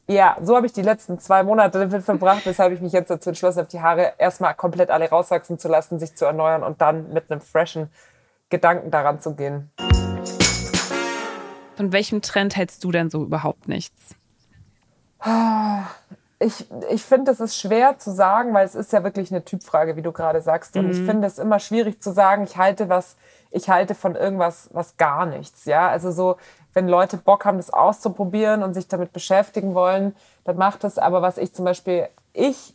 Ja, 0.06 0.36
so 0.42 0.56
habe 0.56 0.66
ich 0.66 0.72
die 0.72 0.82
letzten 0.82 1.18
zwei 1.18 1.42
Monate 1.42 1.78
damit 1.78 2.02
verbracht, 2.02 2.46
weshalb 2.46 2.72
ich 2.72 2.80
mich 2.80 2.92
jetzt 2.92 3.10
dazu 3.10 3.30
entschlossen 3.30 3.58
habe, 3.58 3.68
die 3.68 3.80
Haare 3.80 4.14
erstmal 4.18 4.54
komplett 4.54 4.90
alle 4.90 5.08
rauswachsen 5.08 5.58
zu 5.58 5.68
lassen, 5.68 5.98
sich 5.98 6.16
zu 6.16 6.24
erneuern 6.24 6.62
und 6.62 6.80
dann 6.80 7.12
mit 7.12 7.30
einem 7.30 7.40
freshen 7.40 7.90
Gedanken 8.48 8.90
daran 8.90 9.20
zu 9.20 9.34
gehen. 9.34 9.70
Von 11.76 11.92
welchem 11.92 12.20
Trend 12.20 12.56
hältst 12.56 12.84
du 12.84 12.90
denn 12.90 13.08
so 13.08 13.22
überhaupt 13.22 13.68
nichts? 13.68 14.14
Ich, 16.38 16.66
ich 16.90 17.02
finde, 17.02 17.30
es 17.30 17.40
ist 17.40 17.58
schwer 17.58 17.98
zu 17.98 18.10
sagen, 18.10 18.54
weil 18.54 18.64
es 18.64 18.74
ist 18.74 18.92
ja 18.92 19.04
wirklich 19.04 19.30
eine 19.30 19.44
Typfrage, 19.44 19.96
wie 19.96 20.02
du 20.02 20.12
gerade 20.12 20.40
sagst. 20.40 20.76
Und 20.76 20.86
mhm. 20.86 20.90
ich 20.90 20.98
finde 20.98 21.26
es 21.26 21.38
immer 21.38 21.58
schwierig 21.58 22.02
zu 22.02 22.12
sagen, 22.12 22.44
ich 22.44 22.56
halte 22.56 22.88
was, 22.88 23.16
ich 23.50 23.68
halte 23.68 23.94
von 23.94 24.14
irgendwas 24.14 24.70
was 24.72 24.96
gar 24.96 25.26
nichts. 25.26 25.66
Ja, 25.66 25.88
also 25.88 26.10
so, 26.10 26.36
wenn 26.72 26.88
Leute 26.88 27.16
Bock 27.16 27.44
haben, 27.44 27.56
das 27.56 27.70
auszuprobieren 27.70 28.62
und 28.62 28.74
sich 28.74 28.88
damit 28.88 29.12
beschäftigen 29.12 29.74
wollen, 29.74 30.14
dann 30.44 30.56
macht 30.56 30.84
es. 30.84 30.98
Aber 30.98 31.22
was 31.22 31.38
ich 31.38 31.52
zum 31.52 31.64
Beispiel, 31.64 32.08
ich, 32.32 32.74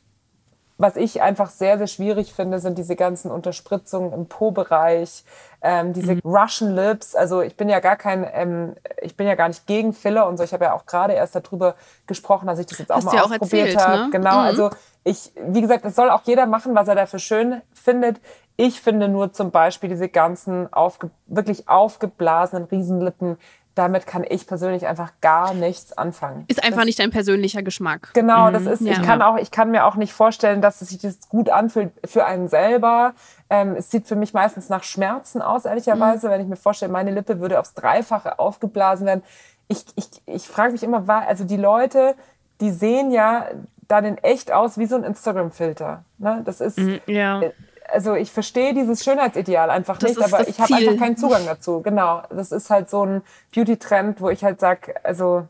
was 0.77 0.97
ich 0.97 1.21
einfach 1.21 1.49
sehr, 1.49 1.77
sehr 1.77 1.87
schwierig 1.87 2.33
finde, 2.33 2.59
sind 2.59 2.77
diese 2.77 2.95
ganzen 2.95 3.31
Unterspritzungen 3.31 4.11
im 4.11 4.25
Po-Bereich, 4.27 5.23
ähm, 5.61 5.93
diese 5.93 6.15
mhm. 6.15 6.21
Russian 6.25 6.75
Lips. 6.75 7.15
Also 7.15 7.41
ich 7.41 7.55
bin 7.55 7.69
ja 7.69 7.79
gar 7.79 7.95
kein, 7.95 8.27
ähm, 8.33 8.75
ich 9.01 9.15
bin 9.15 9.25
ja 9.27 9.35
gar 9.35 9.47
nicht 9.47 9.65
gegen 9.65 9.93
Filler 9.93 10.27
und 10.27 10.37
so. 10.37 10.43
Ich 10.43 10.53
habe 10.53 10.65
ja 10.65 10.73
auch 10.73 10.85
gerade 10.85 11.13
erst 11.13 11.35
darüber 11.35 11.75
gesprochen, 12.07 12.47
dass 12.47 12.59
ich 12.59 12.65
das 12.65 12.79
jetzt 12.79 12.91
auch 12.91 12.97
Hast 12.97 13.05
mal 13.05 13.19
ausprobiert 13.19 13.77
habe. 13.77 14.03
Ne? 14.03 14.09
Genau, 14.11 14.39
mhm. 14.39 14.45
also 14.45 14.69
ich, 15.05 15.31
wie 15.47 15.61
gesagt, 15.61 15.85
das 15.85 15.95
soll 15.95 16.09
auch 16.09 16.23
jeder 16.25 16.45
machen, 16.47 16.75
was 16.75 16.87
er 16.87 16.95
dafür 16.95 17.19
schön 17.19 17.61
findet. 17.73 18.19
Ich 18.57 18.81
finde 18.81 19.07
nur 19.07 19.33
zum 19.33 19.51
Beispiel 19.51 19.89
diese 19.89 20.09
ganzen 20.09 20.71
aufge 20.73 21.09
wirklich 21.27 21.69
aufgeblasenen 21.69 22.65
Riesenlippen, 22.65 23.37
damit 23.75 24.07
kann 24.07 24.25
ich 24.27 24.47
persönlich 24.47 24.87
einfach 24.87 25.11
gar 25.21 25.53
nichts 25.53 25.97
anfangen. 25.97 26.45
Ist 26.47 26.63
einfach 26.63 26.77
das, 26.79 26.85
nicht 26.85 26.99
dein 26.99 27.11
persönlicher 27.11 27.61
Geschmack. 27.61 28.11
Genau, 28.13 28.49
das 28.49 28.65
ist, 28.65 28.81
Ja. 28.81 28.93
ich 28.93 29.01
kann 29.03 29.21
auch, 29.21 29.37
ich 29.37 29.51
kann 29.51 29.69
mir 29.69 29.85
auch 29.85 29.95
nicht 29.95 30.13
vorstellen, 30.13 30.61
dass 30.61 30.81
es 30.81 30.89
sich 30.89 30.99
das 30.99 31.27
gut 31.29 31.49
anfühlt 31.49 31.91
für 32.05 32.25
einen 32.25 32.47
selber. 32.47 33.13
Ähm, 33.49 33.75
es 33.77 33.91
sieht 33.91 34.07
für 34.07 34.15
mich 34.15 34.33
meistens 34.33 34.69
nach 34.69 34.83
Schmerzen 34.83 35.41
aus, 35.41 35.65
ehrlicherweise, 35.65 36.29
wenn 36.29 36.41
ich 36.41 36.47
mir 36.47 36.55
vorstelle, 36.55 36.91
meine 36.91 37.11
Lippe 37.11 37.39
würde 37.41 37.59
aufs 37.59 37.73
Dreifache 37.73 38.39
aufgeblasen 38.39 39.05
werden. 39.05 39.23
Ich, 39.67 39.85
ich, 39.95 40.09
ich 40.25 40.47
frage 40.47 40.71
mich 40.71 40.83
immer, 40.83 41.07
war, 41.07 41.27
also 41.27 41.43
die 41.43 41.57
Leute, 41.57 42.15
die 42.61 42.71
sehen 42.71 43.11
ja 43.11 43.45
dann 43.87 44.05
in 44.05 44.17
echt 44.19 44.51
aus 44.51 44.77
wie 44.77 44.85
so 44.85 44.95
ein 44.95 45.03
Instagram-Filter. 45.03 46.03
Ne? 46.17 46.41
Das 46.45 46.61
ist, 46.61 46.79
Ja. 47.07 47.41
Also 47.89 48.15
ich 48.15 48.31
verstehe 48.31 48.73
dieses 48.73 49.03
Schönheitsideal 49.03 49.69
einfach 49.69 49.97
Das 49.97 50.11
nicht, 50.15 50.23
aber 50.23 50.47
ich 50.47 50.59
habe 50.59 50.73
einfach 50.75 50.97
keinen 50.97 51.17
Zugang 51.17 51.45
dazu. 51.45 51.81
Genau, 51.81 52.23
das 52.29 52.51
ist 52.51 52.69
halt 52.69 52.89
so 52.89 53.05
ein 53.05 53.21
Beauty-Trend, 53.53 54.21
wo 54.21 54.29
ich 54.29 54.43
halt 54.43 54.59
sag, 54.59 54.99
also 55.03 55.47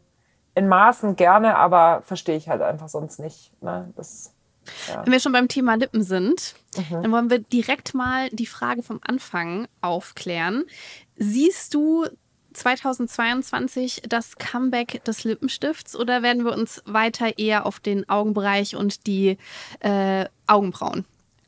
in 0.54 0.68
Maßen 0.68 1.16
gerne, 1.16 1.58
aber 1.58 2.02
verstehe 2.06 2.38
ich 2.38 2.48
halt 2.50 2.62
einfach 2.62 2.88
sonst 2.90 3.20
nicht. 3.20 3.52
Ne? 3.62 3.92
Das, 3.96 4.34
Wenn 5.04 5.12
wir 5.12 5.20
schon 5.20 5.34
beim 5.34 5.48
Thema 5.48 5.76
Lippen 5.76 6.04
sind, 6.04 6.56
Mhm. 6.78 7.04
dann 7.04 7.12
wollen 7.12 7.30
wir 7.30 7.40
direkt 7.40 7.94
mal 7.94 8.30
die 8.32 8.46
Frage 8.46 8.84
vom 8.84 9.00
Anfang 9.06 9.68
aufklären. 9.82 10.66
Siehst 11.16 11.74
du 11.74 12.06
2022 12.54 14.04
das 14.08 14.38
Comeback 14.38 15.04
des 15.04 15.24
Lippenstifts 15.24 15.96
oder 15.96 16.24
werden 16.24 16.46
wir 16.46 16.54
uns 16.54 16.82
weiter 16.86 17.38
eher 17.38 17.66
auf 17.66 17.80
den 17.80 18.08
Augenbereich 18.10 18.76
und 18.76 19.08
die 19.08 19.38
äh, 19.82 20.26
Augenbrauen 20.48 21.06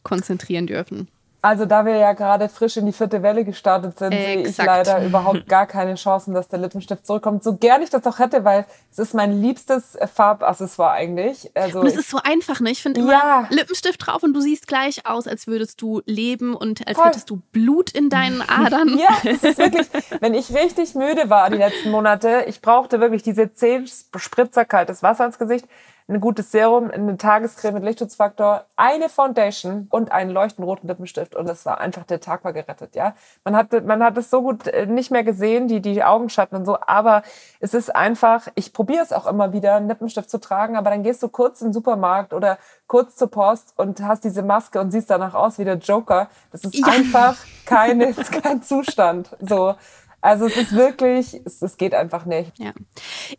konzentrieren 0.08 0.68
dürfen? 0.68 1.08
also 1.48 1.66
da 1.66 1.86
wir 1.86 1.96
ja 1.96 2.14
gerade 2.14 2.50
frisch 2.50 2.78
in 2.78 2.86
die 2.86 2.92
vierte 2.92 3.24
Welle 3.24 3.46
gestartet 3.46 3.98
sind, 4.00 4.12
sehe 4.12 4.42
ich 4.42 4.48
Exakt. 4.48 4.68
leider 4.68 5.06
überhaupt 5.06 5.48
gar 5.48 5.66
keine 5.66 5.96
Chancen, 5.96 6.34
dass 6.34 6.48
der 6.50 6.60
Lippenstift 6.60 7.06
zurückkommt. 7.06 7.44
So 7.44 7.56
gern 7.56 7.82
ich 7.82 7.90
das 7.90 8.06
auch 8.06 8.20
hätte, 8.20 8.44
weil 8.44 8.66
es 8.92 9.00
ist 9.00 9.14
mein 9.14 9.42
liebstes 9.42 9.98
Farbaccessoire 10.14 10.92
eigentlich. 10.92 11.50
Also 11.56 11.80
Und 11.80 11.88
es 11.88 11.96
ist 11.96 12.10
so 12.10 12.20
einfach, 12.22 12.60
ne? 12.60 12.72
Ich 12.72 12.82
finde 12.82 13.02
immer 13.02 13.12
Ja. 13.12 13.48
Lippenstift 13.50 14.06
drauf 14.06 14.24
und 14.24 14.34
du 14.34 14.42
siehst 14.42 14.68
gleich 14.68 15.06
aus, 15.06 15.28
als 15.28 15.48
würdest 15.48 15.82
du 15.82 16.02
leben 16.06 16.54
und 16.56 16.86
als 16.86 16.98
Voll. 16.98 17.08
hättest 17.08 17.30
du 17.30 17.40
Blut 17.54 17.92
in 17.92 18.10
deinen 18.10 18.42
Adern. 18.42 18.88
Ja, 18.98 19.16
es 19.24 19.44
ist 19.44 19.58
wirklich, 19.60 19.88
wenn 20.20 20.34
ich 20.34 20.54
richtig 20.54 20.96
müde 20.96 21.30
war 21.30 21.50
die 21.50 21.58
letzten 21.58 21.92
Monate, 21.92 22.46
ich 22.48 22.62
brauchte 22.62 23.00
wirklich 23.00 23.22
diese 23.22 23.54
zehn 23.54 23.86
Spritzer 23.88 24.66
kaltes 24.66 25.04
Wasser 25.04 25.26
ins 25.26 25.38
Gesicht, 25.38 25.66
ein 26.10 26.22
gutes 26.22 26.52
Serum, 26.52 26.90
eine 26.90 27.18
Tagescreme 27.18 27.76
mit 27.76 27.84
Lichtschutzfaktor, 27.84 28.66
eine 28.78 29.10
Foundation 29.10 29.88
und 29.90 30.12
einen 30.12 30.32
leuchtend 30.32 30.66
roten 30.66 30.88
Lippenstift 30.88 31.36
und 31.36 31.48
das 31.50 31.66
war 31.66 31.82
einfach, 31.82 32.04
der 32.06 32.22
Tag 32.22 32.44
war 32.46 32.54
gerettet, 32.54 32.96
ja. 32.96 33.14
Man 33.44 33.56
hat, 33.58 33.72
man 33.86 34.02
hat 34.02 34.18
es 34.18 34.30
so 34.30 34.42
gut 34.42 34.68
äh, 34.68 34.86
nicht 34.86 35.12
mehr 35.12 35.24
gesehen, 35.26 35.68
die, 35.68 35.82
die 35.82 36.04
Augenschatten 36.04 36.58
und 36.58 36.66
so, 36.66 36.78
aber 36.80 37.24
es 37.60 37.74
ist 37.74 37.94
einfach, 37.94 38.48
ich 38.56 38.72
probiere 38.72 39.04
es 39.04 39.12
auch 39.12 39.28
immer 39.28 39.52
wieder, 39.52 39.76
einen 39.76 39.90
Lippenstift 39.90 40.30
zu 40.30 40.40
tragen, 40.40 40.78
aber 40.78 40.92
dann 40.92 41.04
gehst 41.04 41.22
du 41.24 41.28
kurz 41.30 41.60
in 41.62 41.68
den 41.68 41.74
Supermarkt 41.74 42.34
oder 42.34 42.58
kurz 42.88 43.18
zur 43.18 43.30
Post 43.30 43.74
und 43.76 44.02
hast 44.02 44.24
diese 44.24 44.44
Maske 44.44 44.80
und 44.80 44.92
siehst 44.92 45.10
danach 45.10 45.34
aus 45.34 45.60
wie 45.60 45.66
der 45.66 45.76
Joker. 45.78 46.30
Das 46.54 46.64
ist 46.64 46.78
Ja. 46.78 46.88
einfach 46.88 47.36
keine, 47.66 48.14
kein 48.14 48.62
Zustand. 48.64 49.36
So. 49.42 49.76
Also 50.22 50.46
es 50.48 50.58
ist 50.58 50.72
wirklich, 50.74 51.42
es, 51.46 51.62
es 51.62 51.78
geht 51.78 51.94
einfach 51.94 52.26
nicht. 52.26 52.58
Ja. 52.58 52.72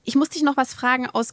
Ich 0.05 0.17
muss 0.17 0.29
dich 0.29 0.43
noch 0.43 0.57
was 0.57 0.75
fragen 0.75 1.09
aus 1.11 1.33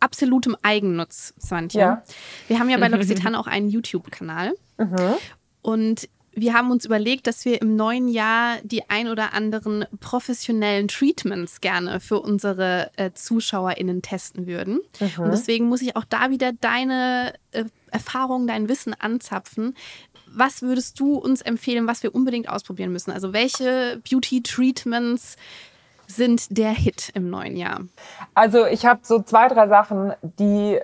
absolutem 0.00 0.56
Eigennutz, 0.62 1.34
Swantje. 1.40 1.80
Ja. 1.80 2.02
Wir 2.48 2.58
haben 2.58 2.70
ja 2.70 2.78
bei 2.78 2.88
L'Occitane 2.88 3.34
auch 3.38 3.46
einen 3.46 3.68
YouTube-Kanal. 3.68 4.54
Mhm. 4.78 5.14
Und 5.62 6.08
wir 6.38 6.52
haben 6.52 6.70
uns 6.70 6.84
überlegt, 6.84 7.26
dass 7.26 7.46
wir 7.46 7.62
im 7.62 7.76
neuen 7.76 8.08
Jahr 8.08 8.58
die 8.62 8.90
ein 8.90 9.08
oder 9.08 9.32
anderen 9.32 9.86
professionellen 10.00 10.86
Treatments 10.86 11.62
gerne 11.62 11.98
für 11.98 12.20
unsere 12.20 12.90
äh, 12.96 13.10
ZuschauerInnen 13.12 14.02
testen 14.02 14.46
würden. 14.46 14.80
Mhm. 15.00 15.24
Und 15.24 15.30
deswegen 15.30 15.66
muss 15.66 15.80
ich 15.80 15.96
auch 15.96 16.04
da 16.04 16.30
wieder 16.30 16.52
deine 16.52 17.32
äh, 17.52 17.64
Erfahrungen, 17.90 18.46
dein 18.46 18.68
Wissen 18.68 18.92
anzapfen. 18.92 19.74
Was 20.26 20.60
würdest 20.60 21.00
du 21.00 21.14
uns 21.14 21.40
empfehlen, 21.40 21.86
was 21.86 22.02
wir 22.02 22.14
unbedingt 22.14 22.50
ausprobieren 22.50 22.92
müssen? 22.92 23.12
Also 23.12 23.32
welche 23.32 24.02
Beauty-Treatments 24.08 25.36
sind 26.06 26.56
der 26.56 26.70
Hit 26.70 27.10
im 27.14 27.30
neuen 27.30 27.56
Jahr? 27.56 27.80
Also 28.34 28.66
ich 28.66 28.86
habe 28.86 29.00
so 29.02 29.22
zwei, 29.22 29.48
drei 29.48 29.68
Sachen, 29.68 30.14
die 30.22 30.80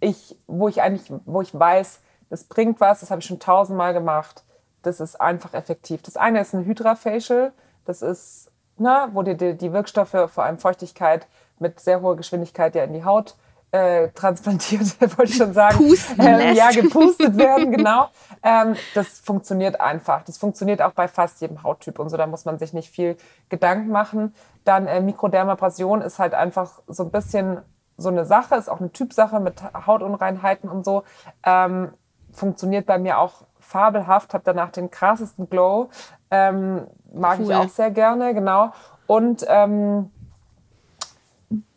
ich, 0.00 0.36
wo 0.46 0.68
ich 0.68 0.82
eigentlich, 0.82 1.12
wo 1.24 1.42
ich 1.42 1.56
weiß, 1.58 2.00
das 2.30 2.44
bringt 2.44 2.80
was, 2.80 3.00
das 3.00 3.10
habe 3.10 3.20
ich 3.20 3.26
schon 3.26 3.40
tausendmal 3.40 3.94
gemacht. 3.94 4.44
Das 4.82 5.00
ist 5.00 5.20
einfach 5.20 5.54
effektiv. 5.54 6.02
Das 6.02 6.16
eine 6.16 6.40
ist 6.40 6.54
ein 6.54 6.64
Hydra-Facial. 6.64 7.52
Das 7.84 8.02
ist, 8.02 8.50
ne, 8.76 9.08
wo 9.12 9.22
dir 9.22 9.34
die, 9.34 9.56
die 9.56 9.72
Wirkstoffe, 9.72 10.30
vor 10.30 10.44
allem 10.44 10.58
Feuchtigkeit, 10.58 11.26
mit 11.58 11.80
sehr 11.80 12.00
hoher 12.00 12.16
Geschwindigkeit 12.16 12.74
ja 12.74 12.84
in 12.84 12.92
die 12.92 13.04
Haut 13.04 13.36
äh, 13.70 14.08
transplantiert, 14.10 15.00
wollte 15.18 15.32
ich 15.32 15.36
schon 15.36 15.52
sagen. 15.52 15.76
Pusten 15.76 16.20
ähm. 16.20 16.54
Ja, 16.54 16.70
gepustet 16.70 17.36
werden, 17.36 17.70
genau. 17.76 18.08
Ähm, 18.42 18.76
das 18.94 19.20
funktioniert 19.20 19.80
einfach. 19.80 20.22
Das 20.24 20.38
funktioniert 20.38 20.80
auch 20.80 20.92
bei 20.92 21.08
fast 21.08 21.40
jedem 21.40 21.62
Hauttyp 21.62 21.98
und 21.98 22.08
so. 22.08 22.16
Da 22.16 22.26
muss 22.26 22.44
man 22.44 22.58
sich 22.58 22.72
nicht 22.72 22.90
viel 22.90 23.16
Gedanken 23.48 23.90
machen. 23.90 24.34
Dann 24.64 24.86
äh, 24.86 25.00
Mikrodermabrasion 25.00 26.02
ist 26.02 26.18
halt 26.18 26.34
einfach 26.34 26.80
so 26.86 27.04
ein 27.04 27.10
bisschen 27.10 27.60
so 27.96 28.08
eine 28.08 28.24
Sache, 28.24 28.54
ist 28.54 28.68
auch 28.68 28.80
eine 28.80 28.92
Typsache 28.92 29.40
mit 29.40 29.60
Hautunreinheiten 29.86 30.70
und 30.70 30.84
so. 30.84 31.02
Ähm, 31.44 31.92
funktioniert 32.32 32.86
bei 32.86 32.98
mir 32.98 33.18
auch 33.18 33.42
fabelhaft, 33.58 34.34
habe 34.34 34.44
danach 34.44 34.70
den 34.70 34.90
krassesten 34.90 35.50
Glow. 35.50 35.90
Ähm, 36.30 36.86
mag 37.12 37.40
ich 37.40 37.48
Cool. 37.48 37.54
auch 37.54 37.68
sehr 37.68 37.90
gerne, 37.90 38.34
genau. 38.34 38.70
Und 39.06 39.44
ähm, 39.48 40.10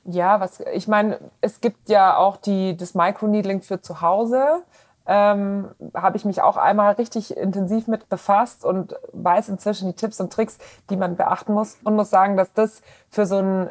ja, 0.06 0.40
was 0.40 0.60
ich 0.74 0.88
meine, 0.88 1.20
es 1.42 1.62
gibt 1.62 1.90
ja 1.90 2.18
auch 2.18 2.38
die, 2.38 2.76
das 2.76 2.96
Microneedling 2.96 3.62
für 3.62 3.82
zu 3.82 4.02
Hause. 4.02 4.64
Ähm, 5.08 5.70
habe 5.96 6.16
ich 6.16 6.26
mich 6.26 6.42
auch 6.44 6.58
einmal 6.58 6.94
richtig 6.94 7.36
intensiv 7.36 7.88
mit 7.88 8.08
befasst 8.08 8.64
und 8.64 8.96
weiß 9.14 9.50
inzwischen 9.50 9.88
die 9.88 9.96
Tipps 9.96 10.22
und 10.22 10.32
Tricks, 10.32 10.60
die 10.90 10.96
man 10.96 11.16
beachten 11.16 11.54
muss 11.54 11.78
und 11.84 11.96
muss 11.96 12.12
sagen, 12.12 12.38
dass 12.38 12.54
das 12.54 12.82
für 13.10 13.26
so 13.26 13.38
ein 13.38 13.70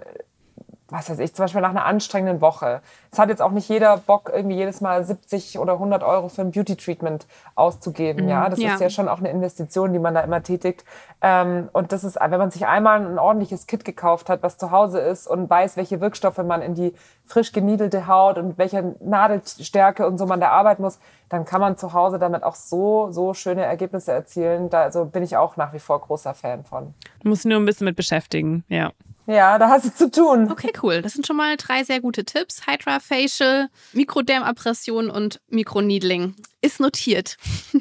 was 0.90 1.08
weiß 1.10 1.18
ich, 1.20 1.34
zum 1.34 1.44
Beispiel 1.44 1.60
nach 1.60 1.70
einer 1.70 1.84
anstrengenden 1.84 2.40
Woche. 2.40 2.80
Es 3.12 3.18
hat 3.18 3.28
jetzt 3.28 3.42
auch 3.42 3.50
nicht 3.50 3.68
jeder 3.68 3.96
Bock, 3.96 4.30
irgendwie 4.34 4.56
jedes 4.56 4.80
Mal 4.80 5.04
70 5.04 5.58
oder 5.58 5.74
100 5.74 6.02
Euro 6.02 6.28
für 6.28 6.42
ein 6.42 6.50
Beauty-Treatment 6.50 7.26
auszugeben. 7.54 8.28
Ja, 8.28 8.48
das 8.48 8.60
Ja. 8.60 8.74
ist 8.74 8.80
ja 8.80 8.90
schon 8.90 9.08
auch 9.08 9.18
eine 9.18 9.30
Investition, 9.30 9.92
die 9.92 9.98
man 9.98 10.14
da 10.14 10.20
immer 10.20 10.42
tätigt. 10.42 10.84
Ähm, 11.22 11.68
und 11.72 11.92
das 11.92 12.04
ist, 12.04 12.18
wenn 12.20 12.38
man 12.38 12.50
sich 12.50 12.66
einmal 12.66 13.00
ein 13.04 13.18
ordentliches 13.18 13.66
Kit 13.66 13.84
gekauft 13.84 14.28
hat, 14.28 14.42
was 14.42 14.58
zu 14.58 14.70
Hause 14.70 15.00
ist 15.00 15.26
und 15.26 15.48
weiß, 15.50 15.76
welche 15.76 16.00
Wirkstoffe 16.00 16.38
man 16.38 16.62
in 16.62 16.74
die 16.74 16.94
frisch 17.26 17.52
geniedelte 17.52 18.06
Haut 18.06 18.38
und 18.38 18.48
mit 18.48 18.58
welcher 18.58 18.82
Nadelstärke 19.00 20.06
und 20.06 20.18
so 20.18 20.26
man 20.26 20.40
da 20.40 20.48
arbeiten 20.48 20.82
muss, 20.82 20.98
dann 21.28 21.44
kann 21.44 21.60
man 21.60 21.76
zu 21.76 21.92
Hause 21.92 22.18
damit 22.18 22.42
auch 22.42 22.54
so, 22.56 23.10
so 23.12 23.34
schöne 23.34 23.64
Ergebnisse 23.64 24.12
erzielen. 24.12 24.70
Da 24.70 24.82
also 24.82 25.04
bin 25.04 25.22
ich 25.22 25.36
auch 25.36 25.56
nach 25.56 25.72
wie 25.72 25.78
vor 25.78 26.00
großer 26.00 26.34
Fan 26.34 26.64
von. 26.64 26.94
Muss 27.22 27.44
nur 27.44 27.58
ein 27.58 27.66
bisschen 27.66 27.84
mit 27.84 27.96
beschäftigen, 27.96 28.64
ja. 28.68 28.90
Ja, 29.30 29.58
da 29.58 29.68
hast 29.68 29.84
du 29.84 29.94
zu 29.94 30.10
tun. 30.10 30.50
Okay, 30.50 30.72
cool. 30.82 31.02
Das 31.02 31.12
sind 31.12 31.24
schon 31.24 31.36
mal 31.36 31.56
drei 31.56 31.84
sehr 31.84 32.00
gute 32.00 32.24
Tipps. 32.24 32.66
Hydra 32.66 32.98
Facial, 32.98 33.68
Mikrodermabrasion 33.92 35.08
und 35.08 35.40
Mikroneedling. 35.48 36.34
Ist 36.62 36.80
notiert. 36.80 37.36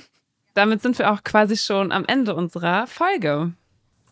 Damit 0.54 0.84
sind 0.84 1.00
wir 1.00 1.12
auch 1.12 1.24
quasi 1.24 1.58
schon 1.58 1.92
am 1.92 2.06
Ende 2.06 2.36
unserer 2.36 2.86
Folge. 2.86 3.52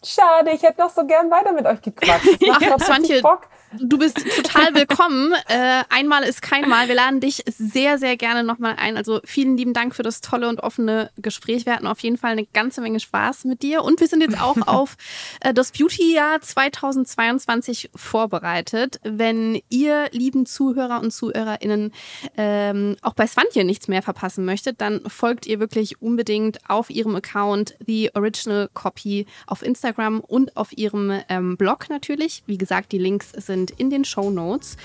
Schade, 0.04 0.50
ich 0.52 0.64
hätte 0.64 0.82
noch 0.82 0.90
so 0.90 1.06
gern 1.06 1.30
weiter 1.30 1.54
mit 1.54 1.68
euch 1.68 1.80
gequatscht. 1.80 2.26
Das 2.42 2.48
macht 2.48 2.62
Ja, 2.64 2.80
Swantje, 2.80 3.22
Bock. 3.22 3.48
Du 3.74 3.98
bist 3.98 4.18
total 4.36 4.74
willkommen. 4.76 5.34
äh, 5.50 5.84
einmal 5.90 6.24
ist 6.24 6.42
kein 6.42 6.70
Mal. 6.70 6.88
Wir 6.88 6.96
laden 6.96 7.20
dich 7.20 7.44
sehr, 7.48 7.98
sehr 7.98 8.16
gerne 8.16 8.44
nochmal 8.44 8.76
ein. 8.78 8.96
Also 8.96 9.20
vielen 9.26 9.58
lieben 9.58 9.74
Dank 9.74 9.94
für 9.94 10.04
das 10.04 10.22
tolle 10.22 10.48
und 10.48 10.62
offene 10.62 11.12
Gespräch. 11.18 11.66
Wir 11.66 11.74
hatten 11.74 11.88
auf 11.88 12.00
jeden 12.00 12.18
Fall 12.18 12.32
eine 12.32 12.46
ganze 12.46 12.80
Menge 12.80 13.02
Spaß 13.02 13.44
mit 13.44 13.64
dir. 13.64 13.84
Und 13.84 14.00
wir 14.00 14.08
sind 14.08 14.22
jetzt 14.22 14.40
auch 14.40 14.56
auf 14.68 14.96
äh, 15.42 15.54
das 15.54 15.72
Beauty-Jahr 15.72 16.40
2022 16.40 17.90
vorbereitet. 17.94 19.02
Wenn 19.04 19.62
ihr, 19.70 20.08
lieben 20.12 20.46
Zuhörer 20.46 21.02
und 21.02 21.12
ZuhörerInnen, 21.12 21.92
ähm, 22.38 22.96
auch 23.02 23.16
bei 23.16 23.28
Swantje 23.28 23.66
nichts 23.66 23.90
mehr 23.90 24.02
verpassen 24.02 24.46
möchtet, 24.46 24.80
dann 24.80 25.02
folgt 25.08 25.46
ihr 25.46 25.60
wirklich 25.60 26.02
unbedingt 26.02 26.70
auf 26.70 26.90
ihrem 26.90 27.16
Account 27.16 27.76
The 27.86 28.12
Original 28.14 28.70
Copy 28.74 29.26
auf 29.46 29.62
Instagram 29.62 30.22
und 30.22 30.56
auf 30.56 30.72
ihrem 30.72 31.20
ähm, 31.28 31.58
Blog 31.58 31.90
natürlich. 31.90 32.44
Wie 32.46 32.58
gesagt, 32.58 32.94
die 32.94 32.98
Links 32.98 33.32
sind 33.32 33.57
in 33.78 33.90
den 33.90 34.06
Show 34.06 34.30
Notes. 34.30 34.78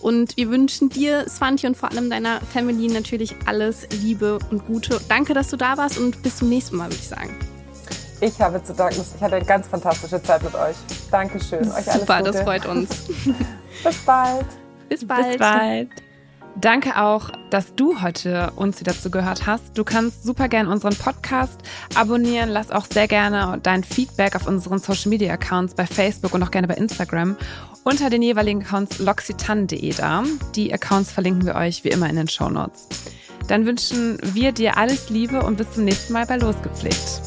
Und 0.00 0.36
wir 0.36 0.50
wünschen 0.50 0.88
dir, 0.88 1.28
Swantje, 1.28 1.68
und 1.68 1.76
vor 1.76 1.90
allem 1.90 2.10
deiner 2.10 2.40
Family 2.40 2.88
natürlich 2.88 3.34
alles 3.46 3.86
Liebe 4.02 4.38
und 4.50 4.66
Gute. 4.66 5.00
Danke, 5.08 5.34
dass 5.34 5.48
du 5.48 5.56
da 5.56 5.76
warst 5.76 5.98
und 5.98 6.22
bis 6.22 6.36
zum 6.36 6.48
nächsten 6.48 6.76
Mal, 6.76 6.86
würde 6.86 6.96
ich 6.96 7.08
sagen. 7.08 7.34
Ich 8.20 8.40
habe 8.40 8.62
zu 8.62 8.72
danken. 8.72 9.02
Ich 9.14 9.22
hatte 9.22 9.36
eine 9.36 9.44
ganz 9.44 9.68
fantastische 9.68 10.22
Zeit 10.22 10.42
mit 10.42 10.54
euch. 10.54 10.76
Dankeschön. 11.10 11.70
Euch 11.70 11.86
alles 11.88 12.00
Super, 12.00 12.18
Gute. 12.18 12.32
das 12.32 12.42
freut 12.42 12.66
uns. 12.66 12.88
Bis 13.84 13.96
bald. 14.06 14.46
Bis 14.88 15.06
bald. 15.06 15.28
Bis 15.28 15.38
bald. 15.38 16.05
Danke 16.60 17.00
auch, 17.00 17.30
dass 17.50 17.74
du 17.74 18.00
heute 18.00 18.50
uns 18.56 18.80
wieder 18.80 18.98
zugehört 18.98 19.46
hast. 19.46 19.76
Du 19.76 19.84
kannst 19.84 20.24
super 20.24 20.48
gerne 20.48 20.70
unseren 20.70 20.96
Podcast 20.96 21.60
abonnieren. 21.94 22.48
Lass 22.48 22.70
auch 22.70 22.86
sehr 22.86 23.08
gerne 23.08 23.58
dein 23.62 23.84
Feedback 23.84 24.34
auf 24.34 24.46
unseren 24.46 24.78
Social 24.78 25.10
Media 25.10 25.34
Accounts 25.34 25.74
bei 25.74 25.86
Facebook 25.86 26.32
und 26.32 26.42
auch 26.42 26.50
gerne 26.50 26.66
bei 26.66 26.74
Instagram 26.74 27.36
unter 27.84 28.10
den 28.10 28.22
jeweiligen 28.22 28.62
Accounts 28.62 28.98
loxitan.de 28.98 29.92
da. 29.94 30.24
Die 30.54 30.72
Accounts 30.72 31.12
verlinken 31.12 31.46
wir 31.46 31.54
euch 31.56 31.84
wie 31.84 31.90
immer 31.90 32.08
in 32.08 32.16
den 32.16 32.28
Show 32.28 32.48
Notes. 32.48 32.88
Dann 33.48 33.66
wünschen 33.66 34.18
wir 34.22 34.52
dir 34.52 34.76
alles 34.76 35.10
Liebe 35.10 35.42
und 35.42 35.56
bis 35.56 35.70
zum 35.72 35.84
nächsten 35.84 36.12
Mal 36.14 36.26
bei 36.26 36.36
Losgepflegt. 36.36 37.22